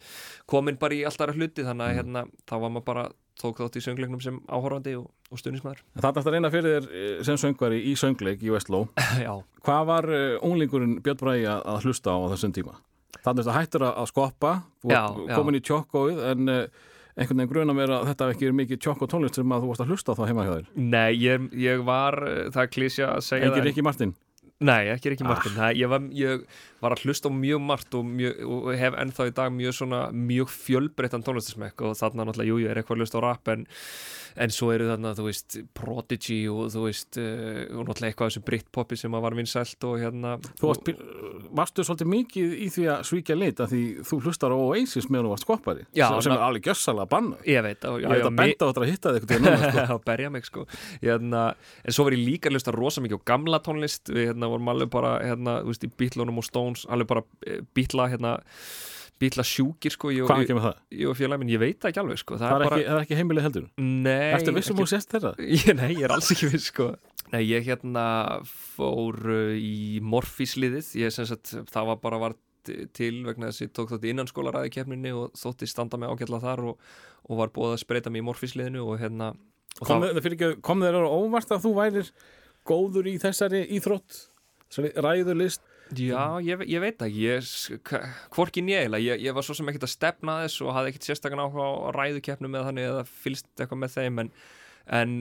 komin 0.48 0.78
bara 0.80 0.96
í 0.96 1.02
allt 1.08 1.20
aðra 1.20 1.36
hluti 1.36 1.66
þannig 1.66 1.88
að 1.90 1.98
hérna, 1.98 2.24
þá 2.48 2.54
var 2.56 2.72
maður 2.72 2.86
bara 2.86 3.04
tók 3.40 3.58
þátt 3.60 3.78
í 3.80 3.82
söngleiknum 3.84 4.22
sem 4.22 4.38
áhorfandi 4.46 4.94
og, 5.00 5.08
og 5.32 5.40
stuðnismæður 5.40 5.82
Það 5.98 6.08
er 6.20 6.22
að 6.22 6.36
reyna 6.36 6.52
fyrir 6.52 6.74
þér 6.76 6.88
eh, 7.00 7.18
sem 7.26 7.40
söngvari 7.40 7.80
í 7.88 7.94
söngleik 7.98 8.44
í 8.44 8.52
Vestló. 8.52 8.84
Já, 9.24 9.32
Hvað 9.66 9.88
var 9.88 10.08
uh, 10.12 10.38
unglingurinn 10.46 10.98
Björn 11.04 11.20
Bræði 11.20 11.48
að, 11.50 11.82
hlusta 11.86 12.14
á 12.14 12.18
þessum 12.34 12.54
tíma? 12.56 12.78
Þannig 13.22 13.44
að 13.44 13.48
það 13.48 13.58
hættur 13.58 13.86
að, 13.88 14.00
skoppa 14.10 14.52
komin 14.82 15.58
í 15.58 15.62
tjokkóið 15.64 16.24
en 16.32 16.52
uh, 16.52 16.88
einhvern 17.16 17.42
veginn 17.42 17.53
gruna 17.53 17.77
mér 17.77 17.94
að 17.98 18.11
þetta 18.11 18.29
ekki 18.33 18.48
er 18.48 18.59
mikið 18.59 18.83
tjokk 18.83 19.05
og 19.05 19.12
tónlist 19.12 19.38
sem 19.38 19.55
að 19.55 19.64
þú 19.64 19.70
varst 19.72 19.85
að 19.85 19.92
hlusta 19.92 20.16
þá 20.16 20.22
heima 20.31 20.46
hjá 20.46 20.53
þér? 20.55 20.68
Nei, 20.81 21.11
ég, 21.20 21.48
ég 21.61 21.87
var 21.88 22.18
eh, 22.29 22.44
það 22.55 22.70
klísja 22.77 23.09
að 23.16 23.25
segja 23.29 23.51
það 23.53 23.66
Rikki 23.68 23.85
Martin? 23.85 24.14
Nei, 24.62 24.83
ekki 24.92 25.12
Rikki 25.12 25.27
Martin. 25.27 25.59
Ah. 25.59 25.72
ég, 25.75 25.90
var, 25.90 26.05
ég 26.16 26.46
var 26.82 26.96
að 26.96 27.04
hlusta 27.06 27.30
á 27.30 27.32
mjög 27.34 27.62
margt 27.64 27.96
og, 27.98 28.06
mjög, 28.18 28.40
og 28.46 28.70
hef 28.78 28.96
ennþá 29.02 29.26
í 29.30 29.34
dag 29.36 29.54
mjög 29.54 29.76
svona 29.78 30.00
mjög 30.12 30.52
fjölbreyttan 30.52 31.24
tónlistasmekk 31.26 31.84
og 31.86 31.96
þarna 31.98 32.26
náttúrulega, 32.28 32.50
jú, 32.50 32.60
ég 32.64 32.72
er 32.72 32.80
eitthvað 32.80 32.98
að 32.98 33.04
hlusta 33.04 33.22
á 33.22 33.24
rap 33.24 33.52
en, 33.52 33.64
en 34.42 34.54
svo 34.54 34.70
eru 34.74 34.88
þarna, 34.90 35.14
þú 35.18 35.26
veist 35.28 35.58
Prodigy 35.78 36.40
og 36.52 36.70
þú 36.74 36.84
veist 36.86 37.20
uh, 37.20 37.62
og 37.78 37.86
náttúrulega 37.88 38.10
eitthvað 38.12 38.28
af 38.28 38.32
þessu 38.34 38.44
Britpopi 38.48 38.98
sem 39.00 39.16
að 39.18 39.26
var 39.26 39.38
vinsælt 39.38 39.88
og 39.88 39.98
hérna 40.02 40.34
Þú 40.60 40.70
varst, 40.70 40.84
pín- 40.88 41.02
varstu 41.52 41.86
svolítið 41.86 42.12
mikið 42.12 42.56
í 42.66 42.70
því 42.76 42.88
að 42.96 43.06
svíkja 43.10 43.38
lit 43.38 43.62
að 43.62 43.74
því 43.74 43.82
þú 44.08 44.20
hlustar 44.26 44.54
á 44.54 44.58
Oasis 44.58 45.08
meðan 45.10 45.28
þú 45.28 45.34
varst 45.34 45.46
skoppari 45.46 45.86
Já, 45.92 46.06
sem, 46.08 46.24
sem 46.26 46.36
er 46.36 46.44
alveg 46.48 46.70
gjössalega 46.70 47.10
banna 47.12 47.40
Ég 47.48 47.64
veit 47.66 47.86
og, 47.88 48.00
Ég 48.02 48.10
veit 48.10 48.26
að 48.26 48.38
benda 48.40 48.66
á 48.66 48.68
þetta 48.70 48.82
að 48.82 48.90
hitta 48.90 49.14
þig 49.16 49.22
sko. 49.22 49.36
að 50.32 50.46
sko. 50.46 50.64
Hérna, 51.02 51.42
en 51.84 51.94
svo 51.94 52.06
var 52.06 52.16
ég 52.16 52.24
líka 52.26 52.50
að 52.50 52.56
hlusta 52.56 52.74
rosa 52.74 53.02
mikið 53.04 53.20
á 53.22 53.28
gamla 53.32 53.60
tónlist. 53.64 54.10
Við 54.12 54.30
hérna, 54.32 54.48
og 56.72 56.80
Stones 56.80 56.88
alveg 56.96 57.08
bara 57.12 57.22
eh, 57.46 57.61
Beatla 57.76 58.08
hérna, 58.12 58.32
Beatla 59.22 59.44
sjúkir 59.46 59.94
sko 59.94 60.11
ég, 60.11 60.24
og- 60.24 60.30
það? 60.64 60.78
ég 60.98 61.08
og 61.12 61.16
veit 61.62 61.78
það 61.82 61.90
ekki 61.92 62.00
alveg 62.02 62.18
sko. 62.22 62.38
Það 62.40 62.48
er, 62.50 62.64
bara, 62.64 62.76
ekki, 62.76 62.88
það 62.88 62.96
er 62.98 63.04
ekki 63.06 63.18
heimilið 63.20 63.46
heldur 63.46 63.66
nei, 63.78 64.32
Ertu 64.35 64.54
vissum 64.56 64.76
ekki- 64.76 64.82
þú 64.82 64.92
sést 64.96 65.12
þeirra? 65.14 65.32
Ég- 65.58 65.76
Nei, 65.78 65.90
ég 65.94 66.04
er 66.08 66.14
alls 66.16 66.30
ekki 66.35 66.50
viss 66.52 66.70
sko 66.72 66.88
Nei, 67.32 67.42
ég 67.48 67.64
hérna 67.64 68.06
fór 68.44 69.16
uh, 69.24 69.54
í 69.56 70.00
morfísliðið 70.04 70.90
ég 71.00 71.14
sem 71.14 71.28
sagt, 71.28 71.54
það 71.70 71.87
var 71.92 72.00
bara 72.02 72.18
var 72.26 72.35
til 72.94 73.22
vegna 73.26 73.48
þess 73.50 73.62
að 73.62 73.66
ég 73.66 73.72
tók 73.74 73.88
þátt 73.90 74.04
í 74.06 74.11
innanskólaræði 74.12 74.70
keppninni 74.74 75.12
og 75.16 75.32
þótti 75.38 75.66
standa 75.70 75.98
mig 75.98 76.12
ágætla 76.12 76.38
þar 76.42 76.61
og, 76.72 76.85
og 77.26 77.40
var 77.40 77.50
búið 77.54 77.72
að 77.76 77.80
spreita 77.82 78.12
mig 78.12 78.22
í 78.22 78.26
morfísliðinu 78.28 78.85
og 78.85 79.00
hérna 79.02 79.32
og 79.80 79.87
Kom, 79.88 80.02
það, 80.04 80.18
það, 80.20 80.28
ekki, 80.37 80.50
kom 80.62 80.85
þeir 80.85 80.98
á 81.00 81.02
óvart 81.08 81.54
að 81.56 81.64
þú 81.64 81.72
værir 81.78 82.11
góður 82.68 83.08
í 83.11 83.16
þessari 83.22 83.62
íþrótt 83.78 84.18
þessari 84.68 84.92
ræðulist 85.06 85.64
Já, 85.98 86.40
ég, 86.44 86.62
ég 86.70 86.81
veit 86.81 87.02
ekki 87.05 87.24
ég, 87.26 87.48
hvorki 88.33 88.62
nýjæla, 88.64 89.00
ég, 89.02 89.24
ég 89.26 89.35
var 89.37 89.44
svo 89.44 89.57
sem 89.57 89.68
ekkert 89.68 89.85
að 89.88 89.92
stefna 89.92 90.38
þess 90.44 90.62
og 90.64 90.72
hafði 90.76 90.92
ekkert 90.92 91.09
sérstakann 91.09 91.42
áhuga 91.42 91.66
á 91.68 91.72
ræðukeppnum 91.96 92.57
eða 92.57 92.68
þannig 92.70 92.88
eða 92.88 93.02
fylgst 93.11 93.50
eitthvað 93.59 93.81
með 93.83 93.96
þeim 93.96 94.22
en, 94.22 94.31
en 95.00 95.14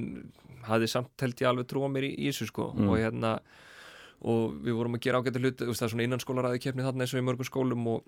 hafði 0.70 0.90
samt 0.94 1.26
held 1.26 1.44
ég 1.44 1.50
alveg 1.50 1.68
trúa 1.72 1.90
mér 1.92 2.08
í, 2.08 2.14
í 2.16 2.30
þessu 2.30 2.48
sko. 2.52 2.70
Mm. 2.76 2.88
og 2.88 3.02
hérna 3.02 3.34
og 4.32 4.60
við 4.62 4.78
vorum 4.78 4.96
að 4.96 5.04
gera 5.08 5.22
ágættu 5.22 5.42
hlut 5.42 5.64
það 5.64 5.72
er 5.74 5.94
svona 5.96 6.06
innanskólaræðukeppni 6.06 6.86
þarna 6.86 7.08
eins 7.08 7.16
og 7.16 7.24
í 7.24 7.26
mörgum 7.26 7.48
skólum 7.50 7.88
og, 7.96 8.06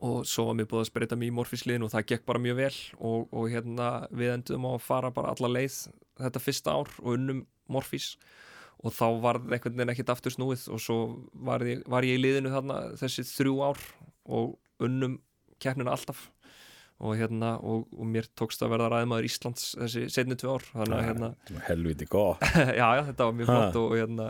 og 0.00 0.16
svo 0.26 0.48
var 0.48 0.58
mér 0.58 0.70
búið 0.70 0.86
að 0.86 0.90
spreita 0.90 1.18
mig 1.20 1.28
í 1.30 1.36
morfísliðin 1.36 1.84
og 1.86 1.92
það 1.92 2.08
gekk 2.14 2.24
bara 2.26 2.42
mjög 2.42 2.58
vel 2.62 2.72
og, 2.96 3.28
og 3.30 3.52
hérna 3.52 3.90
við 4.08 4.32
endum 4.38 4.66
á 4.66 4.70
að 4.72 4.86
fara 4.86 5.12
bara 5.14 5.36
alla 5.36 5.52
leið 5.58 5.76
þetta 6.22 6.42
fyrsta 6.42 6.78
ár 6.80 6.90
og 7.02 7.12
unnum 7.18 7.44
morfís. 7.68 8.14
og 8.16 8.45
þá 8.92 9.06
var 9.22 9.40
einhvern 9.40 9.76
veginn 9.78 9.92
ekkert 9.94 10.12
aftur 10.14 10.34
snúið 10.34 10.66
og 10.74 10.82
svo 10.82 10.98
var 11.46 11.64
ég, 11.66 11.82
var 11.88 12.06
ég 12.06 12.18
í 12.18 12.22
liðinu 12.22 12.52
þarna 12.52 12.80
þessi 13.00 13.24
þrjú 13.30 13.54
ár 13.64 13.84
og 14.26 14.56
unnum 14.84 15.20
keppnina 15.62 15.94
alltaf. 15.96 16.26
Og 16.96 17.12
hérna 17.20 17.58
og, 17.60 17.84
og 17.92 18.06
mér 18.08 18.24
tókst 18.32 18.62
að 18.64 18.70
verða 18.72 18.88
ræðmaður 18.94 19.26
Íslands 19.28 19.74
þessi 19.76 20.06
setni 20.08 20.36
tvö 20.40 20.54
ár 20.56 20.62
þannig 20.70 20.94
að 20.96 21.08
hérna 21.10 21.28
Helviti 21.66 22.06
góð 22.08 22.40
já, 22.80 22.86
já, 22.96 23.02
þetta 23.10 23.26
var 23.26 23.34
mjög 23.36 23.50
flott 23.50 23.76
og, 23.76 23.90
og 23.90 24.00
hérna 24.00 24.28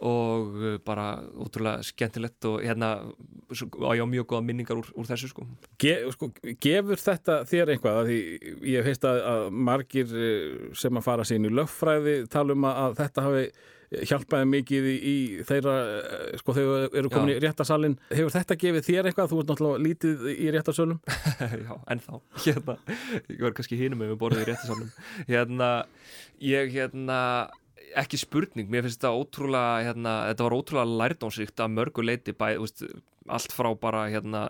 og 0.00 0.54
uh, 0.56 0.76
bara 0.84 1.08
útrúlega 1.40 1.84
skemmtilegt 1.84 2.46
og 2.48 2.60
hérna 2.64 2.92
á 3.00 3.90
ég 3.96 4.04
á 4.04 4.08
mjög 4.08 4.28
góða 4.30 4.44
minningar 4.46 4.78
úr, 4.80 4.88
úr 4.96 5.08
þessu 5.08 5.32
sko. 5.32 5.44
Ge, 5.80 5.96
sko, 6.14 6.30
gefur 6.62 7.02
þetta 7.02 7.40
þér 7.50 7.74
eitthvað? 7.74 8.00
Að 8.00 8.12
því 8.12 8.20
ég 8.70 8.78
hef 8.80 8.88
heist 8.90 9.04
að, 9.08 9.20
að 9.32 9.44
margir 9.70 10.14
eh, 10.14 10.70
sem 10.78 10.96
að 10.96 11.06
fara 11.06 11.26
sín 11.28 11.48
í 11.48 11.52
lögfræði 11.52 12.16
tala 12.32 12.56
um 12.56 12.66
að, 12.70 12.80
að 12.84 12.96
þetta 13.02 13.26
hafi 13.26 13.44
hjálpaði 13.90 14.46
mikið 14.46 14.86
í, 14.86 14.94
í 14.94 15.14
þeirra 15.46 15.74
eh, 15.82 16.34
sko 16.38 16.54
þau 16.54 16.64
eru 16.86 17.10
komin 17.10 17.32
Já. 17.34 17.36
í 17.40 17.42
réttasalinn 17.42 17.96
hefur 18.12 18.34
þetta 18.36 18.56
gefið 18.62 18.86
þér 18.86 19.08
eitthvað, 19.10 19.32
þú 19.32 19.40
ert 19.40 19.50
náttúrulega 19.50 19.84
lítið 19.86 20.26
í 20.30 20.50
réttasölum 20.54 21.00
já, 21.66 21.72
ennþá. 21.90 22.20
Hérna, 22.44 22.76
ég 23.26 23.42
var 23.42 23.56
kannski 23.58 23.80
hinum 23.80 24.04
með 24.04 24.14
borðið 24.20 24.44
í 24.44 24.48
réttisalnum 24.52 24.92
hérna, 25.26 25.70
ég 26.52 26.70
hérna 26.76 27.18
ekki 27.98 28.20
spurning, 28.20 28.68
mér 28.70 28.86
finnst 28.86 29.00
þetta 29.00 29.14
ótrúlega 29.18 29.86
hérna, 29.88 30.16
þetta 30.30 30.46
var 30.46 30.58
ótrúlega 30.58 30.98
lærdómsríkt 31.02 31.62
að 31.62 31.72
mörgu 31.78 32.04
leiti 32.04 32.34
bæ, 32.36 32.52
úst, 32.62 32.84
allt 33.28 33.54
frá 33.54 33.70
bara 33.78 34.08
hérna 34.12 34.48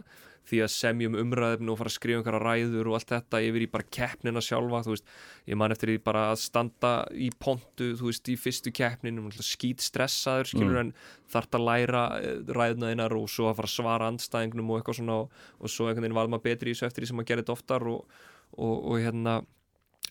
því 0.50 0.60
að 0.64 0.72
semjum 0.72 1.16
umræðefni 1.20 1.70
og 1.70 1.78
fara 1.78 1.90
að 1.90 1.94
skrifa 1.94 2.20
einhverja 2.20 2.40
ræður 2.42 2.88
og 2.90 2.96
allt 2.96 3.12
þetta 3.12 3.40
yfir 3.46 3.64
í 3.64 3.68
bara 3.70 3.86
keppnina 3.96 4.42
sjálfa 4.42 4.80
veist, 4.88 5.12
ég 5.46 5.58
man 5.60 5.74
eftir 5.74 5.92
því 5.92 5.98
bara 6.06 6.24
að 6.32 6.40
standa 6.42 6.92
í 7.12 7.28
pontu, 7.38 7.92
þú 8.00 8.08
veist, 8.08 8.30
í 8.32 8.36
fyrstu 8.40 8.72
keppninu 8.74 9.30
skýt 9.36 9.84
stressaður, 9.84 10.50
skilur 10.50 10.80
Mm. 10.80 10.80
en 10.80 10.92
þart 11.30 11.54
að 11.54 11.66
læra 11.68 12.02
eh, 12.18 12.42
ræðuna 12.48 12.90
einar 12.90 13.14
og 13.14 13.28
svo 13.28 13.50
að 13.50 13.60
fara 13.60 13.70
að 13.70 13.76
svara 13.76 14.10
andstæðingnum 14.10 14.70
og 14.70 14.80
eitthvað 14.80 14.98
svona 15.00 15.20
og, 15.20 15.30
og 15.60 15.70
svo 15.70 15.86
einhvern 15.86 16.08
veginn 16.08 16.18
var 16.18 16.28
maður 16.32 16.46
betri 16.48 16.70
í 16.70 16.74
þessu 16.74 16.86
eftir 16.88 17.04
því 17.04 17.08
sem 17.08 17.20
maður 17.20 17.30
gerir 17.30 17.44
þetta 17.44 17.58
oftar 17.58 17.86
og, 17.86 18.20
og, 18.56 18.76
og 18.90 19.00
hérna 19.04 19.40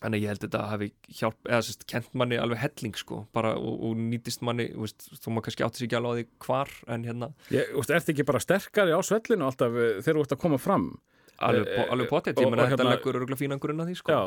Þannig 0.00 0.16
að 0.16 0.22
ég 0.24 0.30
held 0.32 0.40
að 0.40 0.46
þetta 0.48 0.60
hafi 0.70 0.86
hjálp, 1.18 1.38
eða 1.50 1.60
sérst, 1.66 1.82
kent 1.92 2.14
manni 2.16 2.38
alveg 2.40 2.58
helling 2.62 2.94
sko, 2.96 3.18
bara 3.36 3.50
og, 3.60 3.74
og 3.90 3.98
nýtist 4.00 4.40
manni, 4.46 4.70
veist, 4.80 5.10
þú 5.20 5.34
maður 5.34 5.46
kannski 5.50 5.66
átti 5.66 5.82
sig 5.82 5.88
ekki 5.90 5.98
alveg 6.00 6.10
á 6.10 6.16
því 6.20 6.26
hvar, 6.46 6.72
en 6.96 7.04
hérna. 7.04 7.28
Ég, 7.52 7.68
þú 7.74 7.82
veist, 7.82 7.92
ertu 7.98 8.14
ekki 8.14 8.26
bara 8.30 8.40
sterkari 8.40 8.96
á 8.96 9.00
svellinu 9.04 9.44
alltaf 9.50 9.76
eh, 9.76 9.98
þegar 10.00 10.16
þú 10.20 10.24
ert 10.24 10.36
að 10.38 10.42
koma 10.46 10.58
fram? 10.60 10.88
Alveg, 11.40 11.68
Eh, 11.68 11.76
po, 11.76 11.84
alveg 11.94 12.08
potið, 12.10 12.34
og- 12.36 12.42
ég 12.44 12.50
menna 12.52 12.64
og 12.64 12.70
þetta 12.72 12.84
hérna- 12.84 12.94
leggur 12.96 13.16
örgulega 13.20 13.40
fínan 13.40 13.60
grunn 13.60 13.80
að 13.80 13.86
því 13.88 13.94
sko. 14.00 14.12
Já, 14.12 14.24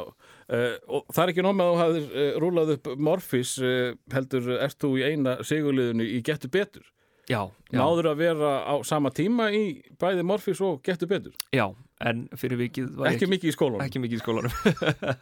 uh, 0.57 0.77
og 0.97 1.11
það 1.13 1.23
er 1.23 1.31
ekki 1.33 1.43
nóg 1.45 1.55
með 1.57 1.67
að 1.67 1.73
þú 1.73 1.81
hafðir 1.83 2.07
uh, 2.23 2.39
rúlað 2.41 2.71
upp 2.77 2.87
Morfís 3.09 3.51
uh, 3.61 3.93
heldur, 4.15 4.47
ert 4.65 4.77
þú 4.81 4.89
í 4.97 5.03
eina 5.11 5.35
sigurliðinu 5.45 6.07
í 6.09 6.21
Gettu 6.25 6.49
Betur? 6.49 6.85
Já, 7.29 7.39
já, 7.71 7.77
Náður 7.79 8.09
að 8.11 8.17
vera 8.19 8.49
á 8.65 8.75
sama 8.83 9.09
tíma 9.15 9.45
í 9.55 9.61
bæði 10.01 10.25
Morfís 10.27 10.59
og 10.65 10.81
Gettu 10.83 11.07
Betur? 11.07 11.37
Já, 11.55 11.69
en 12.09 12.23
fyrir 12.39 12.59
vikið 12.59 12.89
var 12.99 13.09
ég 13.09 13.17
Ekki 13.17 13.29
mikið 13.31 13.51
í 13.51 13.53
skólanum. 13.55 13.83
Ekki 13.85 14.01
mikið 14.03 14.17
í 14.17 14.21
skólanum. 14.21 14.55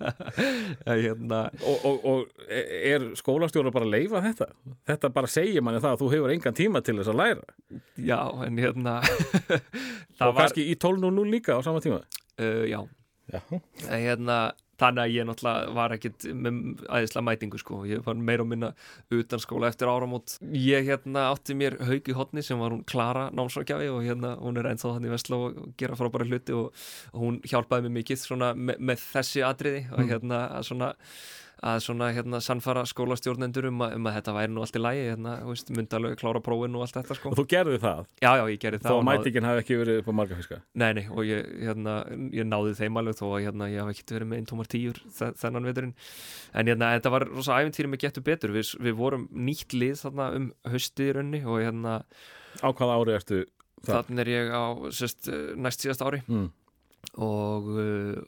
Hérna. 1.03 1.41
Og, 1.61 1.85
og, 1.87 2.07
og 2.11 2.47
er 2.47 3.05
skólastjóra 3.19 3.73
bara 3.73 3.87
að 3.87 3.95
leifa 3.95 4.23
þetta? 4.25 4.49
Þetta 4.89 5.11
bara 5.15 5.31
segir 5.31 5.65
manni 5.65 5.83
það 5.83 5.95
að 5.95 6.01
þú 6.03 6.09
hefur 6.15 6.33
engan 6.35 6.57
tíma 6.57 6.81
til 6.85 6.97
þess 6.99 7.13
að 7.13 7.21
læra. 7.21 7.57
Já, 8.01 8.19
en 8.47 8.61
hérna 8.61 8.97
það 10.17 10.25
og 10.27 10.41
kannski 10.41 10.67
í 10.71 10.75
12.00 10.79 11.29
líka 11.31 11.57
á 11.57 11.59
sama 11.65 11.83
tíma? 11.83 12.01
Uh, 12.41 12.65
já, 12.69 12.81
Já, 13.31 13.39
en 13.87 14.01
hérna 14.01 14.37
þannig 14.81 15.03
að 15.03 15.15
ég 15.15 15.27
náttúrulega 15.29 15.73
var 15.77 15.95
ekkit 15.95 16.27
með 16.33 16.59
æðislega 16.87 17.25
mætingu 17.27 17.61
sko, 17.61 17.81
ég 17.89 18.03
var 18.05 18.19
meira 18.19 18.45
og 18.45 18.49
minna 18.51 18.71
utan 19.13 19.43
skóla 19.43 19.69
eftir 19.71 19.91
áramót. 19.91 20.37
Ég 20.57 20.87
hérna 20.89 21.27
átti 21.31 21.57
mér 21.57 21.77
haugi 21.87 22.15
hotni 22.17 22.45
sem 22.45 22.59
var 22.61 22.73
hún 22.75 22.85
Klara 22.89 23.27
námsrákjafi 23.37 23.91
og 23.93 24.01
hérna 24.05 24.35
hún 24.41 24.57
er 24.59 24.71
ennþá 24.71 24.95
þannig 24.97 25.15
vesla 25.15 25.41
og 25.45 25.61
gera 25.79 25.99
frábæra 25.99 26.27
hluti 26.29 26.57
og, 26.57 26.71
hún 27.17 27.41
hjálpaði 27.45 27.87
mér 27.87 27.97
mikið 27.99 28.23
svona 28.23 28.51
með, 28.55 28.81
með 28.81 29.05
þessi 29.11 29.45
atriði 29.45 29.85
og 29.91 30.09
hérna 30.09 30.43
að 30.57 30.67
svona 30.71 30.91
að 31.61 31.77
svona 31.85 32.07
hérna 32.15 32.39
sannfara 32.41 32.81
skólastjórnendur 32.89 33.67
um 33.69 33.81
um 33.85 34.07
að 34.09 34.15
þetta 34.17 34.33
væri 34.33 34.49
nú 34.53 34.63
allt 34.63 34.77
í 34.77 34.81
lægi 34.81 35.03
hérna, 35.11 35.33
alveg 35.97 36.15
klára 36.17 36.41
prófin 36.41 36.73
og 36.75 36.81
allt 36.87 36.95
þetta 36.97 37.17
sko. 37.19 37.29
Og 37.29 37.37
þú 37.37 37.45
gerði 37.53 37.77
það? 37.83 37.99
Já, 38.23 38.31
já, 38.39 38.43
ég 38.49 38.59
gerði 38.63 38.79
það 38.81 38.95
náði- 38.97 39.07
mætingin 39.11 39.45
hafi 39.49 39.61
ekki 39.61 39.77
verið 39.81 39.99
upp 40.01 40.09
á 40.09 40.13
margafiska 40.21 40.57
Nei, 40.73 40.93
nei, 40.97 41.05
og 41.11 41.21
ég, 41.29 41.51
hérna, 41.61 41.95
ég 42.33 42.49
náði 42.49 42.73
þeim 42.81 42.97
alveg 42.97 43.19
þó 43.21 43.25
að 43.29 43.45
hérna, 43.45 43.69
ég 43.69 43.79
hafa 43.83 43.93
ekkert 43.93 44.15
verið 44.17 44.27
með 44.31 44.37
einn 44.41 44.49
tómar 44.49 44.71
tíur 44.73 45.01
þe- 45.19 45.33
þennan 45.37 45.69
veturinn. 45.69 45.93
En 46.53 46.65
hérna, 46.65 46.91
þetta 46.97 47.11
var 47.13 47.27
rosa 47.29 47.59
æfintýri 47.61 47.93
með 47.93 48.03
getur 48.07 48.23
betur. 48.25 48.49
Við, 48.57 48.73
við 48.81 48.97
vorum 48.97 49.27
nýtt 49.31 49.73
lið 49.77 50.01
þarna 50.01 50.31
um 50.35 50.51
raunni 51.13 51.45
og 51.45 51.61
hérna, 51.61 52.01
Á 52.61 52.67
hvaða 52.73 52.97
ári 52.97 53.13
ertu 53.15 53.45
það? 53.85 54.05
þannig 54.09 54.19
er 54.19 54.29
ég 54.33 54.49
á 54.49 54.63
sest, 54.91 55.29
næst 55.55 55.85
síðast 55.85 56.01
ári. 56.01 56.23
Mm. 56.27 56.49
og, 57.17 57.69
uh, 57.77 58.21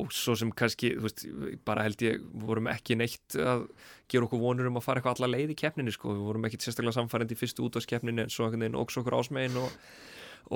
og 0.00 0.12
svo 0.16 0.32
sem 0.38 0.52
kannski, 0.56 0.94
þú 0.96 1.04
veist, 1.04 1.24
bara 1.68 1.84
held 1.84 2.00
ég 2.04 2.22
vorum 2.44 2.68
ekki 2.72 2.96
neitt 2.96 3.36
að 3.36 3.66
gera 4.08 4.24
okkur 4.24 4.40
vonur 4.40 4.70
um 4.70 4.78
að 4.80 4.86
fara 4.86 5.02
eitthvað 5.02 5.20
alla 5.20 5.34
leið 5.34 5.52
í 5.52 5.58
keppninni 5.60 5.92
sko. 5.92 6.14
við 6.14 6.24
vorum 6.30 6.46
ekkit 6.48 6.64
sérstaklega 6.64 6.96
samfærandi 6.96 7.36
í 7.36 7.40
fyrstu 7.40 7.66
útvarskeppninni 7.66 8.24
en 8.24 8.32
svo 8.32 8.46
einhvern 8.46 8.64
veginn 8.64 8.80
óks 8.80 8.96
okkur 9.02 9.18
ásmegin 9.18 9.58
og, 9.60 9.74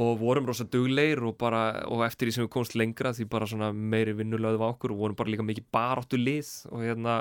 og 0.01 0.13
vorum 0.23 0.49
rosa 0.49 0.65
dugleir 0.65 1.21
og, 1.21 1.37
bara, 1.41 1.83
og 1.93 2.07
eftir 2.07 2.31
því 2.31 2.37
sem 2.37 2.47
við 2.47 2.55
komst 2.57 2.79
lengra 2.81 3.13
því 3.17 3.29
bara 3.37 3.51
svona 3.51 3.73
meiri 3.77 4.17
vinnulöðu 4.17 4.63
var 4.63 4.77
okkur 4.77 4.97
og 4.97 5.03
vorum 5.03 5.19
bara 5.21 5.35
líka 5.35 5.45
mikið 5.45 5.69
baráttu 5.77 6.21
lið 6.21 6.55
og 6.73 6.87
hérna 6.87 7.19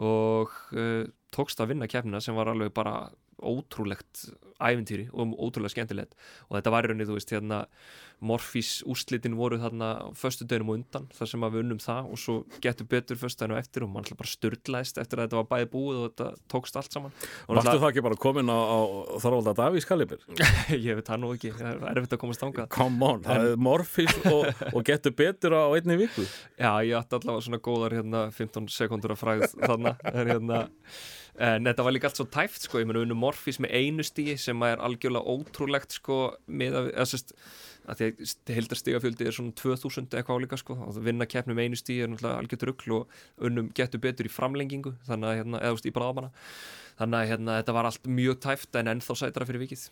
og 0.00 0.56
uh, 0.74 1.04
tókst 1.34 1.60
að 1.60 1.74
vinna 1.74 1.90
keppnina 1.90 2.22
sem 2.24 2.34
var 2.34 2.50
alveg 2.50 2.72
bara 2.74 3.10
ótrúlegt 3.44 4.26
ævintýri 4.62 5.08
og 5.12 5.34
ótrúlega 5.36 5.74
skemmtilegt. 5.74 6.16
Og 6.48 6.58
þetta 6.58 6.72
var 6.74 6.86
í 6.86 6.90
rauninni, 6.90 7.08
þú 7.08 7.18
veist, 7.18 7.32
hérna 7.34 7.64
Morfís 8.24 8.78
úrslitin 8.88 9.34
voru 9.36 9.58
þarna 9.60 9.88
föstu 10.16 10.46
dönum 10.48 10.70
og 10.70 10.78
undan 10.78 11.08
þar 11.12 11.28
sem 11.28 11.44
að 11.44 11.56
við 11.56 11.62
unnum 11.64 11.80
það 11.82 12.10
og 12.14 12.20
svo 12.22 12.36
getur 12.62 12.86
betur 12.88 13.18
föstu 13.20 13.44
dönum 13.44 13.58
eftir 13.58 13.84
og 13.84 13.90
mann 13.90 14.04
alltaf 14.04 14.20
bara 14.20 14.30
störtlaðist 14.30 15.00
eftir 15.02 15.20
að 15.20 15.26
þetta 15.26 15.40
var 15.40 15.48
bæði 15.50 15.68
búið 15.74 15.98
og 15.98 16.06
þetta 16.06 16.28
tókst 16.54 16.78
allt 16.80 16.94
saman. 16.94 17.16
Og 17.48 17.58
Varstu 17.58 17.74
það 17.74 17.88
ekki 17.90 18.04
bara 18.06 18.20
komin 18.24 18.52
á, 18.54 18.56
á 18.56 18.78
Þorvalda 19.24 19.56
Davís 19.58 19.88
kalibir? 19.88 20.22
ég 20.86 21.00
veit 21.00 21.10
það 21.10 21.20
nú 21.24 21.32
ekki, 21.34 21.52
það 21.58 21.72
er 21.74 21.90
erfitt 21.90 22.16
að 22.16 22.22
komast 22.22 22.44
þangað. 22.44 22.70
Come 22.78 23.10
on, 23.10 23.26
það 23.26 23.50
er 23.50 23.60
morfís 23.68 24.16
og, 24.30 24.64
og 24.70 24.86
getur 24.88 25.16
betur 25.18 25.58
á 25.58 25.64
einni 25.74 25.98
viku. 26.00 26.24
Já, 26.54 26.70
ég 26.86 26.96
átti 27.02 27.18
allavega 27.18 27.48
svona 27.48 27.60
góðar 27.66 27.98
hérna 27.98 28.24
15 28.32 28.72
sekundur 28.72 29.16
að 29.16 29.20
fræð 29.20 29.46
þarna 29.58 29.96
en 30.14 30.32
hérna 30.32 30.64
en 31.42 31.66
þetta 31.66 31.84
var 31.86 31.94
líka 31.94 32.08
allt 32.08 32.20
svo 32.20 32.26
tæft 32.30 32.66
sko, 32.66 32.80
ég 32.82 32.88
meina 32.88 33.02
unnu 33.02 33.16
Morfís 33.18 33.58
með 33.62 33.74
einu 33.74 34.06
stíi 34.06 34.36
sem 34.40 34.60
er 34.66 34.82
algjörlega 34.84 35.34
ótrúlegt 35.34 35.96
sko 35.96 36.18
með 36.46 36.78
að, 36.80 36.90
að, 37.02 37.14
því 37.98 38.12
að 38.14 38.54
heildarstígafjöldi 38.58 39.28
er 39.28 39.36
svona 39.36 39.56
2000 39.58 40.14
eitthvað 40.14 40.44
líka 40.44 40.60
sko, 40.60 40.78
að 40.86 41.02
vinna 41.08 41.28
keppni 41.30 41.56
með 41.56 41.68
einu 41.68 41.80
stíi 41.80 41.98
er 42.04 42.12
náttúrulega 42.12 42.44
algjört 42.44 42.68
rugl 42.70 42.96
og 43.00 43.18
unnum 43.48 43.72
getur 43.76 44.02
betur 44.04 44.30
í 44.30 44.32
framlengingu. 44.32 44.94
Þannig 45.08 45.30
að 45.30 45.40
hérna, 45.40 45.62
eða 45.62 45.76
veist 45.76 45.90
í 45.90 45.94
bráðamanna 45.96 46.32
þannig 47.00 47.18
að 47.18 47.30
hérna, 47.32 47.58
þetta 47.58 47.74
var 47.74 47.90
allt 47.90 48.08
mjög 48.20 48.40
tæft 48.44 48.78
en 48.78 48.92
ennþá 48.94 49.18
sætara 49.18 49.48
fyrir 49.48 49.64
vikið. 49.64 49.88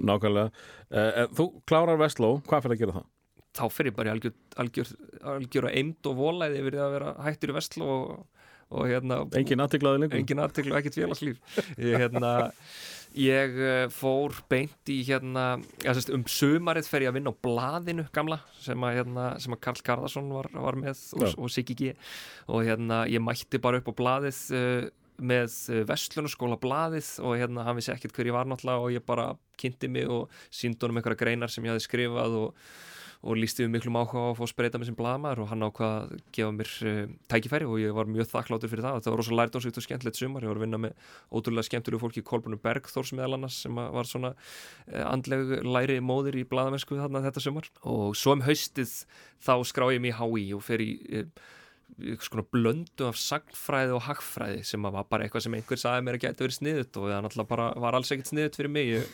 Nákvæmlega. 0.00 0.64
Uh, 0.88 1.24
Þú 1.34 1.48
klárar 1.68 1.98
Vestló, 2.00 2.36
hvað 2.46 2.64
fyrir 2.64 2.76
að 2.76 2.84
gera 2.84 2.96
það? 3.00 3.10
þá 3.54 3.86
ég 3.86 3.94
bara 3.94 4.10
í 4.10 4.14
algjör, 4.14 4.34
algjör, 4.62 4.88
algjör 5.34 5.68
að 5.68 5.76
eind 5.78 6.08
og 6.10 6.16
volæði 6.18 6.60
yfir 6.60 6.74
því 6.74 6.82
að 6.82 6.94
vera 6.96 7.12
hættur 7.22 7.52
í 7.52 7.54
vestló 7.54 7.90
og, 7.94 8.08
og 8.72 8.88
hérna 8.88 9.20
Engin 9.38 9.62
aðtiklaði 9.64 10.02
lengur? 10.04 10.18
engin 10.20 10.42
aðteklu, 10.44 10.76
ekkert 10.78 10.98
félagslíf 10.98 11.60
ég, 11.76 11.96
hérna, 12.00 12.32
ég 13.18 13.60
eh, 13.60 13.84
fór 13.92 14.36
beint 14.50 14.92
í 14.92 15.00
hérna 15.06 15.46
ja, 15.84 15.94
sest, 15.96 16.12
um 16.14 16.24
sumarið 16.30 16.90
fer 16.90 17.06
ég 17.06 17.12
að 17.12 17.18
vinna 17.20 17.34
á 17.34 17.42
blaðinu 17.46 18.06
gamla 18.14 18.40
sem 18.62 18.86
að, 18.86 18.98
hérna, 19.00 19.28
sem 19.42 19.56
að 19.56 19.62
Karl 19.68 19.84
Garðarsson 19.86 20.32
var, 20.34 20.50
var 20.54 20.80
með 20.80 21.06
og, 21.18 21.26
Já. 21.26 21.32
og 21.36 21.54
Siggi 21.54 21.78
G 21.78 21.94
og 22.48 22.66
hérna 22.66 23.04
ég 23.10 23.24
mætti 23.24 23.60
bara 23.62 23.82
upp 23.82 23.92
á 23.92 23.94
blaðið 24.00 24.40
uh, 24.56 24.88
með 25.14 25.52
Vestlunarskóla 25.86 26.58
blaðið 26.58 27.12
og 27.22 27.36
hérna 27.38 27.68
hann 27.68 27.78
vissi 27.78 27.92
ekkert 27.94 28.16
hver 28.16 28.32
ég 28.32 28.34
var 28.34 28.48
náttúrulega 28.50 28.82
og 28.82 28.96
ég 28.96 29.04
bara 29.06 29.28
kynnti 29.60 29.86
mig 29.86 30.10
og 30.10 30.32
síndi 30.50 30.82
honum 30.82 30.98
einhverja 30.98 31.20
greinar 31.20 31.52
sem 31.52 31.62
ég 31.62 31.70
hafði 31.70 31.86
skrifað 31.86 32.34
og 32.40 32.66
og 33.24 33.38
lísti 33.40 33.64
miklum 33.72 33.96
áhuga 33.96 34.20
á 34.20 34.26
að 34.30 34.38
fá 34.38 34.50
spreita 34.50 34.80
með 34.80 34.90
sem 34.90 34.96
blaðmaður 34.98 35.42
og 35.44 35.48
hann 35.48 35.64
ákvað 35.64 35.94
að 35.94 36.10
gefa 36.36 36.52
mér 36.52 36.72
uh, 36.90 37.14
tækifæri 37.32 37.68
og 37.68 37.80
ég 37.80 37.96
var 37.96 38.10
mjög 38.10 38.28
þakkláttur 38.32 38.72
fyrir 38.72 38.84
það. 38.84 38.98
Þetta 38.98 39.14
var 39.14 39.20
rosa 39.22 39.38
lærdómsvíkt 39.38 39.80
og 39.80 39.86
skemmtilegt 39.86 40.20
sumar. 40.20 40.44
Ég 40.44 40.52
var 40.52 40.60
að 40.60 40.66
vinna 40.66 40.82
með 40.84 41.08
ótrúlega 41.32 41.68
skemmtilegu 41.70 42.02
fólki 42.04 42.24
Kolbrunum 42.26 42.60
Bergþórs 42.64 43.14
meðal 43.16 43.38
annars 43.38 43.62
sem 43.64 43.80
var 43.96 44.10
svona 44.10 44.34
uh, 44.36 45.04
andleg 45.08 45.56
læri 45.64 45.98
móðir 46.04 46.40
í 46.42 46.46
blaðamennsku 46.52 47.00
þarna 47.00 47.24
þetta 47.24 47.46
sumar. 47.46 47.72
Og 47.88 48.12
svo 48.18 48.36
um 48.36 48.44
haustið 48.44 48.92
þá 49.44 49.54
skrá 49.72 49.88
ég 49.94 50.04
mig 50.04 50.12
í 50.12 50.18
HÍ 50.20 50.46
og 50.58 50.64
fer 50.68 50.84
í 50.84 50.92
svona 52.24 52.44
blöndu 52.50 53.06
af 53.06 53.18
sagnfræði 53.20 53.94
og 53.94 54.04
hagfræði 54.08 54.62
sem 54.66 54.82
var 54.82 55.06
bara 55.08 55.26
eitthvað 55.26 55.44
sem 55.46 55.56
einhver 55.56 55.78
sagði 55.78 56.06
mér 56.06 56.18
að 56.18 56.24
geta 56.24 56.44
verið 56.44 56.56
sniðut 56.58 56.98
og 56.98 57.10
það 57.10 57.20
náttúrulega 57.26 57.50
bara 57.52 57.66
var 57.84 57.98
alls 57.98 58.10
ekkert 58.14 58.30
sniðut 58.32 58.58
fyrir 58.58 58.72
mig. 58.74 58.90
Ég 58.90 59.12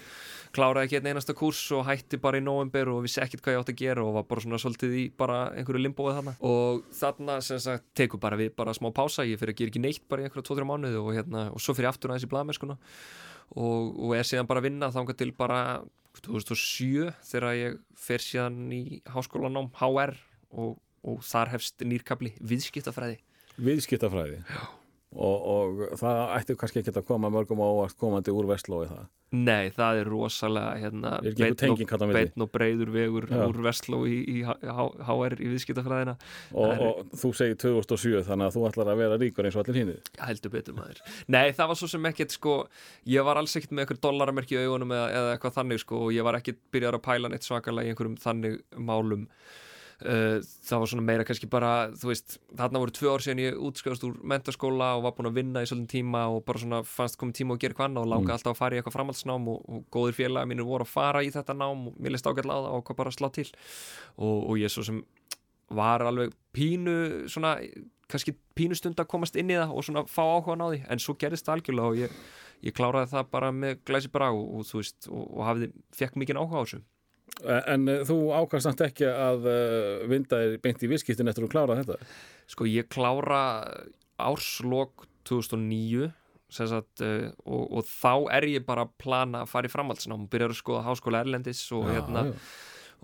kláraði 0.54 0.88
ekki 0.88 0.98
einn 0.98 1.08
einasta 1.12 1.34
kurs 1.36 1.60
og 1.76 1.84
hætti 1.86 2.18
bara 2.22 2.40
í 2.40 2.44
november 2.44 2.90
og 2.92 3.04
vissi 3.04 3.22
ekkert 3.22 3.44
hvað 3.44 3.56
ég 3.56 3.62
átti 3.62 3.74
að 3.74 3.82
gera 3.82 4.04
og 4.04 4.16
var 4.18 4.26
bara 4.30 4.44
svona 4.44 4.60
svolítið 4.62 4.96
í 4.98 5.04
bara 5.22 5.38
einhverju 5.54 5.82
limbóið 5.84 6.18
þarna. 6.18 6.34
Og 6.46 6.82
þarna 6.96 7.38
sem 7.46 7.60
sagt 7.62 7.86
tekur 7.98 8.22
bara 8.22 8.38
við 8.40 8.52
bara 8.58 8.74
smá 8.76 8.90
pása, 8.94 9.26
ég 9.28 9.40
fyrir 9.40 9.54
að 9.54 9.62
gera 9.62 9.72
ekki 9.74 9.84
neitt 9.84 10.04
bara 10.10 10.24
í 10.24 10.28
einhverja 10.28 10.48
2-3 10.50 10.68
mánuði 10.70 11.00
og 11.00 11.12
hérna 11.16 11.46
og 11.54 11.62
svo 11.62 11.76
fyrir 11.78 11.92
aftur 11.92 12.12
aðeins 12.12 12.26
í 12.26 12.32
blaðmennskuna 12.32 12.76
og, 12.76 13.94
og 13.94 14.16
er 14.18 14.26
síðan 14.26 14.50
bara 14.50 14.62
að 14.62 14.68
vinna 14.70 14.90
þangað 14.94 15.20
til 15.22 15.30
bara 15.38 15.60
2007 16.20 17.14
þegar 17.30 17.56
ég 17.58 17.78
fer 17.98 18.24
síðan 18.24 18.60
í 18.74 18.84
háskólanám 19.10 19.70
HR 19.78 20.16
og, 20.50 20.76
og 21.06 21.24
þar 21.26 21.54
hefst 21.54 21.86
nýrkabli 21.86 22.34
viðskiptafræði. 22.42 23.20
Viðskiptafræði 23.60 24.42
og, 25.10 25.46
og 25.50 25.80
það 25.98 26.20
ætti 26.38 26.54
kannski 26.60 26.82
ekki 26.84 26.92
að 26.94 27.06
koma 27.08 27.30
mörgum 27.32 27.58
á 27.62 27.66
óvart 27.66 27.96
komandi 27.98 28.30
úr 28.34 28.46
Vestló 28.50 28.84
í 28.84 28.90
það. 28.90 29.08
Nei, 29.30 29.70
það 29.70 29.98
er 30.00 30.08
rosalega 30.10 30.70
hérna, 30.82 31.10
beinn 31.22 32.42
og 32.42 32.48
breyður 32.50 32.90
vegur 32.90 33.26
Já. 33.30 33.44
úr 33.46 33.60
Vestló 33.62 34.00
í, 34.10 34.16
í 34.26 34.36
HR 34.42 35.36
í 35.38 35.50
viðskiptafræðina. 35.52 36.16
Og, 36.50 36.72
er- 36.72 36.82
og 36.88 37.12
þú 37.14 37.30
segir 37.38 37.54
2007 37.62 38.24
þannig 38.26 38.48
að 38.48 38.56
þú 38.56 38.64
ætlar 38.70 38.90
að 38.90 39.02
vera 39.04 39.20
ríkur 39.22 39.46
eins 39.46 39.54
og 39.58 39.62
allir 39.62 39.78
hínir 39.84 40.10
heldur 40.18 40.54
betur 40.56 40.74
maður. 40.78 40.98
Nei, 41.30 41.52
það 41.54 41.70
var 41.70 41.78
svo 41.78 41.90
sem 41.94 42.10
ekkert 42.10 42.34
sko 42.34 42.56
ég 43.06 43.26
var 43.30 43.38
alls 43.38 43.54
ekkert 43.54 43.70
með 43.76 43.86
einhver 43.86 44.02
dollaramerki 44.08 44.58
í 44.58 44.64
augunum 44.66 44.96
eða, 44.98 45.08
eða 45.20 45.32
eitthvað 45.36 45.56
þannig 45.60 45.84
sko 45.86 46.04
og 46.08 46.14
ég 46.18 46.26
var 46.26 46.40
ekkert 46.40 46.58
byrjar 46.74 46.98
að 46.98 47.06
pæla 47.06 47.30
neitt 47.30 47.46
svakalega 47.46 47.86
í 47.86 47.94
einhverjum 47.94 48.18
þannig 48.26 48.58
málum 48.82 49.28
það 50.00 50.80
var 50.80 50.88
svona 50.88 51.04
meira 51.04 51.24
kannski 51.28 51.48
bara 51.52 51.70
þú 51.92 52.08
veist, 52.08 52.38
þarna 52.56 52.80
voru 52.80 52.94
tvö 52.96 53.10
ár 53.12 53.24
síðan 53.24 53.42
ég 53.42 53.58
útskjáðast 53.68 54.06
úr 54.08 54.14
mentaskóla 54.32 54.86
og 54.96 55.02
var 55.04 55.12
búin 55.18 55.28
að 55.28 55.36
vinna 55.40 55.60
í 55.60 55.68
svolítinn 55.68 55.90
tíma 55.92 56.22
og 56.32 56.44
bara 56.48 56.62
svona 56.62 56.80
fannst 56.88 57.18
komið 57.20 57.36
tíma 57.40 57.56
að 57.56 57.60
gera 57.64 57.74
eitthvað 57.74 57.88
annað 57.90 58.06
og 58.06 58.12
láka 58.14 58.24
Mm. 58.30 58.34
alltaf 58.36 58.54
að 58.54 58.60
fara 58.62 58.74
í 58.76 58.80
eitthvað 58.80 58.96
framhaldsnám 58.96 59.48
og, 59.52 59.60
og 59.68 59.84
góðir 59.92 60.16
félaga 60.16 60.48
mínir 60.48 60.64
voru 60.64 60.86
að 60.88 60.92
fara 60.94 61.22
í 61.26 61.30
þetta 61.34 61.56
nám 61.60 61.86
og 61.90 61.98
mér 62.00 62.14
leist 62.16 62.26
ágætlega 62.30 62.56
á 62.56 62.64
það 62.64 62.76
og 62.78 62.84
hvað 62.88 62.96
bara 63.02 63.12
að 63.12 63.18
slá 63.18 63.28
til. 63.36 63.48
Og, 64.16 64.36
og 64.50 64.58
ég 64.62 64.72
svo 64.72 64.82
sem 64.88 65.02
var 65.70 66.02
alveg 66.02 66.32
pínu 66.56 66.96
svona, 67.30 67.58
kannski 68.10 68.34
pínu 68.58 68.74
stund 68.74 68.98
að 68.98 69.06
komast 69.12 69.36
inn 69.36 69.50
í 69.52 69.58
það 69.60 69.74
og 69.76 69.84
svona 69.86 70.02
fá 70.08 70.22
áhuga 70.24 70.56
á 70.56 70.66
því 70.72 70.80
en 70.90 70.98
svo 70.98 71.14
gerist 71.20 71.46
það 71.46 71.60
algjörlega 71.60 71.92
og 71.92 72.00
ég, 72.00 72.16
ég 72.66 72.74
kláraði 72.74 73.12
það 73.12 73.28
bara 73.30 73.52
með 73.54 73.84
glæsi 73.86 74.10
brag 74.10 74.34
og, 74.34 74.48
og 74.58 74.66
þú 74.66 74.80
veist, 74.80 75.06
og, 75.12 75.28
og 75.36 75.44
hafði, 75.46 75.68
fekk 75.94 76.16
mikið 76.18 76.40
áhuga 76.40 76.58
á 76.58 76.62
þessu 76.64 76.80
En 77.48 77.88
uh, 77.88 78.02
þú 78.06 78.18
ákvæmst 78.36 78.68
samt 78.68 78.84
ekki 78.84 79.08
að 79.08 79.48
uh, 79.48 80.06
vinda 80.10 80.40
þér 80.42 80.56
beint 80.64 80.84
í 80.84 80.90
viðskiptin 80.90 81.30
eftir 81.32 81.46
að 81.46 81.54
klára 81.54 81.78
þetta? 81.80 81.98
Sko 82.50 82.68
ég 82.68 82.88
klára 82.92 83.42
árslok 84.20 85.06
2009 85.28 86.10
sem 86.50 86.66
sagt, 86.66 86.98
og, 87.46 87.60
og 87.78 87.84
þá 87.86 88.26
er 88.34 88.48
ég 88.50 88.64
bara 88.66 88.82
að 88.82 88.96
plana 88.98 89.44
að 89.44 89.52
fara 89.52 89.68
í 89.68 89.70
framhaldsnám 89.70 90.24
byrjar 90.32 90.50
að 90.50 90.58
skoða 90.58 90.80
háskóla 90.88 91.20
Erlendis 91.22 91.60
og, 91.76 91.84
hérna, 91.86 92.24
já. 92.26 92.32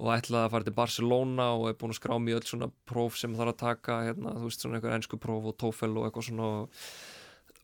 og 0.02 0.08
ætlaði 0.16 0.48
að 0.48 0.54
fara 0.56 0.66
til 0.66 0.74
Barcelona 0.80 1.46
og 1.54 1.68
er 1.70 1.76
búin 1.78 1.94
að 1.94 2.00
skrá 2.00 2.16
mér 2.18 2.40
öll 2.40 2.48
svona 2.50 2.68
próf 2.90 3.20
sem 3.20 3.36
þarf 3.38 3.52
að 3.52 3.60
taka, 3.60 4.00
hérna, 4.08 4.34
þú 4.34 4.48
veist 4.48 4.66
svona 4.66 4.80
einhver 4.80 4.96
ennsku 4.96 5.20
próf 5.22 5.46
og 5.46 5.54
TOEFL 5.62 5.94
og 5.94 6.08
eitthvað 6.08 6.26
svona 6.26 6.48
og, 6.56 6.82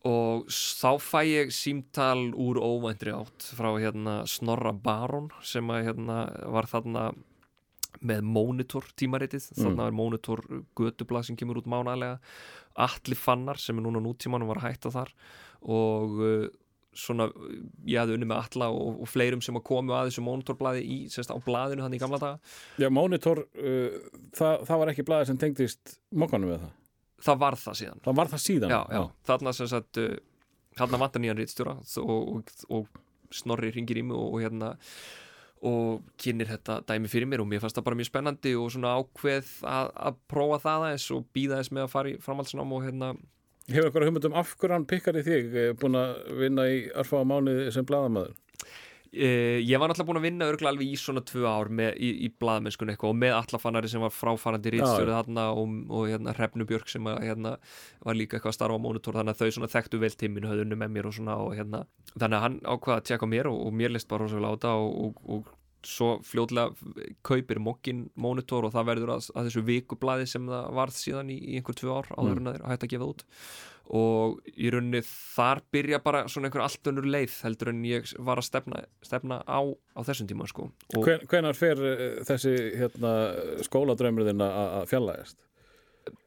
og 0.07 0.49
þá 0.51 0.89
fæ 0.99 1.19
ég 1.29 1.53
símtal 1.55 2.33
úr 2.35 2.59
óvæntri 2.59 3.13
átt 3.15 3.45
frá 3.55 3.69
hérna 3.77 4.23
Snorra 4.27 4.73
Baron 4.75 5.29
sem 5.45 5.69
að 5.71 5.87
hérna 5.89 6.17
var 6.51 6.67
þarna 6.67 7.11
með 8.03 8.25
Monitor 8.27 8.87
tímaritið. 8.99 9.45
Þarna 9.55 9.87
er 9.87 9.95
Monitor 9.95 10.41
götublað 10.75 11.29
sem 11.29 11.37
kemur 11.39 11.61
út 11.61 11.69
mánalega 11.71 12.19
Atli 12.83 13.15
Fannar 13.15 13.61
sem 13.61 13.77
er 13.77 13.85
núna 13.85 14.01
nútímanum 14.03 14.49
var 14.49 14.63
hætta 14.65 14.91
þar 14.91 15.13
og 15.63 16.19
uh, 16.19 16.47
svona 16.93 17.29
ég 17.87 18.01
hafði 18.01 18.17
unni 18.17 18.27
með 18.29 18.41
Atla 18.41 18.69
og, 18.73 18.99
og 19.01 19.09
fleirum 19.09 19.41
sem 19.45 19.55
að 19.57 19.65
komu 19.69 19.95
að 19.95 20.09
þessu 20.09 20.25
Monitorblaði 20.25 20.83
í, 20.83 20.97
sérst 21.13 21.31
á 21.33 21.37
blaðinu 21.45 21.85
þannig 21.85 22.01
í 22.01 22.03
gamla 22.03 22.21
daga. 22.21 22.53
Já, 22.81 22.89
Monitor, 22.93 23.45
uh, 23.55 23.99
það, 24.35 24.65
það 24.67 24.81
var 24.83 24.93
ekki 24.93 25.07
blaðið 25.07 25.31
sem 25.31 25.43
tengdist 25.45 25.99
mokkanum 26.11 26.53
við 26.53 26.65
það. 26.65 26.79
Það 27.23 27.41
var 27.45 27.57
það 27.63 27.79
síðan 27.81 28.03
Það 28.05 28.17
var 28.19 28.31
það 28.33 28.43
síðan. 28.45 28.73
já, 28.75 28.79
já, 28.97 29.03
þarna 29.31 29.53
sem 29.57 29.71
sagt 29.71 29.99
uh, 30.03 30.13
þarna 30.79 31.01
vantar 31.05 31.23
nýjan 31.23 31.39
rítstjóra 31.41 31.75
og, 32.03 32.31
og, 32.37 32.55
og 32.69 33.01
Snorri 33.33 33.71
ringir 33.73 33.97
í 33.97 34.05
mig 34.05 34.17
og, 34.17 34.33
og 34.35 34.43
hérna 34.43 34.73
og 35.63 36.01
kynir 36.19 36.49
þetta 36.51 36.81
dæmi 36.89 37.07
fyrir 37.07 37.29
mér 37.31 37.39
og 37.39 37.47
mér 37.47 37.61
fannst 37.63 37.77
það 37.79 37.85
bara 37.87 37.95
mjög 38.01 38.09
spennandi 38.09 38.51
og 38.59 38.67
svona 38.73 38.97
ákveð 38.99 39.51
að, 39.63 39.91
að 40.09 40.17
prófa 40.33 40.57
það 40.65 40.87
aðeins 40.89 41.05
og 41.15 41.23
býða 41.33 41.59
þess 41.61 41.71
með 41.77 41.85
að 41.85 41.93
fara 41.93 42.11
í 42.11 42.17
framhaldsnám 42.25 42.73
og 42.75 42.83
hérna 42.83 43.13
Hefur 43.63 43.85
eitthvað 43.87 44.09
hugmyndum 44.09 44.33
af 44.35 44.49
hverju 44.59 44.75
hann 44.75 44.85
pikkar 44.91 45.15
í 45.15 45.21
þig, 45.23 45.53
búin 45.79 45.95
að 45.95 46.09
vinna 46.35 46.65
í 46.67 46.81
arfaða 46.99 47.29
mánuði 47.29 47.69
sem 47.71 47.85
blaðamæður? 47.87 48.33
Uh, 49.13 49.59
ég 49.61 49.77
var 49.77 49.91
náttúrulega 49.91 50.09
búin 50.09 50.17
að 50.17 50.25
vinna 50.25 50.45
örgulega 50.49 50.71
alveg 50.73 50.89
í 50.89 50.95
svona 50.97 51.21
tvö 51.21 51.43
ár 51.45 51.69
með, 51.69 51.99
í, 52.01 52.07
í 52.25 52.29
blaðmennskunni 52.41 52.95
eitthvað 52.95 53.11
og 53.13 53.19
með 53.21 53.35
allafannari 53.37 53.91
sem 53.91 54.01
var 54.01 54.13
fráfarandi 54.15 54.73
rítstjórið 54.73 55.13
þarna 55.13 55.43
og, 55.53 55.75
og 55.93 56.07
hérna 56.09 56.33
Hrefnu 56.33 56.65
Björk 56.69 56.89
sem 56.89 57.09
að, 57.11 57.19
hérna, 57.27 57.51
var 58.01 58.17
líka 58.17 58.39
eitthvað 58.39 58.55
að 58.55 58.57
starfa 58.57 58.79
á 58.81 58.85
mónitor 58.87 59.19
þannig 59.19 59.35
að 59.35 59.43
þau 59.43 59.57
svona 59.59 59.69
þekktu 59.75 60.01
vel 60.01 60.13
tíminu 60.17 60.49
höfðunni 60.49 60.79
með 60.81 60.95
mér 60.95 61.09
og 61.11 61.17
svona 61.19 61.37
og 61.45 61.53
hérna. 61.53 61.83
Þannig 62.15 62.39
að 62.39 62.45
hann 62.47 62.57
ákvaða 62.65 62.97
að 62.97 63.11
tjekka 63.11 63.29
mér 63.35 63.51
og, 63.51 63.59
og 63.67 63.77
mér 63.83 63.93
list 63.93 64.09
bara 64.09 64.25
rosalega 64.25 64.73
á 64.73 64.75
og, 64.81 64.97
og, 65.05 65.21
og 65.37 65.53
svo 65.87 66.15
fljótlega 66.25 66.71
kaupir 67.25 67.59
mokkin 67.63 68.07
mónitor 68.19 68.67
og 68.67 68.73
það 68.75 68.89
verður 68.91 69.13
að, 69.17 69.27
að 69.33 69.49
þessu 69.49 69.63
vikublaði 69.67 70.25
sem 70.29 70.47
það 70.49 70.71
varð 70.79 70.97
síðan 70.97 71.29
í, 71.33 71.37
í 71.37 71.59
einhver 71.59 71.77
tvö 71.79 71.99
ár 71.99 72.09
áður 72.15 72.41
en 72.41 72.49
að 72.49 72.57
þeir 72.57 72.65
hætti 72.71 72.89
að 72.89 72.93
gefa 72.95 73.11
út. 73.13 73.23
Og 73.93 74.37
í 74.55 74.69
rauninni 74.71 75.01
þar 75.03 75.59
byrja 75.75 75.99
bara 76.03 76.23
svona 76.31 76.47
einhver 76.47 76.63
allt 76.63 76.91
önnur 76.91 77.07
leið 77.15 77.33
heldur 77.43 77.73
en 77.73 77.81
ég 77.87 78.13
var 78.23 78.39
að 78.39 78.47
stefna, 78.47 78.83
stefna 79.03 79.41
á, 79.43 79.59
á 79.67 79.99
þessum 80.07 80.29
tíma 80.29 80.47
sko. 80.47 80.69
Hven, 80.95 81.25
hvenar 81.27 81.59
fer 81.59 81.81
uh, 81.83 82.05
þessi 82.27 82.53
hérna, 82.79 83.11
skóladrömmur 83.67 84.29
þinn 84.29 84.45
að 84.45 84.61
að 84.63 84.87
fjallægast? 84.93 85.39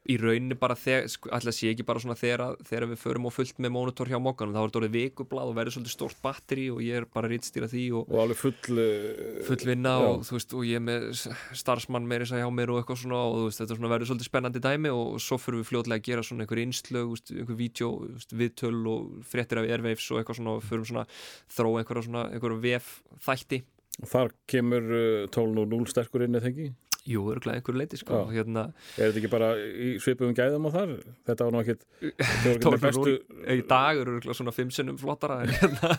Í 0.07 0.15
rauninni 0.21 0.55
bara 0.57 0.75
þegar, 0.79 1.07
sko, 1.11 1.29
alltaf 1.35 1.53
sé 1.57 1.69
ekki 1.73 1.83
bara 1.85 1.99
svona 1.99 2.15
þegar, 2.17 2.41
að- 2.45 2.61
þegar 2.69 2.85
við 2.93 2.99
förum 3.01 3.27
á 3.27 3.31
fullt 3.35 3.57
með 3.61 3.73
mónitor 3.75 4.07
hjá 4.09 4.17
mokkanum, 4.23 4.53
þá 4.55 4.61
er 4.61 4.69
þetta 4.69 4.79
orðið 4.81 4.95
vikublað 4.97 5.51
og 5.51 5.57
verður 5.57 5.75
svolítið 5.75 5.93
stórt 5.93 6.21
batteri 6.23 6.67
og 6.73 6.79
ég 6.85 7.01
er 7.01 7.05
bara 7.13 7.29
rítstýra 7.31 7.67
því 7.69 7.83
og 7.99 8.09
Og 8.13 8.21
alveg 8.23 8.39
full... 8.39 8.55
Uh, 8.79 9.43
full 9.49 9.67
vinna 9.67 9.93
Já. 9.99 10.07
og 10.07 10.23
þú 10.29 10.37
veist, 10.37 10.55
og 10.57 10.65
ég 10.69 10.79
er 10.79 10.85
með 10.87 11.07
starfsmann 11.61 12.07
meiri 12.07 12.25
sæ 12.29 12.39
hjá 12.41 12.47
mér 12.53 12.71
og 12.73 12.81
eitthvað 12.81 13.01
svona 13.03 13.21
og 13.27 13.37
veist, 13.49 13.61
þetta 13.61 13.77
svona 13.77 13.91
verður 13.93 14.11
svolítið 14.13 14.29
spennandi 14.31 14.63
dæmi 14.63 14.93
og 14.95 15.19
svo 15.21 15.37
fyrir 15.41 15.61
við 15.61 15.69
fljótlega 15.73 15.99
að 16.01 16.07
gera 16.07 16.25
svona 16.25 16.47
einhver 16.47 16.63
veist, 17.11 17.31
einhver 17.35 17.59
vídeo, 17.59 17.91
viðtöl 18.31 18.81
og 18.87 19.23
fréttir 19.27 19.59
af 19.61 19.67
airwaves 19.69 20.07
og 20.11 20.21
eitthvað 20.23 20.39
svona 20.41 20.55
og 20.57 20.63
fyrir 20.63 20.87
svona 20.87 21.05
þróa 21.51 21.81
einhverja 21.83 22.07
svona, 22.07 22.25
einhverja 22.31 22.63
vef 22.63 22.93
þætti 23.27 23.63
Þar 24.05 24.29
kemur 24.45 24.83
uh, 24.93 25.23
12.0 25.33 25.87
sterkur 25.89 26.21
inn 26.27 26.37
eða 26.37 26.51
ekki? 26.51 26.67
Jú, 27.07 27.23
örgulega 27.31 27.61
einhverju 27.61 27.79
leiti 27.79 27.99
sko, 27.99 28.25
hérna. 28.33 28.65
Er 28.97 29.09
þetta 29.09 29.21
ekki 29.21 29.31
bara 29.31 29.51
í 29.57 29.93
svipum 30.03 30.33
gæðum 30.35 30.67
á 30.67 30.71
þar? 30.73 30.93
Þetta 31.29 31.47
var 31.47 31.59
ekkit 31.61 31.85
með 32.43 32.59
12.0 32.65 32.81
bestu... 32.83 33.13
í 33.55 33.61
dag 33.69 34.01
eru 34.01 34.17
örgulega 34.17 34.39
svona 34.41 34.55
fimm 34.55 34.73
sinnum 34.75 34.97
flottara 34.99 35.39
en 35.45 35.53
hérna, 35.55 35.91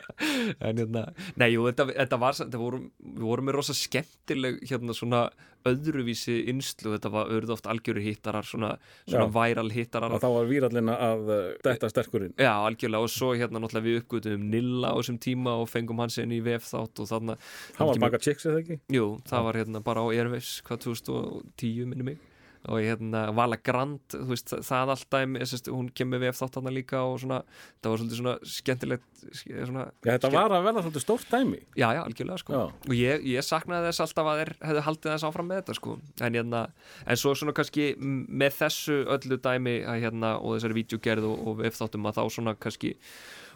en 0.68 0.82
hérna 0.82 1.04
nei, 1.40 1.48
jú, 1.54 1.64
þetta, 1.70 1.88
þetta 1.94 2.20
var 2.20 2.36
þetta 2.42 2.60
voru, 2.60 2.82
við 3.00 3.24
vorum 3.30 3.48
með 3.48 3.58
rosa 3.60 3.76
skemmtileg 3.76 4.60
hérna 4.68 4.96
svona 4.96 5.22
öðruvísi 5.68 6.36
innslu, 6.50 6.94
þetta 6.94 7.12
var 7.12 7.30
auðvitað 7.30 7.54
oft 7.56 7.68
algjöru 7.70 8.04
hittarar, 8.04 8.46
svona, 8.46 8.72
svona 9.04 9.26
væral 9.34 9.68
hittarar. 9.74 10.14
Að 10.16 10.24
þá 10.24 10.30
var 10.36 10.48
výrallina 10.50 10.96
að 11.10 11.32
uh, 11.34 11.42
detta 11.66 11.90
sterkurinn. 11.92 12.34
Já, 12.40 12.52
algjörlega. 12.54 13.04
Og 13.04 13.12
svo 13.12 13.32
hérna 13.34 13.62
náttúrulega 13.62 13.88
við 13.88 14.00
uppgötum 14.02 14.48
Nilla 14.52 14.94
á 14.94 14.96
þessum 15.00 15.20
tíma 15.22 15.58
og 15.60 15.68
fengum 15.70 16.00
hans 16.02 16.18
inn 16.22 16.34
í 16.36 16.40
VF 16.44 16.70
þátt 16.70 17.04
og 17.04 17.10
þarna 17.10 17.38
hann 17.76 17.92
var 17.92 18.02
baka 18.06 18.22
chicks 18.22 18.48
eða 18.48 18.64
ekki? 18.64 18.80
Jú, 18.94 19.12
það 19.28 19.46
var 19.48 19.60
hérna 19.60 19.84
bara 19.84 20.04
á 20.04 20.06
Airwaves 20.10 20.58
hvað 20.66 20.84
2010 20.88 21.90
minni 21.90 22.12
mig 22.12 22.29
og 22.68 22.80
hérna 22.84 23.22
Vala 23.36 23.56
Grand, 23.64 24.16
veist 24.28 24.52
það 24.52 24.92
allt 24.94 25.06
dæmi, 25.14 25.40
sest, 25.48 25.70
hún 25.72 25.88
kemur 25.96 26.20
við 26.20 26.32
eftir 26.34 26.50
þarna 26.56 26.72
líka 26.74 27.00
og 27.08 27.16
svona, 27.22 27.40
það 27.80 27.92
var 27.92 28.02
svolítið 28.02 28.20
svona 28.20 28.34
skemmtilegt 28.54 29.24
svona, 29.40 29.86
Já, 30.04 30.10
þetta 30.10 30.32
var 30.34 30.54
að 30.56 30.66
verða 30.68 30.84
svolítið 30.84 31.04
stórt 31.06 31.32
dæmi. 31.32 31.60
Já, 31.72 31.88
já, 31.96 32.02
algjörlega 32.04 32.42
sko. 32.42 32.56
Já. 32.56 32.64
og 32.90 32.94
ég, 32.98 33.26
ég 33.32 33.46
saknaði 33.46 33.90
þess 33.90 34.04
alltaf 34.06 34.30
að 34.32 34.40
þeir 34.42 34.52
hefðu 34.68 34.86
haldið 34.88 35.12
þess 35.14 35.28
áfram 35.30 35.50
með 35.50 35.62
þetta 35.62 35.78
sko. 35.80 35.98
En 36.20 36.40
hérna, 36.40 36.64
en 37.06 37.20
svo 37.20 37.36
svona 37.38 37.56
kannski 37.56 37.92
með 38.00 38.56
þessu 38.60 38.98
öllu 39.16 39.40
dæmi 39.40 39.76
að 39.88 40.02
hérna 40.04 40.34
og 40.40 40.58
þessari 40.58 40.80
vídeogerð 40.82 41.30
og, 41.30 41.46
og 41.48 41.62
efþáttum 41.70 42.10
að 42.10 42.20
þá 42.20 42.24
svona 42.36 42.56
kannski 42.60 42.96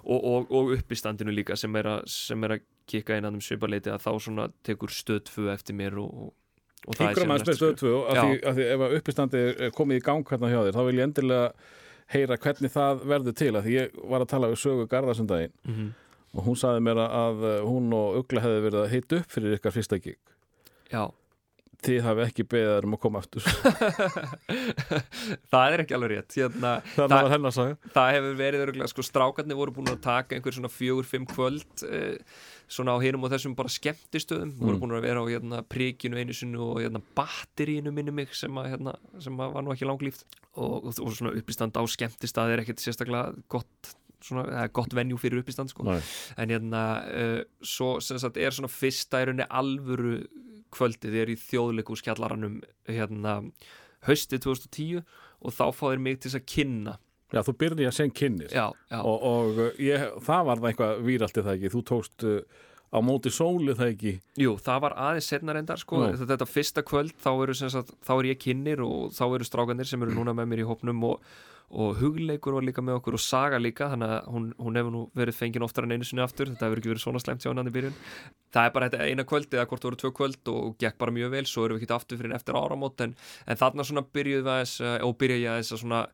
og, 0.05 0.21
og, 0.21 0.51
og 0.53 0.73
uppistandinu 0.79 1.35
líka 1.35 1.57
sem 1.59 1.75
er 1.77 1.91
að, 1.91 2.65
kika 2.85 3.17
inn 3.17 3.25
að 3.25 3.39
um 3.39 3.45
sviparleiti 3.45 3.89
að 3.89 4.03
þá 4.05 4.11
svona 4.21 4.49
tekur 4.67 4.93
stöðfu 4.93 5.47
eftir 5.53 5.77
mér 5.79 5.97
og, 6.03 6.35
það 6.85 7.15
síðan 7.15 7.31
maður 7.31 7.33
næsta 7.33 7.51
með 7.51 7.57
stöð 7.59 7.73
skref. 7.73 7.81
2 7.81 7.93
af 8.05 8.21
því, 8.21 8.35
af 8.51 8.55
því 8.59 8.65
ef 8.75 8.81
að 8.89 8.95
uppistandi 8.99 9.41
er 9.69 9.73
komið 9.79 10.01
í 10.01 10.05
gang 10.05 10.23
hérna 10.31 10.51
hjá 10.53 10.61
þér 10.67 10.77
þá 10.79 10.83
vil 10.91 10.99
ég 11.01 11.07
endilega 11.09 11.47
heyra 12.15 12.37
hvernig 12.45 12.71
það 12.75 12.95
verður 13.15 13.35
til 13.41 13.53
af 13.57 13.63
því 13.65 13.73
ég 13.79 13.87
var 14.13 14.21
að 14.27 14.33
tala 14.35 14.51
við 14.53 14.61
sögu 14.67 14.85
Garðarsundaginn 14.93 15.55
Mhm. 15.65 15.87
og 16.35 16.41
hún 16.49 16.59
saði 16.61 16.81
mér 16.85 16.99
að 17.07 17.37
uh, 17.49 17.57
hún 17.65 17.87
og 17.97 18.07
Ugla 18.21 18.41
hefði 18.45 18.65
verið 18.69 18.81
að 18.85 18.93
heita 18.93 19.13
upp 19.23 19.29
fyrir 19.33 19.57
ykkar 19.59 19.73
fyrsta 19.73 19.97
gig 20.03 20.19
Já, 20.93 21.05
þið 21.85 22.01
hafi 22.05 22.21
ekki 22.27 22.45
beðið 22.53 22.73
þær 22.77 22.85
um 22.89 22.97
að 22.97 23.03
koma 23.07 23.19
aftur 23.23 23.43
það 25.53 25.75
er 25.75 25.83
ekki 25.85 25.97
alveg 25.97 26.13
rétt 26.15 26.37
hérna, 26.39 26.73
hennar 27.33 27.55
saga 27.55 27.77
það 27.95 28.11
hefur 28.17 28.37
verið 28.41 28.83
sko, 28.91 29.05
strákarnir 29.07 29.59
voru 29.59 29.75
búin 29.77 29.91
að 29.93 30.01
taka 30.05 30.37
einhver 30.37 30.55
svona 30.57 30.71
fjögur, 30.73 31.07
fimm 31.09 31.27
kvöld 31.31 31.85
eh, 31.89 32.17
svona 32.75 32.95
á 32.95 32.99
hinum 33.03 33.27
og 33.27 33.33
þessum 33.33 33.55
bara 33.59 33.71
skemmtistöðum, 33.73 34.55
voru 34.59 34.81
búin 34.83 34.95
að 34.97 35.07
vera 35.07 35.23
á 35.23 35.31
hérna 35.31 35.61
príkinu 35.71 36.19
einu 36.19 36.35
sinni 36.37 36.61
og 36.61 36.81
hérna 36.83 37.03
batterínu 37.17 37.93
minni 37.95 38.15
mig 38.15 38.35
sem 38.35 38.55
að, 38.59 38.73
hérna, 38.75 38.97
sem 39.23 39.39
að 39.39 39.53
var 39.55 39.67
nú 39.67 39.75
ekki 39.75 39.89
langlíft. 39.89 40.25
Og, 40.55 40.81
og, 40.81 40.97
og 41.03 41.15
svona 41.15 41.35
uppistand 41.39 41.77
á 41.79 41.83
skemmtistað 41.91 42.55
er 42.55 42.65
ekkert 42.65 42.83
sérstaklega 42.83 43.35
gott 43.53 43.95
svona, 44.25 44.47
eða 44.49 44.73
gott 44.75 44.97
venjú 44.97 45.19
fyrir 45.21 45.43
uppistand 45.43 45.73
sko. 45.73 45.87
En 46.41 46.53
hérna 46.53 46.83
uh, 47.07 47.39
svo 47.65 47.97
sem 48.05 48.21
sagt 48.23 48.41
er 48.41 48.55
svona 48.55 48.73
fyrsta 48.73 49.23
í 49.23 49.29
rauninni 49.29 49.49
alvöru 49.51 50.19
kvöldið 50.75 51.19
er 51.23 51.31
í 51.31 51.39
þjóðleiku 51.39 51.97
skjallaranum 52.01 52.59
hérna 52.91 53.39
haustið 54.09 54.45
2010 54.49 55.05
og 55.45 55.55
þá 55.55 55.65
fáðir 55.77 56.03
mig 56.03 56.23
til 56.23 56.33
að 56.35 56.47
kynna 56.51 56.97
Já, 57.35 57.43
þú 57.47 57.57
byrði 57.65 57.89
að 57.89 57.97
segja 57.97 58.15
kynnis 58.21 58.55
já, 58.55 58.67
já, 58.91 59.01
og, 59.01 59.27
og 59.31 59.65
uh, 59.67 59.83
ég, 59.83 60.07
það 60.23 60.47
var 60.51 60.63
það 60.63 60.71
eitthvað 60.71 61.03
víraltið 61.09 61.49
það 61.49 61.57
ekki? 61.59 61.73
Þú 61.75 61.83
tókst 61.91 62.27
uh, 62.31 62.61
á 62.95 62.99
móti 63.03 63.33
sóli 63.35 63.75
það 63.75 63.91
ekki? 63.95 64.13
Jú, 64.39 64.53
það 64.63 64.85
var 64.85 64.95
aðeins 65.07 65.31
setna 65.33 65.57
reyndar 65.57 65.81
sko, 65.81 66.05
þetta, 66.05 66.29
þetta 66.35 66.47
fyrsta 66.51 66.85
kvöld 66.87 67.17
þá 67.23 67.33
eru 67.33 67.57
sagt, 67.59 67.91
þá 68.07 68.13
er 68.15 68.31
ég 68.31 68.45
kynir 68.45 68.85
og 68.85 69.11
þá 69.17 69.25
eru 69.27 69.49
strákanir 69.49 69.91
sem 69.91 70.07
eru 70.07 70.15
núna 70.15 70.37
með 70.37 70.53
mér 70.53 70.63
í 70.63 70.69
hópnum 70.69 71.03
og, 71.09 71.25
og 71.75 71.99
hugleikur 71.99 72.55
var 72.55 72.67
líka 72.69 72.85
með 72.85 73.01
okkur 73.01 73.19
og 73.19 73.25
saga 73.25 73.59
líka, 73.59 73.89
þannig 73.91 74.15
að 74.15 74.31
hún, 74.31 74.47
hún 74.63 74.79
hefur 74.79 74.95
nú 74.95 75.03
verið 75.19 75.39
fengin 75.41 75.67
oftar 75.67 75.89
en 75.89 75.97
einu 75.97 76.07
sinni 76.07 76.23
aftur, 76.23 76.53
þetta 76.53 76.69
hefur 76.69 76.83
ekki 76.83 76.93
verið 76.93 77.07
svona 77.07 77.23
slemt 77.25 77.43
hjá 77.43 77.51
hann 77.51 77.73
í 77.73 77.75
byrjun. 77.75 77.97
Það 78.55 78.69
er 78.69 78.77
bara 78.77 78.91
þetta 78.93 79.09
eina 79.11 79.27
kvöld 79.27 79.57
eða 79.57 79.67
hvort 79.67 79.83
það 79.83 79.91
voru 79.91 80.01
tvö 80.05 80.13
kvöld 80.21 80.53
og 80.53 80.77
gekk 80.85 81.01
bara 81.01 81.17
mjög 81.17 81.35
vel 81.35 81.49
svo 81.51 81.65
erum 81.67 81.81
við 81.81 81.89
ekki 81.89 81.97
aftur 81.97 82.21
fyrir 82.21 82.31
en 82.31 82.39
eftir 82.39 82.61
áramót 82.61 83.03
en, 83.03 83.17
en 83.49 83.59
þarna 83.59 83.89
svona 83.89 84.05
byrjuð 84.15 84.45
við 84.45 84.53
aðeins 84.55 84.77
eh, 84.85 84.97
og 85.03 85.17
byrja 85.19 85.41
ég 85.41 85.51
aðeins 85.57 85.75
að 85.75 85.83
svona 85.83 86.05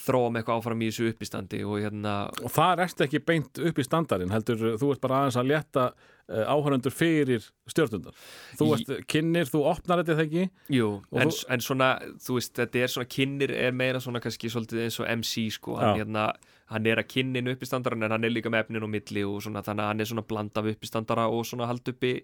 þróa 0.00 0.30
með 0.30 0.42
eitthvað 0.42 0.60
áfram 0.60 0.82
í 0.82 0.90
þessu 0.90 1.08
uppistandi 1.12 1.62
og 1.64 1.80
hérna 1.80 2.14
og 2.42 2.52
það 2.52 2.84
erst 2.84 3.02
ekki 3.06 3.22
beint 3.24 3.62
upp 3.70 3.80
í 3.80 3.86
standarinn 3.86 4.34
heldur 4.34 4.76
þú 4.76 4.92
ert 4.92 5.02
bara 5.04 5.22
aðeins 5.22 5.40
að 5.40 5.50
létta 5.52 5.86
uh, 6.32 6.42
áhöröndur 6.50 6.92
fyrir 6.94 7.44
stjórnundar. 7.70 8.14
Þú 8.58 8.68
ert 8.76 9.06
kynir, 9.10 9.46
þú 9.50 9.62
opnar 9.70 10.02
þetta 10.02 10.16
þegar 10.18 10.26
ekki? 10.26 10.44
Jú, 10.76 10.90
en, 11.12 11.30
þú- 11.30 11.46
en 11.56 11.64
svona, 11.68 11.90
þú 12.22 12.36
veist, 12.40 12.54
þetta 12.58 12.82
er 12.86 12.92
svona 12.96 13.10
kynir 13.16 13.54
er 13.56 13.72
meira 13.72 14.00
svona 14.02 14.20
kannski 14.24 14.50
svolítið 14.52 14.84
eins 14.86 15.00
og 15.02 15.10
MC 15.18 15.46
sko, 15.56 15.76
hann, 15.80 15.98
hérna, 16.02 16.26
hann 16.72 16.86
er 16.90 16.98
að 16.98 17.06
kynnin 17.14 17.46
uppistandaran 17.52 18.02
en 18.02 18.10
hann 18.16 18.24
er 18.26 18.32
líka 18.34 18.50
með 18.50 18.64
efnin 18.66 18.82
og 18.82 18.90
milli 18.90 19.22
og 19.22 19.38
svona 19.44 19.62
þannig 19.62 19.84
að 19.84 19.90
hann 19.92 20.00
er 20.02 20.08
svona 20.10 20.24
blanda 20.26 20.62
af 20.64 20.70
uppistandara 20.72 21.28
og 21.30 21.44
svona 21.46 21.68
hald 21.70 21.86
uppi 21.92 22.16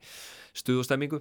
stuðustemmingu 0.59 1.21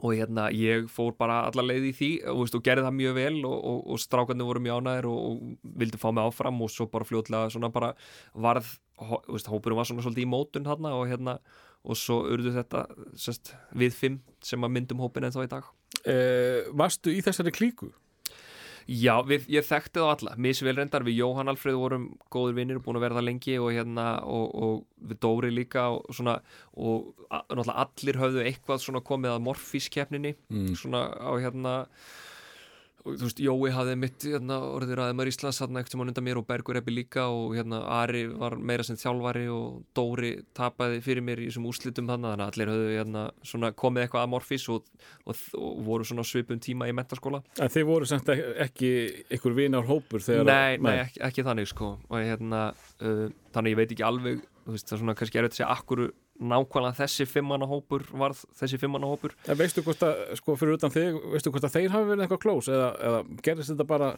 og 0.00 0.14
hérna 0.16 0.46
ég 0.54 0.86
fór 0.88 1.12
bara 1.18 1.42
alla 1.50 1.62
leið 1.66 1.90
í 1.90 1.92
því 1.98 2.08
og, 2.32 2.38
veist, 2.44 2.54
og 2.56 2.64
gerði 2.64 2.86
það 2.86 2.96
mjög 2.96 3.16
vel 3.18 3.34
og, 3.44 3.58
og, 3.72 3.80
og 3.92 4.00
strákarnir 4.00 4.48
voru 4.48 4.62
mjög 4.64 4.80
ánæðir 4.80 5.08
og, 5.10 5.18
og 5.20 5.74
vildi 5.82 6.00
fá 6.00 6.08
mig 6.16 6.24
áfram 6.24 6.62
og 6.64 6.72
svo 6.72 6.86
bara 6.88 7.04
fljótlega 7.08 7.50
svona 7.52 7.68
bara 7.74 7.92
varð, 8.32 8.70
veist, 9.28 9.50
hópurum 9.52 9.76
var 9.82 9.90
svona 9.90 10.04
svolítið 10.06 10.24
í 10.24 10.30
mótun 10.32 10.64
þarna 10.64 10.94
og 10.96 11.10
hérna 11.12 11.36
og 11.84 11.96
svo 11.96 12.20
urðu 12.28 12.52
þetta 12.58 12.84
sest, 13.16 13.54
við 13.72 13.94
fimm 13.96 14.18
sem 14.44 14.60
að 14.66 14.74
myndum 14.76 15.00
hópin 15.00 15.24
en 15.24 15.32
þá 15.32 15.42
í 15.46 15.50
dag 15.54 15.64
uh, 16.04 16.70
varstu 16.76 17.12
í 17.14 17.22
þessari 17.24 17.52
klíku? 17.56 17.90
Já, 18.90 19.20
við, 19.22 19.44
ég 19.52 19.62
þekkti 19.62 20.00
þá 20.02 20.06
alla, 20.10 20.32
misvel 20.40 20.72
reyndar 20.74 21.04
við 21.06 21.20
Jóhann 21.20 21.50
Alfreð 21.52 21.76
vorum 21.78 22.06
góður 22.32 22.56
vinnir 22.56 22.80
búin 22.82 22.98
að 22.98 23.04
vera 23.04 23.18
það 23.20 23.26
lengi 23.28 23.54
og 23.62 23.68
hérna 23.76 24.06
og, 24.26 24.46
og 24.64 24.72
við 25.06 25.20
Dóri 25.22 25.50
líka 25.54 25.84
og 25.94 26.08
svona 26.16 26.38
og 26.74 27.12
náttúrulega 27.30 27.76
allir 27.84 28.18
höfðu 28.18 28.42
eitthvað 28.48 28.82
svona 28.82 29.02
komið 29.06 29.36
að 29.36 29.44
morfískeppninni 29.46 30.32
Mm. 30.50 30.72
svona 30.80 31.04
á 31.22 31.30
hérna 31.38 31.74
og 33.04 33.16
þú 33.16 33.26
veist, 33.26 33.40
Jói 33.40 33.72
hafði 33.74 33.94
mitt 34.00 34.26
hérna, 34.26 34.58
orðið 34.76 34.98
ræðumar 35.00 35.30
Íslands 35.30 35.60
hann 35.62 35.80
ekkert 35.80 35.94
sem 35.94 36.02
hann 36.02 36.12
undan 36.12 36.26
mér 36.26 36.40
og 36.40 36.46
Bergur 36.48 36.78
Ebbi 36.80 36.94
líka 36.94 37.26
og 37.32 37.54
hérna 37.56 37.80
Ari 38.00 38.26
var 38.28 38.56
meira 38.56 38.84
sem 38.86 38.98
þjálfari 39.00 39.46
og 39.52 39.80
Dóri 39.96 40.32
tapaði 40.56 41.00
fyrir 41.04 41.24
mér 41.24 41.42
í 41.42 41.48
þessum 41.48 41.68
úrslitum 41.70 42.10
þannig 42.10 42.34
að 42.34 42.44
allir 42.46 42.72
höfðu 42.74 42.92
hérna, 42.98 43.24
svona 43.52 43.72
komið 43.72 44.06
eitthvað 44.06 44.26
að 44.26 44.32
morfís 44.34 44.68
og, 44.72 44.86
og, 45.24 45.42
og 45.56 45.82
voru 45.88 46.08
svona 46.10 46.26
svipum 46.28 46.60
tíma 46.62 46.90
í 46.90 46.94
mentaskóla 46.96 47.42
En 47.60 47.72
þið 47.72 47.88
voru 47.88 48.08
semt 48.10 48.30
ekki, 48.30 48.92
ykkur 49.38 49.56
vinar 49.56 49.88
hópur 49.88 50.24
þegar 50.24 50.50
Nei, 50.50 50.78
nei, 50.82 50.96
ekki, 51.06 51.22
ekki 51.30 51.46
þannig 51.46 51.70
sko. 51.70 51.94
Og 52.10 52.24
hérna, 52.24 52.70
uh, 53.00 53.28
þannig 53.54 53.76
ég 53.76 53.80
veit 53.80 53.94
ekki 53.94 54.06
alveg 54.06 54.44
þú 54.64 54.74
veist, 54.74 54.88
það 54.88 54.96
er 54.96 55.02
svona 55.02 55.16
kannski 55.18 55.40
erfitt 55.40 55.54
að 55.54 55.60
segja 55.60 55.72
akkur 55.74 56.02
nákvæmlega 56.40 56.96
þessi 57.02 57.26
fimmannahópur 57.28 58.06
varð 58.16 58.42
þessi 58.58 58.78
fimmannahópur 58.80 59.34
En 59.48 59.58
veistu 59.60 59.84
hvort 59.86 60.02
að, 60.06 60.20
sko, 60.40 60.56
fyrir 60.60 60.78
utan 60.80 60.92
þig, 60.94 61.18
veistu 61.34 61.52
hvort 61.52 61.66
að 61.68 61.74
þeir 61.78 61.90
hafi 61.94 62.10
verið 62.12 62.26
eitthvað 62.26 62.44
klós 62.46 62.70
eða, 62.72 62.92
eða 63.10 63.24
gerðist 63.44 63.74
þetta 63.74 63.88
bara 63.90 64.12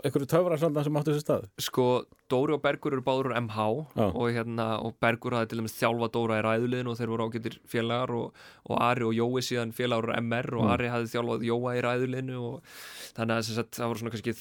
einhverju 0.00 0.26
töfrarsanda 0.32 0.80
sem 0.84 0.96
áttu 0.96 1.12
þessi 1.12 1.24
stað? 1.26 1.42
sko, 1.60 1.86
Dóri 2.32 2.54
og 2.56 2.62
Bergur 2.64 2.94
eru 2.96 3.02
báður 3.04 3.26
úr 3.28 3.34
MH 3.42 3.64
Já. 3.98 4.04
og 4.16 4.30
hérna, 4.32 4.66
og 4.80 4.94
Bergur 5.00 5.36
hafði 5.36 5.50
til 5.50 5.58
dæmis 5.60 5.74
þjálfa 5.76 6.08
Dóra 6.14 6.38
í 6.40 6.44
ræðulegin 6.46 6.88
og 6.88 6.96
þeir 6.96 7.12
voru 7.12 7.26
ágættir 7.28 7.58
félagar 7.68 8.14
og, 8.16 8.38
og 8.64 8.80
Ari 8.80 9.04
og 9.04 9.12
Jói 9.18 9.42
síðan 9.44 9.74
félagar 9.76 10.08
úr 10.08 10.16
MR 10.22 10.48
og 10.56 10.64
Mm. 10.64 10.72
Ari 10.72 10.88
hafði 10.88 11.12
þjálfað 11.12 11.44
Jóa 11.50 11.74
í 11.76 11.82
ræðuleginu 11.84 12.38
og 12.48 12.72
þannig 13.18 13.36
að 13.36 13.50
sagt, 13.58 13.76
það 13.76 13.90
voru 13.92 14.00
svona 14.04 14.14
kannski 14.14 14.34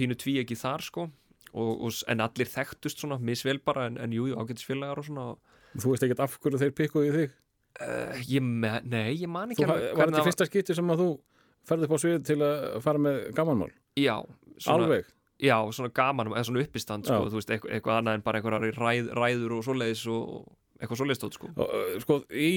pínu 0.00 0.16
tví 0.24 0.38
ekki 0.40 0.56
þar 0.56 0.84
sko 0.88 1.04
og, 1.52 1.92
en 2.08 2.20
allir 2.24 2.48
þekktust 2.48 3.04
svona 3.04 3.20
misvel 3.20 3.60
bara 3.64 3.86
en, 3.90 4.00
en 4.00 4.12
jú, 4.16 4.24
jú, 4.32 4.40
ágættis 4.40 4.64
félagar 4.68 5.00
og 5.02 5.04
svona 5.10 5.28
og, 5.34 5.38
Þú 5.76 5.92
veist 5.92 6.06
ekkert 6.06 6.24
af 6.24 6.38
hverju 6.40 6.62
þeir 6.62 6.74
pikkuðu 6.78 7.10
í 7.10 7.14
þig? 7.18 7.36
uh, 7.84 8.22
ég, 8.28 8.42
me, 8.42 8.72
nei, 8.88 9.12
ég 9.20 9.30
man 9.30 9.52
ekki 9.52 9.66
alveg 9.66 9.92
var 9.98 10.10
þetta 10.10 10.26
fyrsta 10.26 10.48
skipti 10.48 10.76
sem 10.76 10.90
að 10.94 11.02
þú 11.04 11.08
ferði 11.68 11.86
upp 11.86 11.94
á 11.94 11.98
svið 12.02 12.18
til 12.26 12.38
að 12.42 12.66
fara 12.84 13.02
með 13.04 13.18
gamanmál? 13.36 13.70
Já, 13.98 14.16
svona, 14.56 14.86
Alveg? 14.88 15.10
já, 15.42 15.56
svona 15.76 15.92
gaman 15.94 16.32
eða 16.32 16.46
svona 16.48 16.64
uppistand, 16.64 17.08
sko, 17.08 17.28
veist, 17.34 17.52
eitthvað, 17.52 17.74
eitthvað 17.76 18.00
annað 18.00 18.18
en 18.18 18.24
bara 18.26 18.40
einhverjar 18.40 18.80
ræð, 18.80 19.10
ræður 19.18 19.56
og 19.58 19.66
svoleiðis 19.66 20.04
og 20.14 20.48
eitthvað 20.78 21.00
svoleiðis 21.02 21.22
tótt, 21.22 21.36
sko 21.38 21.48
Og, 21.54 21.68
uh, 21.68 21.94
Sko, 22.04 22.18
í 22.30 22.52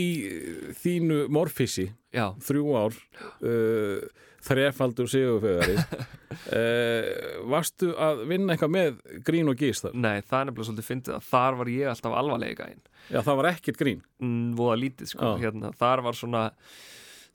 þínu 0.82 1.24
morfissi, 1.34 1.88
Já, 2.14 2.28
þrjú 2.46 2.76
ár, 2.78 2.98
uh, 3.42 4.28
þrefaldur 4.42 5.10
sigurfegari, 5.12 5.76
uh, 5.78 7.42
varstu 7.54 7.92
að 7.98 8.24
vinna 8.32 8.56
eitthvað 8.56 8.74
með 8.76 9.02
grín 9.28 9.52
og 9.52 9.60
gís 9.60 9.84
þar? 9.84 9.94
nei, 9.98 10.22
það 10.22 10.40
er 10.40 10.48
nefnilega 10.50 10.70
svolítið 10.72 10.90
fyndið 10.92 11.18
að 11.18 11.28
þar 11.32 11.60
var 11.62 11.72
ég 11.76 11.92
alltaf 11.92 12.18
alvarlega 12.22 12.66
gæinn 12.66 12.82
Já, 13.12 13.20
það 13.26 13.38
var 13.42 13.50
ekkert 13.52 13.82
grín. 13.82 14.02
mm, 14.22 14.50
voða 14.58 14.80
lítið, 14.82 15.12
sko, 15.14 15.36
hérna 15.42 15.74
þar 15.78 16.04
var 16.08 16.18
svona 16.18 16.44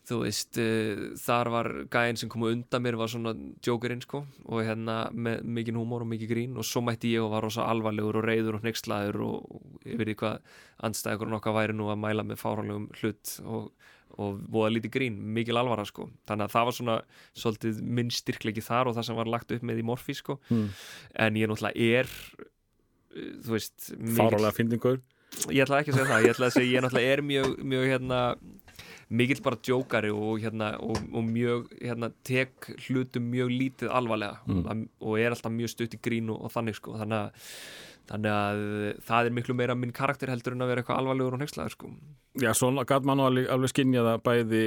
þú 0.06 0.20
veist, 0.22 0.58
uh, 0.62 1.00
þar 1.18 1.48
var 1.50 1.68
gæinn 1.90 2.18
sem 2.20 2.30
kom 2.30 2.44
undan 2.46 2.82
mér 2.84 2.94
var 3.00 3.10
svona 3.10 3.32
djókurinn, 3.66 4.02
sko 4.04 4.20
og 4.46 4.60
hérna 4.62 5.08
með 5.10 5.42
mikinn 5.56 5.78
húmór 5.80 6.04
og 6.04 6.10
mikið 6.12 6.30
grín 6.30 6.54
og 6.60 6.66
svo 6.68 6.82
mætti 6.86 7.10
ég 7.16 7.24
og 7.24 7.32
var 7.34 7.42
rosa 7.42 7.64
alvarlegur 7.66 8.20
og 8.20 8.28
reyður 8.28 8.60
og 8.60 8.62
hneykslaður 8.62 9.18
og, 9.26 9.50
og 9.58 9.82
yfir 9.90 10.12
því 10.12 10.16
hvað 10.22 10.38
andstæður 10.86 11.32
nokkað 11.34 11.56
væri 11.58 11.74
nú 11.78 11.90
að 11.90 11.98
mæla 12.04 12.22
með 12.28 12.38
fárálegum 12.44 12.86
hlut 13.00 13.32
og, 13.44 13.66
og 14.16 14.38
voða 14.54 14.70
lítið 14.76 14.92
grín, 14.94 15.16
mikil 15.36 15.58
alvara 15.60 15.84
sko 15.90 16.06
þannig 16.30 16.46
að 16.46 16.54
það 16.54 16.68
var 16.70 16.76
svona 16.78 16.96
svolítið 17.36 17.80
minn 17.98 18.14
styrklegi 18.14 18.62
þar 18.64 18.88
og 18.92 18.96
það 18.96 19.08
sem 19.10 19.18
var 19.18 19.32
lagt 19.34 19.50
upp 19.58 19.66
með 19.66 19.82
í 19.82 19.88
morfi 19.90 20.14
sko 20.16 20.38
Hmm. 20.48 20.68
en 21.18 21.34
ég 21.42 21.50
náttúrulega 21.50 21.98
er 21.98 22.06
uh, 22.38 23.34
þú 23.42 23.56
veist 23.58 23.90
mikill- 23.98 24.20
Fárálega 24.22 24.54
fyndingur. 24.56 25.02
ég 25.50 25.66
ætla 25.66 25.82
ekki 25.82 25.90
að 25.92 25.98
segja 25.98 26.08
það, 26.14 26.24
ég 26.28 26.32
ætla 26.36 26.46
að 26.46 26.54
segja 26.60 26.72
ég 26.78 26.84
náttúrulega 26.86 27.12
er 27.18 27.22
mjög, 27.32 27.56
mjög 27.74 27.88
hérna 27.90 28.20
mikill 29.08 29.42
bara 29.42 29.58
djókari 29.62 30.10
og, 30.10 30.40
hérna, 30.42 30.72
og, 30.82 30.98
og 31.14 31.24
mjög, 31.24 31.68
hérna, 31.78 32.10
tek 32.26 32.70
hlutum 32.88 33.28
mjög 33.30 33.52
lítið 33.54 33.92
alvarlega 33.94 34.40
Mm. 34.46 34.64
og, 34.66 34.86
og 35.00 35.18
er 35.20 35.30
alltaf 35.30 35.52
mjög 35.52 35.70
stutt 35.70 35.94
í 35.94 36.00
grín 36.02 36.30
og, 36.30 36.42
og 36.46 36.52
þannig 36.54 36.74
sko, 36.78 36.96
þannig 36.98 37.18
að, 37.18 37.52
þannig 38.10 38.32
að 38.32 38.60
það 39.06 39.28
er 39.28 39.34
miklu 39.36 39.56
meira 39.58 39.74
minn 39.78 39.94
karakter 39.94 40.30
heldur 40.30 40.54
en 40.56 40.64
að 40.64 40.72
vera 40.72 40.82
eitthvað 40.82 41.00
alvarlegur 41.02 41.36
og 41.36 41.42
nexlaður 41.42 41.74
sko. 41.74 41.90
Já, 42.36 42.50
svona 42.52 42.84
gæt 42.84 43.06
mann 43.08 43.22
alveg, 43.24 43.46
alveg 43.48 43.72
skinja 43.72 44.02
það 44.04 44.22
bæði 44.26 44.62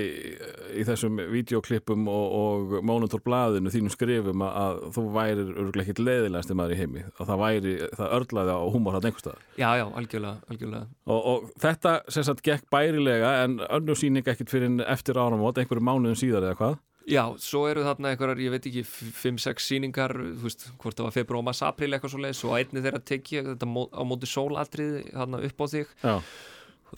í 0.80 0.86
þessum 0.88 1.20
videoklippum 1.30 2.08
og, 2.10 2.26
og 2.40 2.74
mónutorblaðinu 2.90 3.74
þínum 3.74 3.94
skrifum 3.94 4.44
að, 4.46 4.58
að 4.64 4.82
þú 4.96 5.06
værir 5.14 5.54
örgulega 5.54 5.86
ekkit 5.86 6.02
leiðilegasti 6.02 6.58
maður 6.58 6.74
í 6.76 6.80
heimi. 6.82 7.06
Að 7.20 7.30
það 7.30 7.44
væri, 7.44 7.76
það 8.00 8.18
örlaði 8.20 8.58
á 8.58 8.62
húmor 8.74 8.98
hann 8.98 9.10
einhverstað 9.12 9.46
já, 9.60 9.70
já, 9.78 9.86
algjörlega, 10.02 10.50
algjörlega. 10.50 10.90
Og, 11.06 11.32
og 11.34 11.50
þetta 11.62 11.96
sem 12.10 12.26
sagt 12.26 12.46
gekk 12.46 12.68
bærilega 12.74 13.34
en 13.46 13.60
önnur 13.70 14.00
sýning 14.00 14.28
ekkit 14.34 14.52
fyrir 14.52 14.82
eftir 14.90 15.20
áramót 15.22 15.62
einhverju 15.62 15.86
mánuðum 15.86 16.18
síðar 16.18 16.50
eða 16.50 16.60
hvað 16.60 16.78
Já, 17.10 17.24
svo 17.41 17.64
eru 17.70 17.82
þarna 17.88 18.12
einhverjar, 18.14 18.41
ég 18.43 18.51
veit 18.53 18.68
ekki 18.70 18.84
5-6 18.86 19.66
sýningar, 19.66 20.14
þú 20.14 20.45
veist, 20.45 20.68
hvort 20.78 20.99
það 20.99 21.07
var 21.07 21.16
februar 21.16 21.41
og 21.41 21.47
mars, 21.47 21.62
april 21.66 21.95
eitthvað 21.95 22.14
svo 22.14 22.22
leiðis 22.22 22.43
og 22.45 22.53
á 22.53 22.57
einni 22.60 22.84
þeirra 22.86 23.01
tek 23.10 23.32
ég 23.34 23.47
þetta 23.53 23.70
á 23.97 24.01
móti 24.05 24.30
sólatriði 24.30 25.01
þarna 25.16 25.39
upp 25.47 25.64
á 25.64 25.66
þig. 25.74 25.93
Já, 26.03 26.16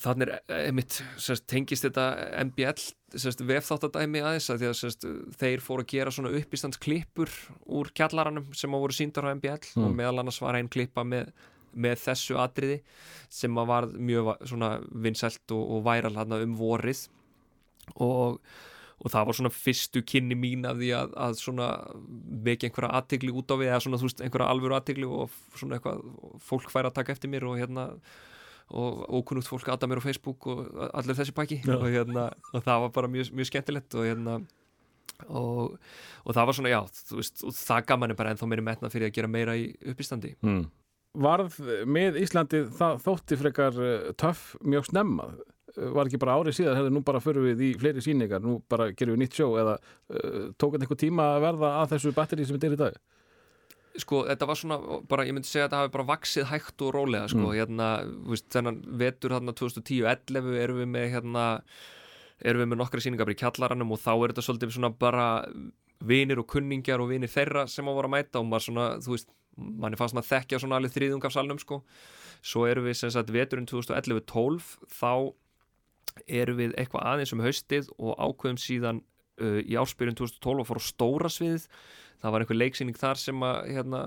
þannig 0.05 0.31
er 0.31 0.57
einmitt, 0.67 0.97
sérst, 1.19 1.45
tengist 1.51 1.85
þetta 1.87 2.05
MBL, 2.47 2.83
sérst, 3.23 3.43
vefþáttadæmi 3.47 4.23
aðeins 4.23 4.49
að 4.51 4.61
því 4.61 4.69
að 4.69 4.75
sérst, 4.81 5.07
þeir 5.39 5.63
fóru 5.63 5.85
að 5.85 5.93
gera 5.93 6.13
svona 6.15 6.33
uppistandsklippur 6.39 7.31
úr 7.79 7.91
kjallaranum 7.95 8.49
sem 8.55 8.71
að 8.75 8.83
voru 8.85 8.97
síndar 8.97 9.27
á 9.27 9.35
MBL 9.35 9.71
Mm. 9.75 9.85
og 9.85 9.95
meðal 9.95 10.19
annars 10.23 10.41
var 10.43 10.59
einn 10.59 10.71
klippa 10.71 11.03
með, 11.07 11.31
með 11.71 12.03
þessu 12.03 12.35
atriði 12.39 12.81
sem 13.31 13.55
að 13.59 13.71
var 13.71 13.87
mjög 13.95 14.31
vinsælt 14.91 15.55
og, 15.55 15.63
og 15.77 15.85
væral 15.87 16.17
um 16.41 16.57
vorið. 16.59 17.05
Og 17.95 18.39
og 19.01 19.09
það 19.09 19.27
var 19.27 19.37
svona 19.37 19.53
fyrstu 19.53 20.03
kynni 20.05 20.37
mín 20.37 20.67
af 20.69 20.77
því 20.77 20.91
að, 20.93 21.13
að 21.25 21.37
svona 21.41 21.69
vekja 22.45 22.69
einhverja 22.69 22.91
aðtegli 22.99 23.33
út 23.33 23.53
á 23.53 23.55
við 23.57 23.71
eða 23.71 23.83
svona 23.85 24.01
þú 24.01 24.09
veist 24.09 24.25
einhverja 24.25 24.49
alvöru 24.53 24.77
aðtegli 24.77 25.07
og 25.09 25.37
svona 25.57 25.79
eitthvað 25.79 26.03
fólk 26.45 26.69
fær 26.73 26.89
að 26.89 26.97
taka 26.99 27.15
eftir 27.15 27.31
mér 27.33 27.47
og 27.49 27.57
hérna 27.61 27.87
og 28.71 29.01
ókunnugt 29.09 29.49
fólk 29.49 29.67
aða 29.67 29.89
mér 29.89 29.99
á 29.99 30.07
Facebook 30.07 30.47
og 30.47 30.67
allir 30.93 31.17
þessi 31.17 31.35
pakki 31.35 31.59
og 31.65 31.87
hérna 31.89 32.29
og 32.53 32.63
það 32.63 32.83
var 32.85 32.93
bara 32.95 33.09
mjög, 33.11 33.33
mjög 33.35 33.49
skemmtilegt 33.49 33.97
og 33.97 34.07
hérna 34.07 34.37
og, 35.27 35.79
og 36.25 36.35
það 36.35 36.47
var 36.47 36.57
svona 36.57 36.71
já 36.71 36.79
þú 37.01 37.19
veist 37.19 37.43
og 37.45 37.57
það 37.57 37.87
gaf 37.89 38.01
manni 38.01 38.17
bara 38.17 38.33
ennþá 38.33 38.49
meiri 38.49 38.67
metna 38.69 38.91
fyrir 38.93 39.09
að 39.09 39.17
gera 39.17 39.31
meira 39.31 39.57
í 39.57 39.67
uppistandi. 39.91 40.35
Mm. 40.45 40.63
Varð 41.21 41.57
með 41.91 42.21
Íslandi 42.21 42.63
það 42.77 43.01
þótti 43.03 43.37
frekar 43.41 43.81
uh, 43.81 44.11
töff 44.19 44.53
mjög 44.63 44.87
snemma 44.87 45.27
var 45.77 46.09
ekki 46.09 46.19
bara 46.19 46.35
árið 46.41 46.57
síðan, 46.59 46.77
hefði 46.81 46.91
nú 46.95 47.01
bara 47.07 47.19
fyrir 47.23 47.45
við 47.51 47.61
í 47.63 47.71
fleiri 47.79 48.01
sýningar, 48.03 48.41
nú 48.43 48.57
bara 48.69 48.89
gerum 48.91 49.15
við 49.15 49.23
nýtt 49.25 49.37
sjó 49.39 49.49
eða 49.61 49.77
uh, 49.79 50.51
tók 50.59 50.75
þetta 50.75 50.85
einhver 50.87 50.99
tíma 50.99 51.29
að 51.37 51.43
verða 51.47 51.71
að 51.81 51.93
þessu 51.95 52.13
batteri 52.17 52.45
sem 52.45 52.57
þetta 52.59 52.67
er 52.71 52.75
í 52.77 52.81
dag 52.81 52.99
sko, 54.01 54.21
þetta 54.29 54.47
var 54.47 54.55
svona, 54.55 54.77
bara, 55.11 55.25
ég 55.27 55.35
myndi 55.35 55.49
segja 55.49 55.65
að 55.65 55.69
þetta 55.69 55.79
hafi 55.81 55.93
bara 55.97 56.07
vaksið 56.13 56.45
hægt 56.47 56.83
og 56.87 56.93
rólega, 56.95 57.27
sko, 57.27 57.41
Mm. 57.49 57.55
hérna, 57.59 57.87
veist, 58.31 58.45
þennan 58.53 58.77
vetur 59.01 59.33
þarna 59.35 59.53
2010-11 59.59 60.55
erum 60.63 60.79
við 60.79 60.87
með, 60.93 61.07
hérna, 61.11 61.43
erum 62.39 62.63
við 62.63 62.69
með 62.71 62.79
nokkra 62.79 63.03
sýningar 63.03 63.27
bara 63.27 63.35
í 63.35 63.41
kjallaranum 63.41 63.91
og 63.91 63.99
þá 63.99 64.11
er 64.15 64.31
þetta 64.31 64.45
svolítið 64.47 64.71
svona 64.77 64.93
bara 64.95 65.25
vinir 66.01 66.39
og 66.39 66.47
kunningjar 66.47 67.03
og 67.03 67.11
vinir 67.11 67.29
þeirra 67.29 67.65
sem 67.69 67.83
á 67.85 67.91
voru 67.91 68.07
að 68.07 68.15
mæta 68.15 68.39
og 68.39 68.47
maður 68.47 68.65
svona, 68.69 68.87
þú 69.03 69.11
veist, 69.17 69.27
manni 69.59 69.99
fannst 69.99 70.15
maður 70.15 70.29
þekkja 70.31 70.61
svona 70.63 70.79
alveg 70.79 70.95
þriðung 70.95 71.27
af 71.27 71.35
salnum, 71.35 71.59
sko, 71.59 71.81
svo 72.41 72.63
erum 72.71 72.87
við 72.87 72.95
sem 73.03 73.11
sagt 73.11 73.29
veturinn 73.35 73.67
2011-12 73.69 74.71
þá 74.87 75.11
erum 76.27 76.59
við 76.59 76.75
eitthvað 76.79 77.07
aðeins 77.13 77.33
um 77.35 77.43
haustið 77.45 77.89
og 77.97 78.13
ákveðum 78.19 78.61
síðan 78.61 79.01
uh, 79.41 79.59
í 79.63 79.75
áspyrjun 79.79 80.19
2012 80.19 80.63
að 80.63 80.69
fara 80.69 80.83
á 80.83 80.89
stóra 80.89 81.31
sviðið. 81.31 81.67
Það 82.21 82.33
var 82.35 82.45
einhver 82.45 82.59
leiksýning 82.59 82.97
þar 82.99 83.21
sem 83.21 83.45
að 83.45 83.59
hérna, 83.71 84.01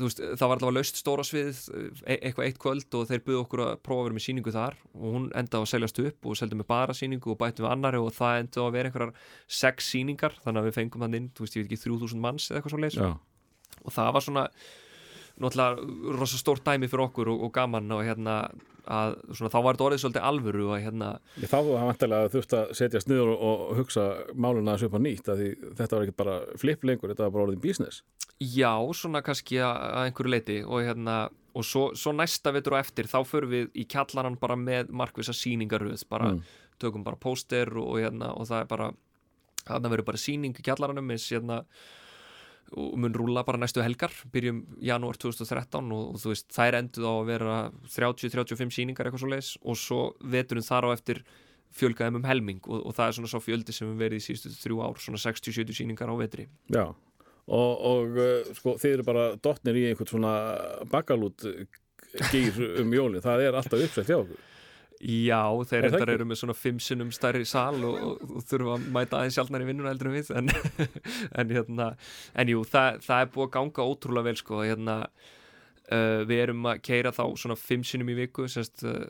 veist, 0.00 0.22
það 0.22 0.48
var 0.50 0.56
allavega 0.56 0.76
laust 0.78 0.98
stóra 0.98 1.26
sviðið, 1.26 1.60
e 2.02 2.16
eitthvað 2.16 2.48
eitt 2.48 2.58
kvöld 2.62 2.96
og 2.98 3.10
þeir 3.10 3.22
buðu 3.28 3.42
okkur 3.44 3.62
að 3.66 3.74
prófa 3.86 4.00
að 4.00 4.08
vera 4.08 4.18
með 4.18 4.26
sýningu 4.26 4.54
þar 4.54 4.78
og 4.94 5.04
hún 5.14 5.28
endaði 5.38 5.60
að 5.60 5.70
seljast 5.70 6.00
upp 6.02 6.30
og 6.30 6.40
seldi 6.40 6.58
með 6.58 6.70
bara 6.72 6.96
sýningu 6.98 7.34
og 7.34 7.38
bætti 7.38 7.62
við 7.62 7.70
annari 7.70 8.00
og 8.02 8.10
það 8.16 8.40
endaði 8.40 8.64
að 8.64 8.74
vera 8.78 8.90
einhverjar 8.90 9.14
sex 9.60 9.92
sýningar, 9.94 10.34
þannig 10.42 10.64
að 10.64 10.68
við 10.70 10.78
fengum 10.80 11.06
þann 11.06 11.18
inn, 11.20 11.30
þú 11.36 11.46
veist, 11.46 11.58
ég 11.58 11.68
veit 11.68 11.76
ekki, 11.76 11.84
3000 11.86 12.24
manns 12.26 12.48
eða 12.50 12.62
eitthvað 12.62 12.74
svo 12.74 13.04
Já, 13.04 13.12
og 13.84 13.94
það 13.94 14.10
var 14.16 14.24
svona 14.26 14.44
náttúrulega 15.40 16.16
rosa 16.18 16.38
stórt 16.38 16.64
dæmi 16.66 16.88
fyrir 16.90 17.06
okkur 17.08 17.32
og, 17.32 17.42
og 17.48 17.52
gaman 17.54 17.90
og 17.96 18.04
hérna 18.06 18.36
að 18.84 19.14
svona, 19.32 19.48
þá 19.48 19.58
var 19.64 19.76
þetta 19.76 19.84
orðið 19.86 20.00
svolítið 20.02 20.24
alvöru 20.28 20.64
og 20.68 20.82
hérna 20.84 21.06
Ég 21.40 21.48
þá 21.48 21.56
var 21.64 21.86
vantilega 21.88 22.32
þurft 22.34 22.56
að 22.58 22.72
setjast 22.76 23.08
niður 23.08 23.30
og, 23.32 23.44
og 23.48 23.78
hugsa 23.78 24.02
máluna 24.36 24.74
þessu 24.74 24.90
upp 24.90 24.98
á 25.00 25.04
nýtt 25.06 25.30
að 25.32 25.40
því 25.40 25.48
þetta 25.78 25.96
var 25.96 26.04
ekki 26.04 26.16
bara 26.18 26.34
flip 26.60 26.84
lengur, 26.84 27.08
þetta 27.14 27.24
var 27.24 27.32
bara 27.38 27.46
orðin 27.48 27.62
business. 27.64 28.02
Já, 28.42 28.74
svona 28.92 29.22
kannski 29.24 29.56
að 29.64 29.72
að 29.88 30.10
einhverju 30.10 30.34
leiti 30.34 30.58
og 30.66 30.84
hérna, 30.84 31.16
og 31.54 31.64
svo, 31.64 31.86
svo 31.96 32.12
næsta 32.12 32.52
vetur 32.52 32.76
og 32.76 32.82
eftir, 32.82 33.08
þá 33.08 33.18
förum 33.24 33.54
við 33.54 33.72
í 33.72 33.86
kjallaran 33.88 34.36
bara 34.42 34.58
með 34.60 34.92
markvisa 34.92 35.32
sýningaröð, 35.32 36.04
bara 36.10 36.34
Mm. 36.34 36.42
tökum 36.82 37.04
bara 37.06 37.16
póster 37.16 37.70
og, 37.78 37.86
og 37.94 38.00
hérna, 38.02 38.34
og 38.36 38.48
það 38.50 38.60
er 38.60 38.66
bara 38.68 38.92
þarna 39.64 39.90
verður 39.92 40.08
bara 40.10 40.18
sýning 40.20 40.52
í 40.58 40.64
kjallaranum 40.66 41.10
eins 41.14 41.30
hérna 41.32 41.62
og 42.72 42.98
mun 42.98 43.14
rúla 43.14 43.44
bara 43.46 43.60
næstu 43.60 43.82
helgar, 43.84 44.12
byrjum 44.32 44.64
janúar 44.82 45.18
2013 45.20 45.92
og, 45.94 46.14
og 46.14 46.20
þú 46.22 46.32
veist, 46.32 46.48
þær 46.54 46.78
enduð 46.80 47.06
á 47.06 47.12
að 47.12 47.30
vera 47.30 47.56
30-35 47.94 48.74
sýningar 48.78 49.08
eitthvað 49.08 49.24
svo 49.24 49.32
leis 49.32 49.50
og 49.62 49.78
svo 49.78 50.00
veturinn 50.20 50.66
þar 50.66 50.88
á 50.88 50.96
eftir 50.96 51.22
fjölgaðum 51.74 52.20
um 52.20 52.28
helming 52.28 52.62
og, 52.68 52.80
og 52.88 52.96
það 52.96 53.10
er 53.10 53.18
svona 53.18 53.32
svo 53.34 53.42
fjöldi 53.42 53.74
sem 53.74 53.90
við 53.90 54.04
verið 54.06 54.22
í 54.22 54.26
síðustu 54.28 54.54
þrjú 54.62 54.80
ár, 54.86 55.02
svona 55.02 55.22
60-70 55.22 55.78
sýningar 55.80 56.10
á 56.10 56.14
vetri. 56.18 56.48
Já, 56.72 56.84
og, 57.44 57.72
og 57.90 58.18
uh, 58.18 58.52
sko, 58.56 58.76
þið 58.80 58.98
eru 58.98 59.06
bara 59.06 59.28
dottnir 59.42 59.80
í 59.80 59.86
einhvern 59.90 60.10
svona 60.10 60.34
bakalút 60.90 61.46
gýr 62.30 62.58
um 62.82 62.94
jólin, 62.94 63.22
það 63.24 63.48
er 63.48 63.58
alltaf 63.58 63.86
uppsett 63.86 64.10
hjá 64.10 64.20
okkur. 64.20 64.42
Já, 65.04 65.40
þeir 65.68 65.82
reyndar 65.84 66.10
eru 66.14 66.24
með 66.30 66.38
svona 66.40 66.54
fimm 66.56 66.78
sinnum 66.80 67.10
stærri 67.12 67.44
sal 67.44 67.76
og, 67.84 67.96
og, 68.00 68.22
og 68.38 68.44
þurfa 68.48 68.76
að 68.78 68.86
mæta 68.94 69.18
aðeins 69.18 69.36
sjálfnar 69.36 69.64
í 69.64 69.66
vinnuna 69.68 69.90
heldur 69.92 70.08
en 70.08 70.14
við 70.16 70.30
en, 70.38 70.48
en, 71.42 71.52
hérna, 71.52 71.88
en 72.40 72.52
jú, 72.54 72.62
það, 72.70 73.02
það 73.04 73.24
er 73.26 73.30
búið 73.34 73.48
að 73.50 73.52
ganga 73.58 73.86
ótrúlega 73.90 74.28
vel 74.30 74.38
sko, 74.40 74.62
hérna, 74.64 74.96
uh, 75.92 76.22
við 76.30 76.40
erum 76.46 76.70
að 76.72 76.80
keira 76.88 77.12
þá 77.12 77.22
svona 77.42 77.58
fimm 77.60 77.84
sinnum 77.84 78.14
í 78.14 78.18
viku 78.22 78.48
sérst, 78.48 78.80
uh, 78.88 79.04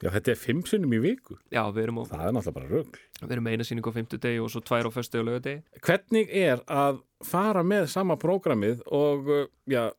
Já, 0.00 0.08
þetta 0.14 0.32
er 0.32 0.38
fimm 0.40 0.62
sinnum 0.64 0.94
í 0.96 1.02
viku. 1.02 1.34
já, 1.52 1.60
við 1.74 1.82
erum, 1.88 1.98
á, 2.00 2.04
Það 2.14 2.22
er 2.28 2.32
náttúrulega 2.38 2.56
bara 2.56 2.70
rögl. 2.70 3.02
við 3.20 3.34
erum 3.36 3.50
eina 3.50 3.66
sýningu 3.68 3.90
á 3.92 3.96
fimmtudegi 3.98 4.38
og 4.40 4.48
svo 4.54 4.62
tvær 4.64 4.86
á 4.88 4.90
föstu 4.94 5.18
og 5.20 5.26
lögadegi 5.28 5.82
Hvernig 5.84 6.30
er 6.46 6.62
að 6.72 7.02
fara 7.26 7.66
með 7.66 7.90
sama 7.92 8.16
prógramið 8.22 8.80
og 8.86 9.28
uh, 9.28 9.42
já, 9.68 9.90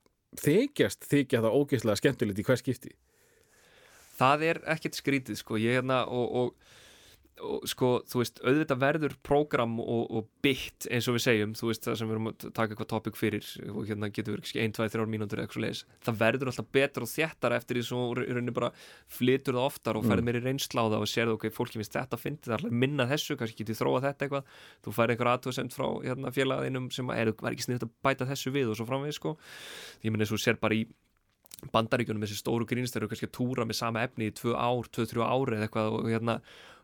þykjast 0.42 1.06
þykja 1.12 1.44
það 1.44 1.60
ógeðslega 1.60 2.00
skemmtilegt 2.02 2.40
í 2.42 2.48
hver 2.48 2.64
skipti? 2.64 2.96
Það 4.22 4.48
er 4.52 4.62
ekkert 4.76 5.02
skrítið 5.02 5.42
sko, 5.42 5.60
ég 5.62 5.80
hérna 5.80 6.04
og, 6.06 6.28
og, 6.42 6.48
og 7.42 7.66
sko, 7.70 7.90
þú 8.10 8.20
veist, 8.22 8.42
auðvitað 8.44 8.82
verður 8.84 9.14
prógram 9.26 9.74
og, 9.82 10.04
og 10.14 10.28
bytt 10.46 10.88
eins 10.94 11.08
og 11.10 11.16
við 11.18 11.24
segjum, 11.26 11.56
þú 11.58 11.66
veist, 11.72 11.84
það 11.88 11.98
sem 12.00 12.08
við 12.10 12.16
erum 12.18 12.30
að 12.30 12.36
taka 12.50 12.70
eitthvað 12.76 12.92
topic 12.92 13.16
fyrir 13.18 13.46
og 13.72 13.82
hérna 13.90 14.12
getur 14.14 14.34
við 14.36 14.42
ekki 14.44 14.62
1, 14.62 14.76
2, 14.78 14.88
3 14.96 15.08
mínútur 15.10 15.38
eða 15.42 15.46
eitthvað 15.48 15.66
leiðis, 15.66 15.84
það 16.06 16.16
verður 16.22 16.52
alltaf 16.52 16.68
betra 16.78 17.02
og 17.08 17.12
þéttar 17.12 17.58
eftir 17.58 17.74
því 17.80 17.84
svo 17.90 18.02
í 18.14 18.30
rauninni 18.30 18.56
bara 18.58 18.72
flytur 19.18 19.58
það 19.58 19.70
oftar 19.72 19.98
og 19.98 20.04
færið 20.10 20.28
meiri 20.30 20.44
reynsláða 20.46 21.02
og 21.02 21.10
sérðu 21.10 21.38
ok, 21.38 21.46
fólki 21.56 21.78
finnst 21.82 21.98
þetta 21.98 22.16
að 22.18 22.26
fyndi, 22.26 22.46
það 22.46 22.54
er 22.54 22.60
alltaf 22.62 22.80
minna 22.86 23.10
þessu, 23.10 23.34
kannski 23.40 23.64
getið 23.64 23.82
þróa 23.82 24.04
þetta 24.08 24.22
eitthvað, 24.28 24.44
þú 24.86 24.90
færið 25.00 25.14
einhver 25.16 25.32
aðtöðsend 25.34 25.72
frá 25.78 25.88
hérna, 26.06 26.36
félagaðinum 26.36 26.92
sem 26.94 27.08
er, 27.16 27.34
var 27.42 27.56
ekki 27.56 27.66
sniðt 27.70 27.88
bandaríkjunum 31.72 32.26
þessi 32.26 32.42
stóru 32.42 32.68
grínst 32.70 32.98
eru 32.98 33.10
kannski 33.10 33.30
að 33.30 33.38
túra 33.38 33.66
með 33.68 33.80
sama 33.82 34.04
efni 34.06 34.30
í 34.32 34.36
tvö 34.36 34.56
ár, 34.58 34.90
tvö, 34.90 35.08
þrjú 35.12 35.26
ári 35.28 35.58
eða 35.58 35.68
eitthvað 35.68 35.98
og, 35.98 36.08
hérna, 36.10 36.38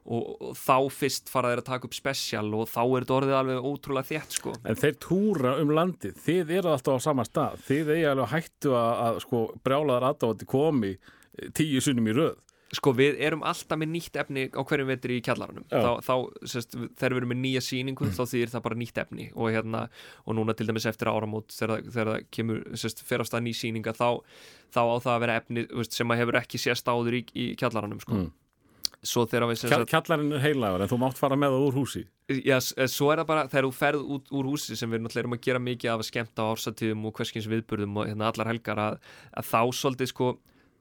og, 0.05 0.27
og 0.49 0.57
þá 0.59 0.75
fyrst 0.93 1.31
fara 1.31 1.51
þeir 1.51 1.63
að 1.63 1.69
taka 1.71 1.89
upp 1.89 1.97
spesial 1.97 2.47
og 2.53 2.69
þá 2.71 2.81
er 2.85 3.05
þetta 3.05 3.17
orðið 3.17 3.37
alveg 3.39 3.69
ótrúlega 3.71 4.09
þétt 4.11 4.39
sko. 4.39 4.55
En 4.63 4.79
þeir 4.79 4.99
túra 5.03 5.55
um 5.61 5.73
landið, 5.77 6.19
þið 6.25 6.55
eru 6.59 6.73
alltaf 6.73 6.99
á 7.01 7.05
sama 7.07 7.27
stað, 7.27 7.61
þið 7.67 7.93
eigi 7.95 8.09
alveg 8.11 8.33
hættu 8.35 8.75
að, 8.77 8.91
að 9.07 9.21
sko, 9.25 9.45
brjálaðar 9.65 10.09
aðdáðandi 10.11 10.49
komi 10.53 10.93
eh, 10.95 11.49
tíu 11.57 11.83
sunnum 11.83 12.11
í 12.11 12.17
röð. 12.19 12.37
Sko 12.75 12.91
við 12.97 13.19
erum 13.23 13.43
alltaf 13.47 13.79
með 13.79 13.91
nýtt 13.93 14.17
efni 14.19 14.47
á 14.51 14.61
hverjum 14.67 14.89
vetri 14.91 15.17
í 15.19 15.23
kjallaranum 15.23 15.65
Já. 15.71 15.79
þá, 15.79 15.91
þá 16.03 16.47
sérst, 16.51 16.73
þegar 16.99 17.13
við 17.13 17.19
erum 17.21 17.31
með 17.31 17.39
nýja 17.43 17.61
sýningu 17.63 18.09
þá 18.11 18.23
þýðir 18.27 18.51
það 18.53 18.65
bara 18.65 18.79
nýtt 18.81 18.99
efni 19.03 19.27
og, 19.33 19.51
hérna, 19.55 19.83
og 20.25 20.37
núna 20.37 20.55
til 20.57 20.67
dæmis 20.67 20.87
eftir 20.89 21.11
áramót 21.11 21.55
þegar, 21.55 21.85
þegar 21.87 22.11
það 22.11 22.25
kemur, 22.37 22.65
sérst, 22.81 23.05
fer 23.07 23.23
á 23.23 23.25
stað 23.29 23.45
ný 23.45 23.53
sýninga 23.55 23.95
þá, 23.95 24.09
þá 24.75 24.81
á 24.83 24.95
það 25.05 25.13
að 25.13 25.23
vera 25.23 25.37
efni 25.39 25.63
veist, 25.71 25.95
sem 25.95 26.11
að 26.11 26.21
hefur 26.23 26.39
ekki 26.41 26.61
sést 26.61 26.91
áður 26.91 27.21
í, 27.21 27.23
í 27.31 27.47
kjallaranum 27.59 28.03
sko. 28.03 28.19
Mm. 28.19 28.35
kjallarinn 29.91 30.33
er 30.35 30.41
heilagur 30.41 30.83
en 30.83 30.89
þú 30.89 30.97
mátt 30.99 31.19
fara 31.19 31.37
með 31.39 31.53
það 31.53 31.65
úr 31.67 31.75
húsi. 31.77 32.03
Já, 32.27 32.57
eh, 32.57 32.89
svo 32.91 33.11
er 33.13 33.21
það 33.21 33.27
bara 33.29 33.43
þegar 33.47 33.67
þú 33.67 33.73
ferð 33.77 34.07
út 34.15 34.31
úr 34.33 34.49
húsi 34.49 34.75
sem 34.75 34.91
við 34.91 35.03
náttúrulega 35.03 35.23
erum 35.23 35.35
að 35.37 35.43
gera 35.45 35.61
mikið 35.63 35.91
af 35.93 36.01
á 36.41 36.43
ársatíðum 36.49 37.05
og 37.07 37.13
hverskins 37.15 37.47
viðburðum 37.47 37.99
og 38.01 38.09
hérna 38.09 38.31
allar 38.31 38.49
helgar 38.51 38.81
að, 38.81 38.97
að 39.37 39.47
þá 39.53 39.61
svolítið 39.77 40.11
sko 40.11 40.31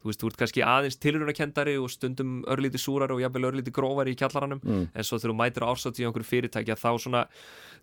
þú 0.03 0.11
veist, 0.11 0.21
þú 0.23 0.29
ert 0.31 0.37
kannski 0.43 0.63
aðeins 0.63 0.99
tilrunarkendari 1.03 1.77
og 1.81 1.91
stundum 1.91 2.43
örlítið 2.47 2.83
súrar 2.83 3.11
og 3.15 3.21
jafnvel 3.25 3.49
örlítið 3.51 3.73
grófari 3.79 4.13
í 4.15 4.19
kjallaranum 4.21 4.61
Mm. 4.63 4.89
en 4.95 5.03
svo 5.05 5.19
þegar 5.19 5.33
þú 5.33 5.39
mætir 5.41 5.63
á 5.67 5.71
ársatíð 5.73 6.05
á 6.05 6.09
einhverju 6.11 6.31
fyrirtæki 6.33 6.73
að 6.75 6.83
þá 6.85 6.91
svona, 7.03 7.23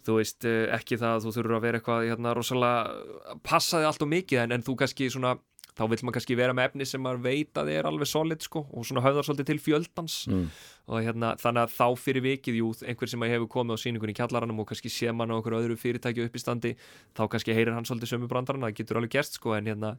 þú 0.06 0.16
veist, 0.20 0.46
eh, 0.46 0.68
ekki 0.78 0.98
það 1.00 1.16
að 1.18 1.24
þú 1.26 1.34
þurfur 1.38 1.56
að 1.58 1.62
vera 1.68 1.80
eitthvað 1.80 2.08
hérna 2.12 2.36
rosalega 2.36 3.38
passaði 3.44 3.86
allt 3.88 4.02
og 4.02 4.10
mikið 4.14 4.40
en, 4.44 4.52
en 4.52 4.64
þú 4.64 4.76
kannski 4.78 5.10
svona 5.10 5.38
þá 5.78 5.84
vill 5.90 6.00
maður 6.04 6.16
kannski 6.18 6.38
vera 6.38 6.56
með 6.56 6.70
efni 6.70 6.88
sem 6.88 7.02
maður 7.04 7.24
veit 7.26 7.60
að 7.60 7.72
er 7.74 7.88
alveg 7.90 8.10
solid 8.10 8.46
sko 8.46 8.64
og 8.70 8.86
svona 8.88 9.04
höfðar 9.06 9.28
svolítið 9.28 9.50
til 9.50 9.60
fjöldans. 9.64 10.18
Mm. 10.30 10.46
og 10.84 11.00
hérna, 11.00 11.30
þannig 11.40 11.64
að 11.64 11.74
þá 11.78 12.00
fyrir 12.04 12.24
vikið 12.26 12.58
jú, 12.60 12.70
einhver 12.84 13.08
sem 13.08 13.22
hefur 13.24 13.48
komið 13.54 13.78
á 13.80 13.84
sýningunni 13.84 14.12
í 14.12 14.18
kjallaranum 14.18 14.60
og 14.60 14.68
kannski 14.68 14.92
sé 14.92 15.14
mann 15.16 15.32
á 15.32 15.40
okkur 15.40 15.56
öðru 15.56 15.78
fyrirtæki 15.80 16.26
upp 16.26 16.36
í 16.36 16.42
standi 16.44 16.74
þá 17.16 17.24
kannski 17.32 17.56
heyrir 17.56 17.72
hann 17.72 17.88
svolítið 17.88 18.12
sömu 18.12 18.28
brandarana 18.28 18.68
það 18.68 18.82
getur 18.82 19.00
alveg 19.00 19.14
gerst 19.16 19.40
sko 19.40 19.56
en, 19.56 19.70
hérna, 19.72 19.94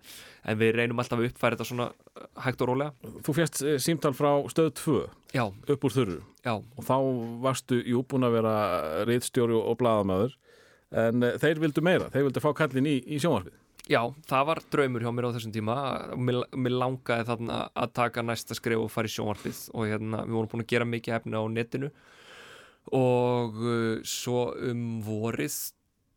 en 0.45 0.61
við 0.61 0.75
reynum 0.77 1.01
alltaf 1.01 1.23
að 1.23 1.31
uppfæra 1.31 1.57
þetta 1.57 1.69
svona 1.71 1.89
uh, 1.89 2.29
hægt 2.45 2.61
og 2.61 2.69
rólega. 2.69 3.13
Þú 3.25 3.37
fjast 3.41 3.65
símtal 3.81 4.13
frá 4.13 4.31
stöð 4.53 4.75
2 4.85 5.01
já, 5.33 5.45
upp 5.49 5.89
úr 5.89 5.97
þurru. 5.97 6.21
Já, 6.45 6.53
og 6.61 6.85
þá 6.85 6.97
varstu, 7.49 7.81
jú, 7.89 8.05
búin 8.05 8.29
að 8.29 8.37
vera 8.43 8.55
reitstjóri 9.09 9.57
og 9.57 9.81
bladamæður 9.81 10.37
en 10.95 11.27
eh, 11.27 11.37
þeir 11.43 11.61
vildu 11.63 11.85
meira, 11.85 12.11
þeir 12.13 12.29
vildu 12.29 12.43
fá 12.45 12.51
kallin 12.57 12.89
í, 12.89 12.99
í 13.09 13.21
sjónvarpið. 13.23 13.57
Já, 13.91 14.01
það 14.31 14.49
var 14.51 14.63
draumur 14.73 15.05
hjá 15.05 15.13
mér 15.15 15.29
á 15.29 15.35
þessum 15.37 15.55
tíma. 15.55 15.77
Mér, 16.17 16.41
mér 16.57 16.77
langaði 16.81 17.29
þarna 17.31 17.61
að 17.75 17.95
taka 18.01 18.25
næsta 18.25 18.57
skrif 18.57 18.83
og 18.83 18.93
fara 18.93 19.11
í 19.11 19.15
sjónvarpið 19.15 19.63
og 19.75 19.89
hérna, 19.91 20.25
við 20.27 20.37
vorum 20.39 20.53
búin 20.53 20.65
að 20.65 20.73
gera 20.75 20.89
mikið 20.89 21.17
efni 21.19 21.41
á 21.41 21.45
netinu. 21.53 21.91
Og 22.95 23.63
uh, 23.65 23.97
svo 24.05 24.51
um 24.71 24.85
vorið 25.05 25.57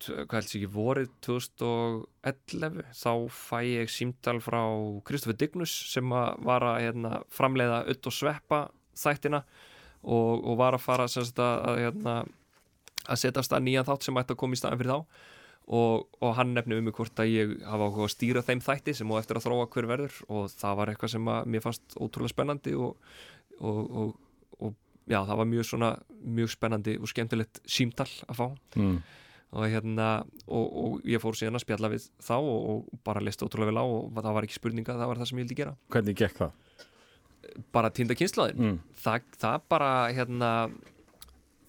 hvað 0.06 0.36
helst 0.36 0.56
ekki, 0.56 0.68
vorið 0.70 1.14
2011 1.26 2.84
þá 2.94 3.14
fæ 3.34 3.58
ég 3.66 3.90
símtal 3.92 4.38
frá 4.44 4.62
Kristoffer 5.08 5.38
Dignus 5.40 5.74
sem 5.92 6.12
að 6.14 6.44
var 6.46 6.66
að 6.68 6.82
hérna, 6.86 7.22
framleiða 7.34 7.80
öll 7.90 7.98
og 7.98 8.14
sveppa 8.14 8.60
þættina 8.98 9.42
og, 10.04 10.44
og 10.44 10.60
var 10.60 10.78
að 10.78 10.86
fara 10.86 11.08
að, 11.10 11.32
að, 11.42 11.82
hérna, 11.82 12.16
að 13.08 13.22
setja 13.24 13.46
stað 13.46 13.66
nýjan 13.66 13.88
þátt 13.88 14.08
sem 14.08 14.22
ætti 14.22 14.36
að 14.36 14.42
koma 14.44 14.58
í 14.58 14.62
staðin 14.62 14.84
fyrir 14.84 14.94
þá 14.94 15.26
og, 15.68 16.08
og 16.24 16.36
hann 16.38 16.54
nefnir 16.56 16.80
um 16.80 16.86
mig 16.88 16.94
hvort 16.96 17.20
að 17.20 17.32
ég 17.34 17.54
hafa 17.68 17.88
áhuga 17.90 18.06
að 18.08 18.14
stýra 18.14 18.44
þeim 18.48 18.62
þætti 18.64 18.94
sem 18.96 19.12
og 19.12 19.20
eftir 19.20 19.40
að 19.40 19.48
þróa 19.50 19.66
hver 19.74 19.88
verður 19.90 20.18
og 20.32 20.46
það 20.54 20.78
var 20.80 20.92
eitthvað 20.94 21.12
sem 21.16 21.28
mér 21.52 21.64
fannst 21.66 21.98
ótrúlega 22.00 22.32
spennandi 22.32 22.76
og, 22.80 22.96
og, 23.60 23.80
og, 24.02 24.14
og 24.64 24.76
já, 25.12 25.20
það 25.28 25.38
var 25.42 25.50
mjög 25.52 25.68
svona 25.68 25.90
mjög 26.24 26.54
spennandi 26.56 26.98
og 27.02 27.12
skemmtilegt 27.12 27.62
símtal 27.68 28.08
að 28.32 28.40
fá 28.40 28.48
Mm. 28.78 28.98
og 29.58 29.64
hérna 29.72 30.08
og, 30.48 30.66
og 30.84 31.06
ég 31.08 31.22
fór 31.24 31.36
síðan 31.40 31.56
að 31.60 31.64
spjalla 31.64 31.90
við 31.94 32.08
þá 32.20 32.34
og, 32.38 32.58
og 32.72 33.00
bara 33.08 33.22
listi 33.24 33.46
ótrúlega 33.48 33.72
vel 33.72 33.80
á 33.80 33.86
og 33.88 34.18
það 34.24 34.34
var 34.38 34.48
ekki 34.48 34.58
spurninga, 34.60 34.96
það 35.00 35.08
var 35.12 35.18
það 35.22 35.30
sem 35.32 35.38
ég 35.40 35.46
vildi 35.48 35.58
gera 35.62 35.76
Hvernig 35.96 36.18
gekk 36.20 36.42
það? 36.42 36.52
bara 37.74 37.90
týnda 37.96 38.16
kynslaðin 38.20 38.60
Mm. 38.60 38.80
það, 39.04 39.22
það 39.40 39.62
bara 39.72 39.92
hérna 40.16 40.50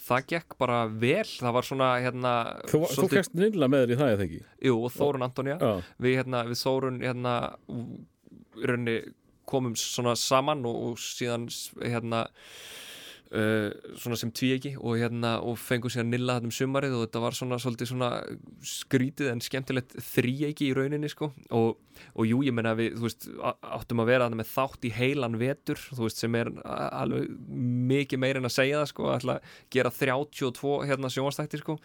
það 0.09 0.27
gekk 0.33 0.57
bara 0.61 0.79
vel 0.89 1.25
það 1.29 1.53
var 1.59 1.67
svona 1.69 1.89
hérna 2.05 2.33
Þú, 2.71 2.81
þú 2.81 2.91
svolítið- 2.97 3.19
kæst 3.19 3.35
nýla 3.39 3.69
með 3.69 3.85
þér 3.85 3.93
í 3.95 3.99
það 4.01 4.13
eða 4.15 4.27
ekki? 4.29 4.41
Jú, 4.69 4.75
og 4.89 4.93
Þórun 4.97 5.27
Antonija 5.29 5.59
Já, 5.61 5.73
við, 6.07 6.17
hérna, 6.23 6.43
við 6.49 6.63
Þórun 6.65 7.01
hérna, 7.05 7.35
komum 9.49 9.75
svona 9.81 10.15
saman 10.19 10.65
og, 10.69 10.77
og 10.93 10.99
síðan 11.01 11.47
hérna 11.81 12.27
Uh, 13.29 13.75
svona 14.01 14.17
sem 14.17 14.31
tvíegi 14.33 14.71
og 14.81 14.95
hérna 14.97 15.35
og 15.45 15.59
fengum 15.61 15.93
síðan 15.93 16.09
nilla 16.15 16.39
þetta 16.39 16.49
um 16.49 16.53
sumarið 16.57 16.95
og 16.97 17.03
þetta 17.03 17.21
var 17.21 17.35
svona 17.37 17.59
svona 17.61 18.07
skrítið 18.65 19.29
en 19.35 19.43
skemmtilegt 19.45 19.99
þríegi 20.01 20.71
í 20.71 20.73
rauninni 20.73 21.11
sko. 21.13 21.29
Og, 21.53 21.77
og 22.17 22.25
jú 22.25 22.39
ég 22.47 22.57
menna 22.57 22.73
við 22.79 22.97
veist 23.03 23.27
áttum 23.37 24.01
að 24.01 24.09
vera 24.15 24.31
með 24.33 24.49
þátt 24.49 24.87
í 24.89 24.93
heilan 24.97 25.37
vetur 25.37 25.83
veist 25.99 26.23
sem 26.23 26.39
er 26.41 26.49
alveg 26.65 27.29
mikið 27.91 28.23
meir 28.23 28.41
en 28.41 28.49
að 28.49 28.55
segja 28.55 28.81
það 28.81 28.89
sko 28.95 29.11
að 29.13 29.51
gera 29.77 29.93
32 29.93 30.73
hérna 30.89 31.13
sjónvastætti 31.13 31.61
sko. 31.61 31.77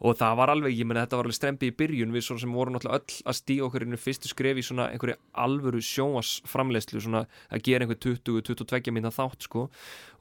Og 0.00 0.16
það 0.16 0.40
var 0.40 0.54
alveg, 0.54 0.78
ég 0.80 0.88
menna 0.88 1.04
þetta 1.04 1.20
var 1.20 1.28
alveg 1.28 1.40
strempi 1.42 1.70
í 1.74 1.76
byrjun 1.76 2.16
við 2.16 2.24
svona 2.30 2.44
sem 2.46 2.56
vorum 2.56 2.78
náttúrulega 2.78 3.02
öll 3.02 3.20
að 3.28 3.38
stíga 3.42 3.68
okkur 3.68 3.84
inn 3.84 3.98
í 3.98 4.00
fyrstu 4.00 4.32
skref 4.32 4.62
í 4.62 4.64
svona 4.64 4.88
einhverju 4.94 5.20
alvöru 5.44 5.84
sjónvarsframleyslu 5.92 7.04
svona 7.04 7.26
að 7.52 7.68
gera 7.68 7.84
einhver 7.84 8.00
20-22 8.00 8.96
minna 8.96 9.12
þátt 9.12 9.44
sko. 9.50 9.68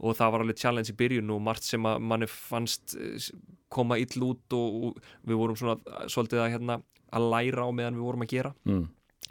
Og 0.03 0.19
það 0.19 0.36
var 0.36 0.43
alveg 0.43 0.64
challenge 0.66 0.93
í 0.93 0.97
byrjun 0.99 1.32
og 1.38 1.45
margt 1.45 1.70
sem 1.70 1.86
að 1.88 2.01
manni 2.09 2.30
fannst 2.32 2.97
eh, 2.97 3.30
koma 3.74 3.99
ill 4.01 4.28
út 4.28 4.57
og, 4.57 4.84
og 4.89 5.07
við 5.30 5.41
vorum 5.41 5.59
svona 5.59 5.80
eh, 5.80 6.05
svolítið 6.11 6.43
að 6.43 6.53
hérna 6.57 6.82
að 7.16 7.32
læra 7.32 7.66
á 7.66 7.70
meðan 7.72 7.97
við 7.97 8.07
vorum 8.09 8.26
að 8.26 8.32
gera 8.34 8.51
mm. 8.68 8.86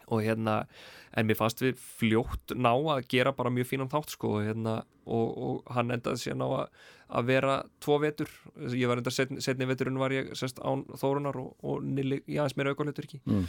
og 0.08 0.24
hérna, 0.24 0.56
en 1.14 1.28
mér 1.28 1.38
fannst 1.38 1.62
við 1.64 1.78
fljótt 1.98 2.54
ná 2.56 2.72
að 2.72 3.06
gera 3.12 3.34
bara 3.36 3.52
mjög 3.52 3.70
fínan 3.72 3.90
þátt 3.92 4.14
sko, 4.16 4.36
hérna, 4.44 4.82
og, 5.04 5.32
og 5.46 5.74
hann 5.74 5.92
endaði 5.94 6.22
síðan 6.22 6.46
á 6.46 6.48
að, 6.62 6.86
að 7.18 7.28
vera 7.28 7.56
tvo 7.84 7.98
vetur, 8.02 8.30
ég 8.72 8.88
var 8.90 9.02
enda 9.02 9.12
setni, 9.12 9.42
setni 9.44 9.68
veturinn 9.68 10.00
var 10.00 10.14
ég 10.14 10.32
sest 10.38 10.62
án 10.64 10.86
Þórunar 11.00 11.36
og, 11.40 11.52
og 11.66 11.84
Nili, 11.84 12.22
já, 12.24 12.42
eins 12.46 12.56
meira 12.58 12.74
auðvitað 12.74 13.06
ekki 13.08 13.22
Mm. 13.24 13.44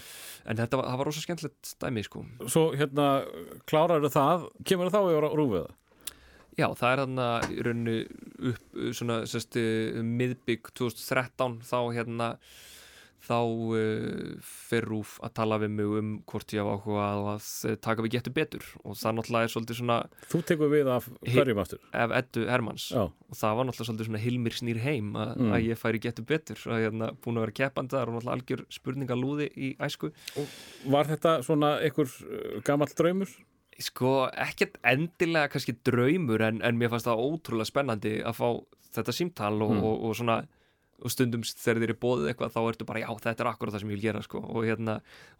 en 0.51 0.59
þetta 0.59 0.79
var, 0.79 0.91
það 0.91 0.99
var 0.99 1.09
rosa 1.09 1.23
skemmtilegt 1.23 1.71
dæmi 1.81 2.03
sko. 2.05 2.25
Svo 2.51 2.67
hérna, 2.77 3.07
klárar 3.69 4.05
það, 4.11 4.49
kemur 4.67 4.91
það 4.93 5.09
þá 5.09 5.15
í 5.15 5.23
rúfið 5.39 5.59
það? 5.63 5.73
Já, 6.55 6.69
það 6.79 6.91
er 6.93 7.01
þarna 7.03 7.27
í 7.51 7.65
rauninu 7.67 7.97
upp 8.51 8.79
svona 8.95 9.19
sérst 9.27 9.57
miðbygg 10.07 10.71
2013 10.77 11.59
þá 11.67 11.77
hérna 11.97 12.29
þá 13.25 13.39
uh, 13.41 14.35
fer 14.45 14.85
Rúf 14.85 15.15
að 15.25 15.31
tala 15.39 15.57
við 15.63 15.71
mig 15.73 15.93
um 15.97 16.09
hvort 16.29 16.53
ég 16.53 16.61
hafa 16.61 16.75
áhuga 16.77 17.05
á 17.09 17.15
að 17.33 17.47
eh, 17.71 17.77
taka 17.81 18.03
við 18.05 18.13
getur 18.19 18.35
betur 18.35 18.67
og 18.85 18.99
það 18.99 19.15
náttúrulega 19.17 19.47
er 19.47 19.53
svolítið 19.55 19.79
svona 19.79 19.95
Þú 20.29 20.41
tekur 20.51 20.69
við 20.69 20.91
af 20.93 21.07
hverjum 21.25 21.61
aftur? 21.63 21.81
ef 21.89 22.13
Eddu 22.19 22.43
Hermanns 22.51 22.85
Já, 22.93 23.01
og 23.09 23.39
það 23.39 23.57
var 23.57 23.67
náttúrulega 23.71 23.89
svolítið 23.89 24.09
svona 24.11 24.21
Hilmir 24.27 24.57
snýr 24.59 24.81
heim 24.85 25.09
að, 25.17 25.33
Mm. 25.35 25.49
að 25.57 25.65
ég 25.71 25.81
færi 25.81 26.03
getur 26.05 26.27
betur 26.29 26.61
að 26.69 26.83
hérna 26.85 27.09
búin 27.17 27.39
að 27.41 27.47
vera 27.47 27.57
keppandi 27.63 27.97
þar 27.97 28.11
og 28.13 28.15
náttúrulega 28.19 28.37
algjör 28.37 28.63
spurningalúði 28.77 29.49
í 29.57 29.71
æsku 29.89 30.11
var 30.93 31.09
þetta 31.09 31.39
svona 31.49 31.73
einhver 31.81 32.05
uh, 32.29 32.61
gamall 32.67 32.93
draumur? 32.93 33.33
Sko, 33.83 34.29
ekkert 34.39 34.77
endilega 34.87 35.49
kannski 35.51 35.73
draumur 35.83 36.41
en, 36.47 36.61
en 36.63 36.77
mér 36.79 36.93
fannst 36.93 37.09
það 37.09 37.23
ótrúlega 37.27 37.67
spennandi 37.67 38.13
að 38.23 38.37
fá 38.37 38.47
þetta 38.95 39.11
símtal 39.17 39.57
og, 39.65 39.73
Mm. 39.75 39.83
og, 39.83 40.05
og 40.09 40.15
svona 40.15 40.37
og 41.03 41.11
stundum 41.11 41.41
þegar 41.43 41.81
þér 41.83 41.91
er 41.91 41.97
bóðið 41.99 42.27
eitthvað 42.31 42.53
þá 42.55 42.59
ertu 42.69 42.85
bara 42.87 43.01
já 43.03 43.09
þetta 43.19 43.43
er 43.43 43.47
akkurat 43.49 43.73
það 43.75 43.81
sem 43.83 43.89
ég 43.91 43.97
vil 43.97 44.03
gera 44.05 44.21
sko 44.23 44.39
og 44.39 44.61
hérna 44.63 44.93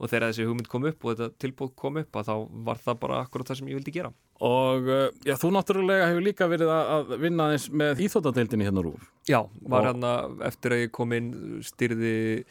og 0.04 0.10
þegar 0.12 0.26
þessi 0.34 0.48
hugmynd 0.50 0.68
kom 0.68 0.84
upp 0.90 1.06
og 1.08 1.14
þetta 1.16 1.40
tilbúð 1.40 1.70
kom 1.80 2.00
upp 2.02 2.18
að 2.20 2.28
þá 2.28 2.34
var 2.68 2.82
það 2.84 2.98
bara 3.06 3.20
akkurat 3.24 3.48
það 3.48 3.58
sem 3.62 3.70
ég 3.72 3.80
vildi 3.80 3.94
gera 3.96 4.12
Og 4.44 4.90
uh, 4.92 5.06
já, 5.24 5.38
þú 5.40 5.54
náttúrulega 5.56 6.10
hefur 6.12 6.26
líka 6.28 6.50
verið 6.52 6.74
að, 6.76 7.14
vinna 7.24 7.48
eins 7.56 7.70
með 7.72 8.02
íþóttadeildinni 8.04 8.68
hérna 8.68 8.84
rúf. 8.84 9.06
Já, 9.32 9.46
var 9.64 9.80
Og- 9.80 9.88
hérna 9.94 10.12
eftir 10.50 10.76
að 10.76 10.82
ég 10.84 10.92
kom 10.92 11.14
inn 11.16 11.32
styrði 11.64 12.44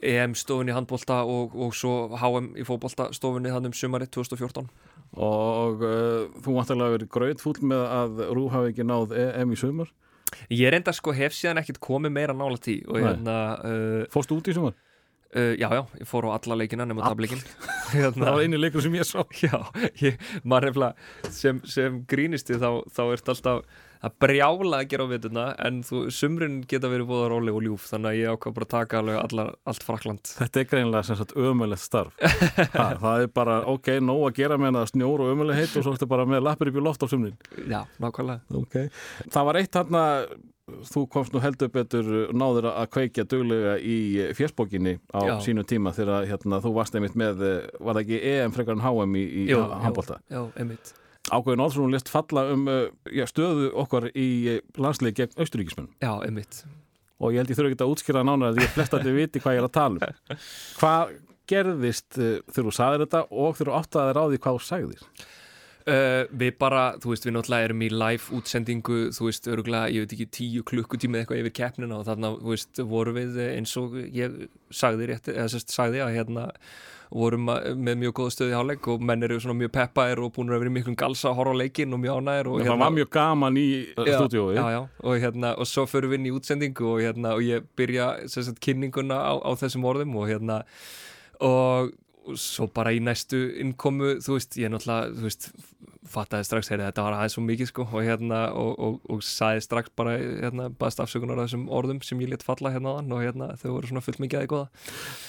EM 0.00 0.32
stofunni 0.32 0.72
handbólta 0.72 1.20
og, 1.28 1.52
og 1.60 1.74
svo 1.76 2.16
HM 2.16 2.54
í 2.56 2.64
fótbólta 2.64 3.10
stofunni 3.12 3.52
hann 3.52 3.68
um 3.68 3.74
sumari 3.76 4.08
2014 4.08 4.64
Og 5.18 5.82
uh, 5.82 6.28
þú 6.44 6.54
náttúrulega 6.54 6.96
verið 6.98 7.10
gröðfúll 7.16 7.56
með 7.66 7.80
að 7.86 8.20
rúf 8.36 8.52
hafi 8.54 8.70
ekki 8.70 8.86
náð 8.86 9.16
EM 9.24 9.56
í 9.56 9.58
sumar. 9.58 9.90
Ég 10.54 10.70
reynda 10.70 10.94
sko 10.94 11.14
hef 11.16 11.34
síðan 11.34 11.58
ekkert 11.62 11.80
komið 11.82 12.14
meira 12.14 12.36
nála 12.36 12.60
tí 12.62 12.76
hérna 12.86 13.36
uh, 13.66 14.04
Fórstu 14.12 14.38
út 14.38 14.50
í 14.50 14.54
sumar? 14.54 14.76
Uh, 15.30 15.54
já, 15.54 15.68
já, 15.70 15.84
ég 16.00 16.08
fór 16.10 16.26
á 16.26 16.34
alla 16.34 16.56
leikina 16.58 16.82
nema 16.86 17.06
tableikin 17.06 17.38
Það 17.90 17.92
hérna, 17.94 18.32
var 18.34 18.40
einu 18.42 18.58
leikur 18.58 18.82
sem 18.82 18.94
ég 18.98 19.06
sá. 19.06 19.22
Já, 19.46 19.58
ég, 20.02 20.18
maður 20.42 20.70
nefnilega 20.70 21.30
sem, 21.34 21.60
sem 21.70 22.00
grínisti 22.10 22.58
þá, 22.58 22.82
þá 22.90 23.02
ert 23.14 23.30
alltaf 23.34 23.86
að 24.00 24.14
brjála 24.22 24.80
að 24.80 24.86
gera 24.90 25.04
á 25.04 25.12
vituna 25.12 25.44
en 25.66 25.80
þú, 25.84 26.02
sumrin 26.14 26.60
geta 26.68 26.88
verið 26.88 27.08
búða 27.10 27.30
róleg 27.32 27.56
og 27.56 27.64
ljúf 27.66 27.86
þannig 27.90 28.10
að 28.10 28.20
ég 28.20 28.34
ákvað 28.34 28.54
bara 28.56 28.66
að 28.66 28.72
taka 28.74 29.00
alveg 29.02 29.18
allar, 29.20 29.50
allt 29.68 29.84
frakland 29.84 30.30
Þetta 30.38 30.62
er 30.62 30.68
greinlega 30.70 31.02
sem 31.06 31.18
sagt 31.18 31.34
ömulegt 31.36 31.84
starf. 31.84 32.14
ha, 32.78 32.86
það 33.00 33.26
er 33.26 33.32
bara, 33.36 33.58
ok, 33.68 33.92
nóg 34.04 34.22
að 34.30 34.38
gera 34.40 34.56
með 34.60 34.78
það 34.78 34.92
snjór 34.94 35.24
og 35.24 35.34
ömuleg 35.34 35.60
heitt 35.60 35.74
og 35.76 35.84
svo 35.84 35.96
ertu 35.96 36.08
bara 36.10 36.28
með 36.28 36.46
lappir 36.46 36.70
upp 36.70 36.78
í 36.80 36.84
loft 36.86 37.04
á 37.04 37.06
sumrin. 37.12 37.36
Já, 37.68 37.82
nákvæmlega 38.00 38.40
Okay. 38.60 38.88
Það 39.32 39.46
var 39.48 39.58
eitt 39.58 39.74
þarna, 39.74 40.02
þú 40.90 41.02
komst 41.10 41.34
nú 41.34 41.40
heldur 41.42 41.70
betur 41.72 42.08
náður 42.36 42.70
að 42.70 42.88
kveikja 42.94 43.24
duglega 43.28 43.74
í 43.82 43.96
fjersbókinni 44.38 44.96
á 45.10 45.20
Já. 45.26 45.34
sínu 45.44 45.64
tíma 45.68 45.92
þegar 45.96 46.28
hérna, 46.30 46.60
þú 46.62 46.72
varst 46.76 46.96
einmitt 46.96 47.18
með, 47.18 47.42
eh, 47.46 47.68
var 47.80 47.98
það 47.98 48.04
ekki 48.04 48.20
EM 48.32 48.54
frekar 48.56 48.78
en 48.78 48.84
HM 48.84 49.18
í, 49.18 49.26
í 49.44 49.46
handbólta? 49.56 50.20
Já, 50.30 50.44
einmitt 50.56 50.94
Ákveðin 51.28 51.64
Olsson 51.66 51.92
lest 51.92 52.08
falla 52.10 52.46
um 52.54 52.68
eh, 52.70 52.86
já, 53.12 53.26
stöðu 53.28 53.70
okkar 53.82 54.08
í 54.16 54.60
landslið 54.80 55.18
gegn 55.20 55.42
austuríkismenn 55.44 55.90
Já, 56.00 56.14
einmitt 56.24 56.62
og 57.20 57.34
ég 57.34 57.42
held 57.42 57.52
ég 57.52 57.58
þurfa 57.58 57.70
ekki 57.74 57.84
að 57.84 57.92
útskýra 57.92 58.22
nánar 58.24 58.54
því 58.56 58.68
að 58.86 59.02
þið 59.04 59.18
viti 59.18 59.42
hvað 59.44 59.56
ég 59.56 59.60
er 59.60 59.66
að 59.66 59.74
tala 59.76 60.06
um. 60.08 60.38
Hvað 60.80 61.10
gerðist 61.50 62.16
þegar 62.16 62.64
þú 62.64 62.72
sagðir 62.72 63.04
þetta 63.04 63.20
og 63.44 63.58
þú 63.58 63.74
áttaðir 63.76 64.20
á 64.20 64.24
því 64.24 64.40
hvað 64.40 64.56
þú 64.56 64.64
sagðir? 64.70 65.02
Uh, 65.90 66.22
við 66.38 66.52
bara, 66.60 66.84
þú 67.02 67.10
veist, 67.10 67.24
við 67.26 67.34
náttúrulega 67.34 67.66
erum 67.66 67.80
í 67.82 67.90
live 67.90 68.36
útsendingu, 68.36 68.98
þú 69.16 69.26
veist, 69.26 69.48
öruglega, 69.50 69.90
ég 69.90 70.04
veit 70.04 70.14
ekki 70.14 70.28
tíu 70.36 70.62
klukkutími 70.68 71.18
eitthvað 71.18 71.40
yfir 71.42 71.56
keppnina 71.56 71.98
og 71.98 72.06
þarna, 72.06 72.30
þú 72.38 72.52
veist, 72.52 72.82
vorum 72.92 73.18
við 73.18 73.40
eh, 73.42 73.56
eins 73.56 73.74
og 73.80 73.96
ég 74.14 74.36
sagði 74.70 75.10
rétt, 75.10 75.30
eða 75.32 75.48
sérst 75.50 75.74
sagði 75.74 76.04
að 76.04 76.14
hérna 76.18 76.46
vorum 77.10 77.48
með 77.50 77.96
mjög 78.04 78.12
góða 78.20 78.34
stöði 78.34 78.54
háleik 78.54 78.86
og 78.92 79.00
menn 79.02 79.26
eru 79.26 79.40
svona 79.42 79.58
mjög 79.58 79.72
peppaðir 79.74 80.20
og 80.22 80.30
búin 80.36 80.52
að 80.52 80.62
vera 80.62 80.74
miklum 80.76 80.98
galsa 80.98 81.30
að 81.32 81.40
horfa 81.40 81.54
á 81.58 81.60
leikinn 81.60 81.96
og 81.96 82.02
mjög 82.04 82.20
ánægir 82.20 82.50
og 82.50 82.62
Það 82.68 82.82
var 82.84 82.94
mjög 82.94 83.10
gaman 83.16 83.58
í 83.58 83.66
já, 84.06 84.78
og 85.02 85.24
hérna, 85.24 85.50
og 85.58 85.66
svo 85.66 85.86
förum 85.90 86.12
við 86.12 86.20
inn 86.20 86.28
í 86.30 86.34
útsendingu 86.36 86.86
og 86.92 87.02
hérna, 87.02 87.34
og 87.34 87.42
ég 87.42 87.66
byrja 87.78 88.12
sagt 88.30 88.62
kynninguna 88.62 89.18
á, 89.18 89.32
á 89.42 89.50
þessum 89.58 89.88
orðum 89.90 90.14
og 90.22 90.30
hérna, 90.30 90.60
og 91.42 91.90
svo 92.38 92.68
bara 92.74 92.92
í 92.94 93.00
næstu 93.02 93.38
innkomu, 93.62 94.16
þú 94.24 94.36
veist, 94.36 94.58
ég 94.60 94.72
náttúrulega, 94.72 95.14
þú 95.16 95.26
veist, 95.26 95.48
fattaði 96.10 96.46
strax, 96.48 96.70
heyrði, 96.72 96.88
þetta 96.88 97.06
var 97.06 97.16
aðeins 97.16 97.36
svo 97.36 97.44
mikið, 97.46 97.70
sko, 97.70 97.86
og 97.86 98.04
hérna, 98.06 98.42
og, 98.58 98.70
og, 98.82 99.00
og 99.14 99.24
sagði 99.26 99.64
strax 99.66 99.94
bara, 99.98 100.16
hérna, 100.18 100.68
baðst 100.80 101.02
afsökunar 101.04 101.38
á 101.38 101.44
þessum 101.44 101.66
orðum 101.80 102.02
sem 102.06 102.22
ég 102.24 102.32
let 102.32 102.46
falla 102.46 102.74
hérna 102.74 102.94
á 102.94 102.98
hann 102.98 103.14
og 103.14 103.24
hérna, 103.24 103.50
þau 103.60 103.68
voru 103.76 103.90
svona 103.90 104.04
fullt 104.04 104.22
mikið 104.24 104.42
aðeins 104.42 104.52
góða. 104.54 104.68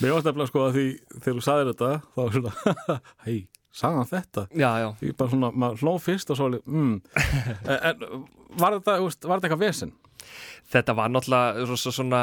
Mér 0.02 0.16
varst 0.18 0.30
eftir 0.32 0.46
að 0.46 0.52
sko 0.52 0.66
að 0.66 0.78
því 0.78 0.86
þegar 1.18 1.40
þú 1.40 1.48
sagðir 1.48 1.74
þetta 1.74 1.92
þá 2.02 2.22
var 2.22 2.38
svona, 2.38 2.78
hei, 3.28 3.40
sagði 3.82 4.02
hann 4.02 4.12
þetta? 4.16 4.46
Já, 4.58 4.70
já, 4.82 4.88
Ég 5.06 5.18
bara 5.20 5.36
svona, 5.36 5.52
maður 5.66 5.84
hló 5.86 5.98
fyrst 6.02 6.34
og 6.34 6.40
svo 6.42 6.50
mm. 6.60 6.96
en, 7.92 8.08
var 8.58 8.80
þetta, 8.80 8.98
veist, 9.06 9.28
var 9.28 9.38
þetta 9.38 9.52
eitthvað 9.52 9.68
vesen? 9.68 9.94
þetta 10.72 10.96
var 10.98 11.12
náttúrulega 11.12 11.66
svo, 11.68 11.78
svo, 11.80 11.94
svona 11.96 12.22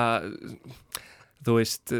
þú 1.45 1.59
veist 1.59 1.95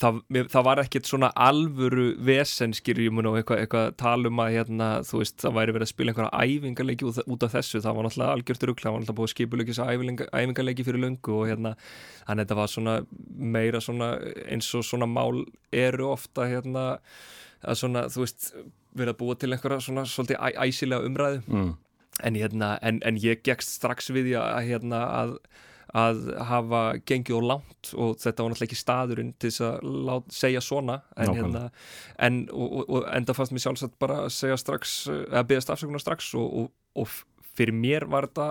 það, 0.00 0.16
það 0.50 0.64
var 0.66 0.80
ekkert 0.82 1.06
svona 1.08 1.28
alvöru 1.38 2.06
vesenskir 2.26 2.98
ég 3.04 3.12
mun 3.14 3.28
og 3.30 3.36
eitthvað, 3.38 3.60
eitthvað 3.62 3.92
talum 4.02 4.40
að 4.42 4.52
hérna, 4.56 4.88
þú 5.06 5.20
veist, 5.22 5.36
það 5.44 5.54
væri 5.60 5.74
verið 5.76 5.86
að 5.86 5.92
spila 5.92 6.12
einhverja 6.14 6.42
æfingarleiki 6.56 7.06
út, 7.06 7.20
út 7.26 7.46
af 7.46 7.54
þessu, 7.54 7.80
það 7.84 7.96
var 7.98 8.08
náttúrulega 8.08 8.36
algjört 8.36 8.66
rugg, 8.70 8.82
það 8.82 8.92
var 8.96 9.04
náttúrulega 9.04 9.20
búið 9.20 9.32
æfinga- 9.94 10.28
æfingarleiki 10.40 10.86
fyrir 10.88 11.02
löngu 11.06 11.36
og 11.38 11.46
hérna 11.50 11.74
þannig 12.26 12.34
að 12.34 12.44
þetta 12.44 12.58
var 12.60 12.72
svona 12.74 12.96
meira 13.56 13.80
svona 13.80 14.10
eins 14.50 14.74
og 14.74 14.84
svona 14.84 15.06
mál 15.06 15.44
eru 15.72 16.10
ofta 16.12 16.48
hérna 16.50 16.86
að 17.66 17.78
svona, 17.80 18.06
þú 18.12 18.24
veist, 18.26 18.50
verið 18.96 19.14
að 19.14 19.20
búa 19.22 19.34
til 19.38 19.52
einhverja 19.52 19.80
svona 19.86 20.04
svolítið 20.08 20.38
æ, 20.40 20.48
æsilega 20.66 21.06
umræðu 21.08 21.42
Mm. 21.46 21.74
en, 22.24 22.34
hérna, 22.34 22.78
en, 22.82 23.00
en 23.04 23.16
ég 23.20 23.42
gegst 23.44 23.74
strax 23.76 24.10
við 24.10 24.30
að, 24.40 24.66
hérna, 24.70 25.00
að, 25.20 25.32
að 25.94 26.22
hafa 26.48 26.82
gengið 27.06 27.36
og 27.38 27.46
langt 27.46 27.92
og 27.94 28.16
þetta 28.18 28.42
var 28.42 28.52
náttúrulega 28.52 28.68
ekki 28.68 28.80
staðurinn 28.80 29.32
til 29.38 29.50
þess 29.52 29.64
að 29.68 29.86
lát, 30.08 30.26
segja 30.34 30.62
svona 30.64 30.96
en, 31.14 31.34
hérna, 31.36 31.62
en 32.18 32.40
og, 32.50 32.66
og, 32.66 32.90
og 32.90 33.08
enda 33.14 33.36
fannst 33.36 33.54
mér 33.54 33.64
sjálfsagt 33.66 33.98
bara 34.02 34.16
að 34.24 34.34
segja 34.34 34.58
strax 34.60 34.96
eða 35.12 35.44
beðast 35.46 35.72
afsökunar 35.74 36.02
strax 36.02 36.32
og, 36.38 36.46
og, 36.62 36.72
og 36.98 37.06
fyrir 37.56 37.76
mér 37.76 38.08
var 38.10 38.28
þetta 38.28 38.48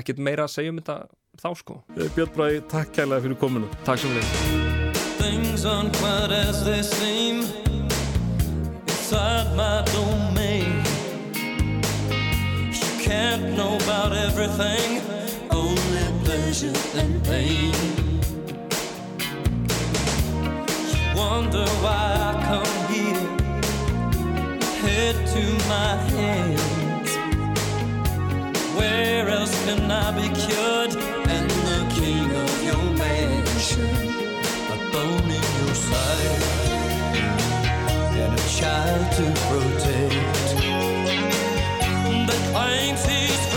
ekkert 0.00 0.22
meira 0.22 0.46
að 0.46 0.54
segja 0.56 0.72
um 0.72 0.80
þetta 0.80 0.98
þá 1.40 1.50
sko. 1.60 1.74
Björn 2.16 2.34
Bræði, 2.34 2.60
takk 2.70 2.94
kærlega 2.96 3.24
fyrir 3.26 3.38
kominu. 3.40 3.68
Takk 3.86 4.02
sem 4.02 4.10
við 4.16 4.24
Things 5.20 5.64
affliction 16.50 16.74
and 16.98 17.24
pain. 17.24 17.74
Wonder 21.14 21.66
why 21.82 22.16
I 22.18 22.32
come 22.48 22.76
here, 22.92 23.28
head 24.82 25.16
to 25.34 25.42
my 25.68 25.92
hands. 26.16 27.12
Where 28.76 29.28
else 29.28 29.64
can 29.64 29.90
I 29.90 30.10
be 30.12 30.28
cured? 30.40 30.96
And 31.28 31.50
the 31.50 31.80
king 31.94 32.30
of 32.44 32.62
your 32.64 32.84
mansion, 32.98 33.90
a 34.70 34.78
bone 34.92 35.30
in 35.38 35.46
your 35.60 35.74
side, 35.74 36.42
and 38.22 38.32
a 38.32 38.42
child 38.58 39.12
to 39.18 39.24
protect. 39.48 40.48
That 42.26 42.42
claims 42.52 43.04
he's 43.04 43.49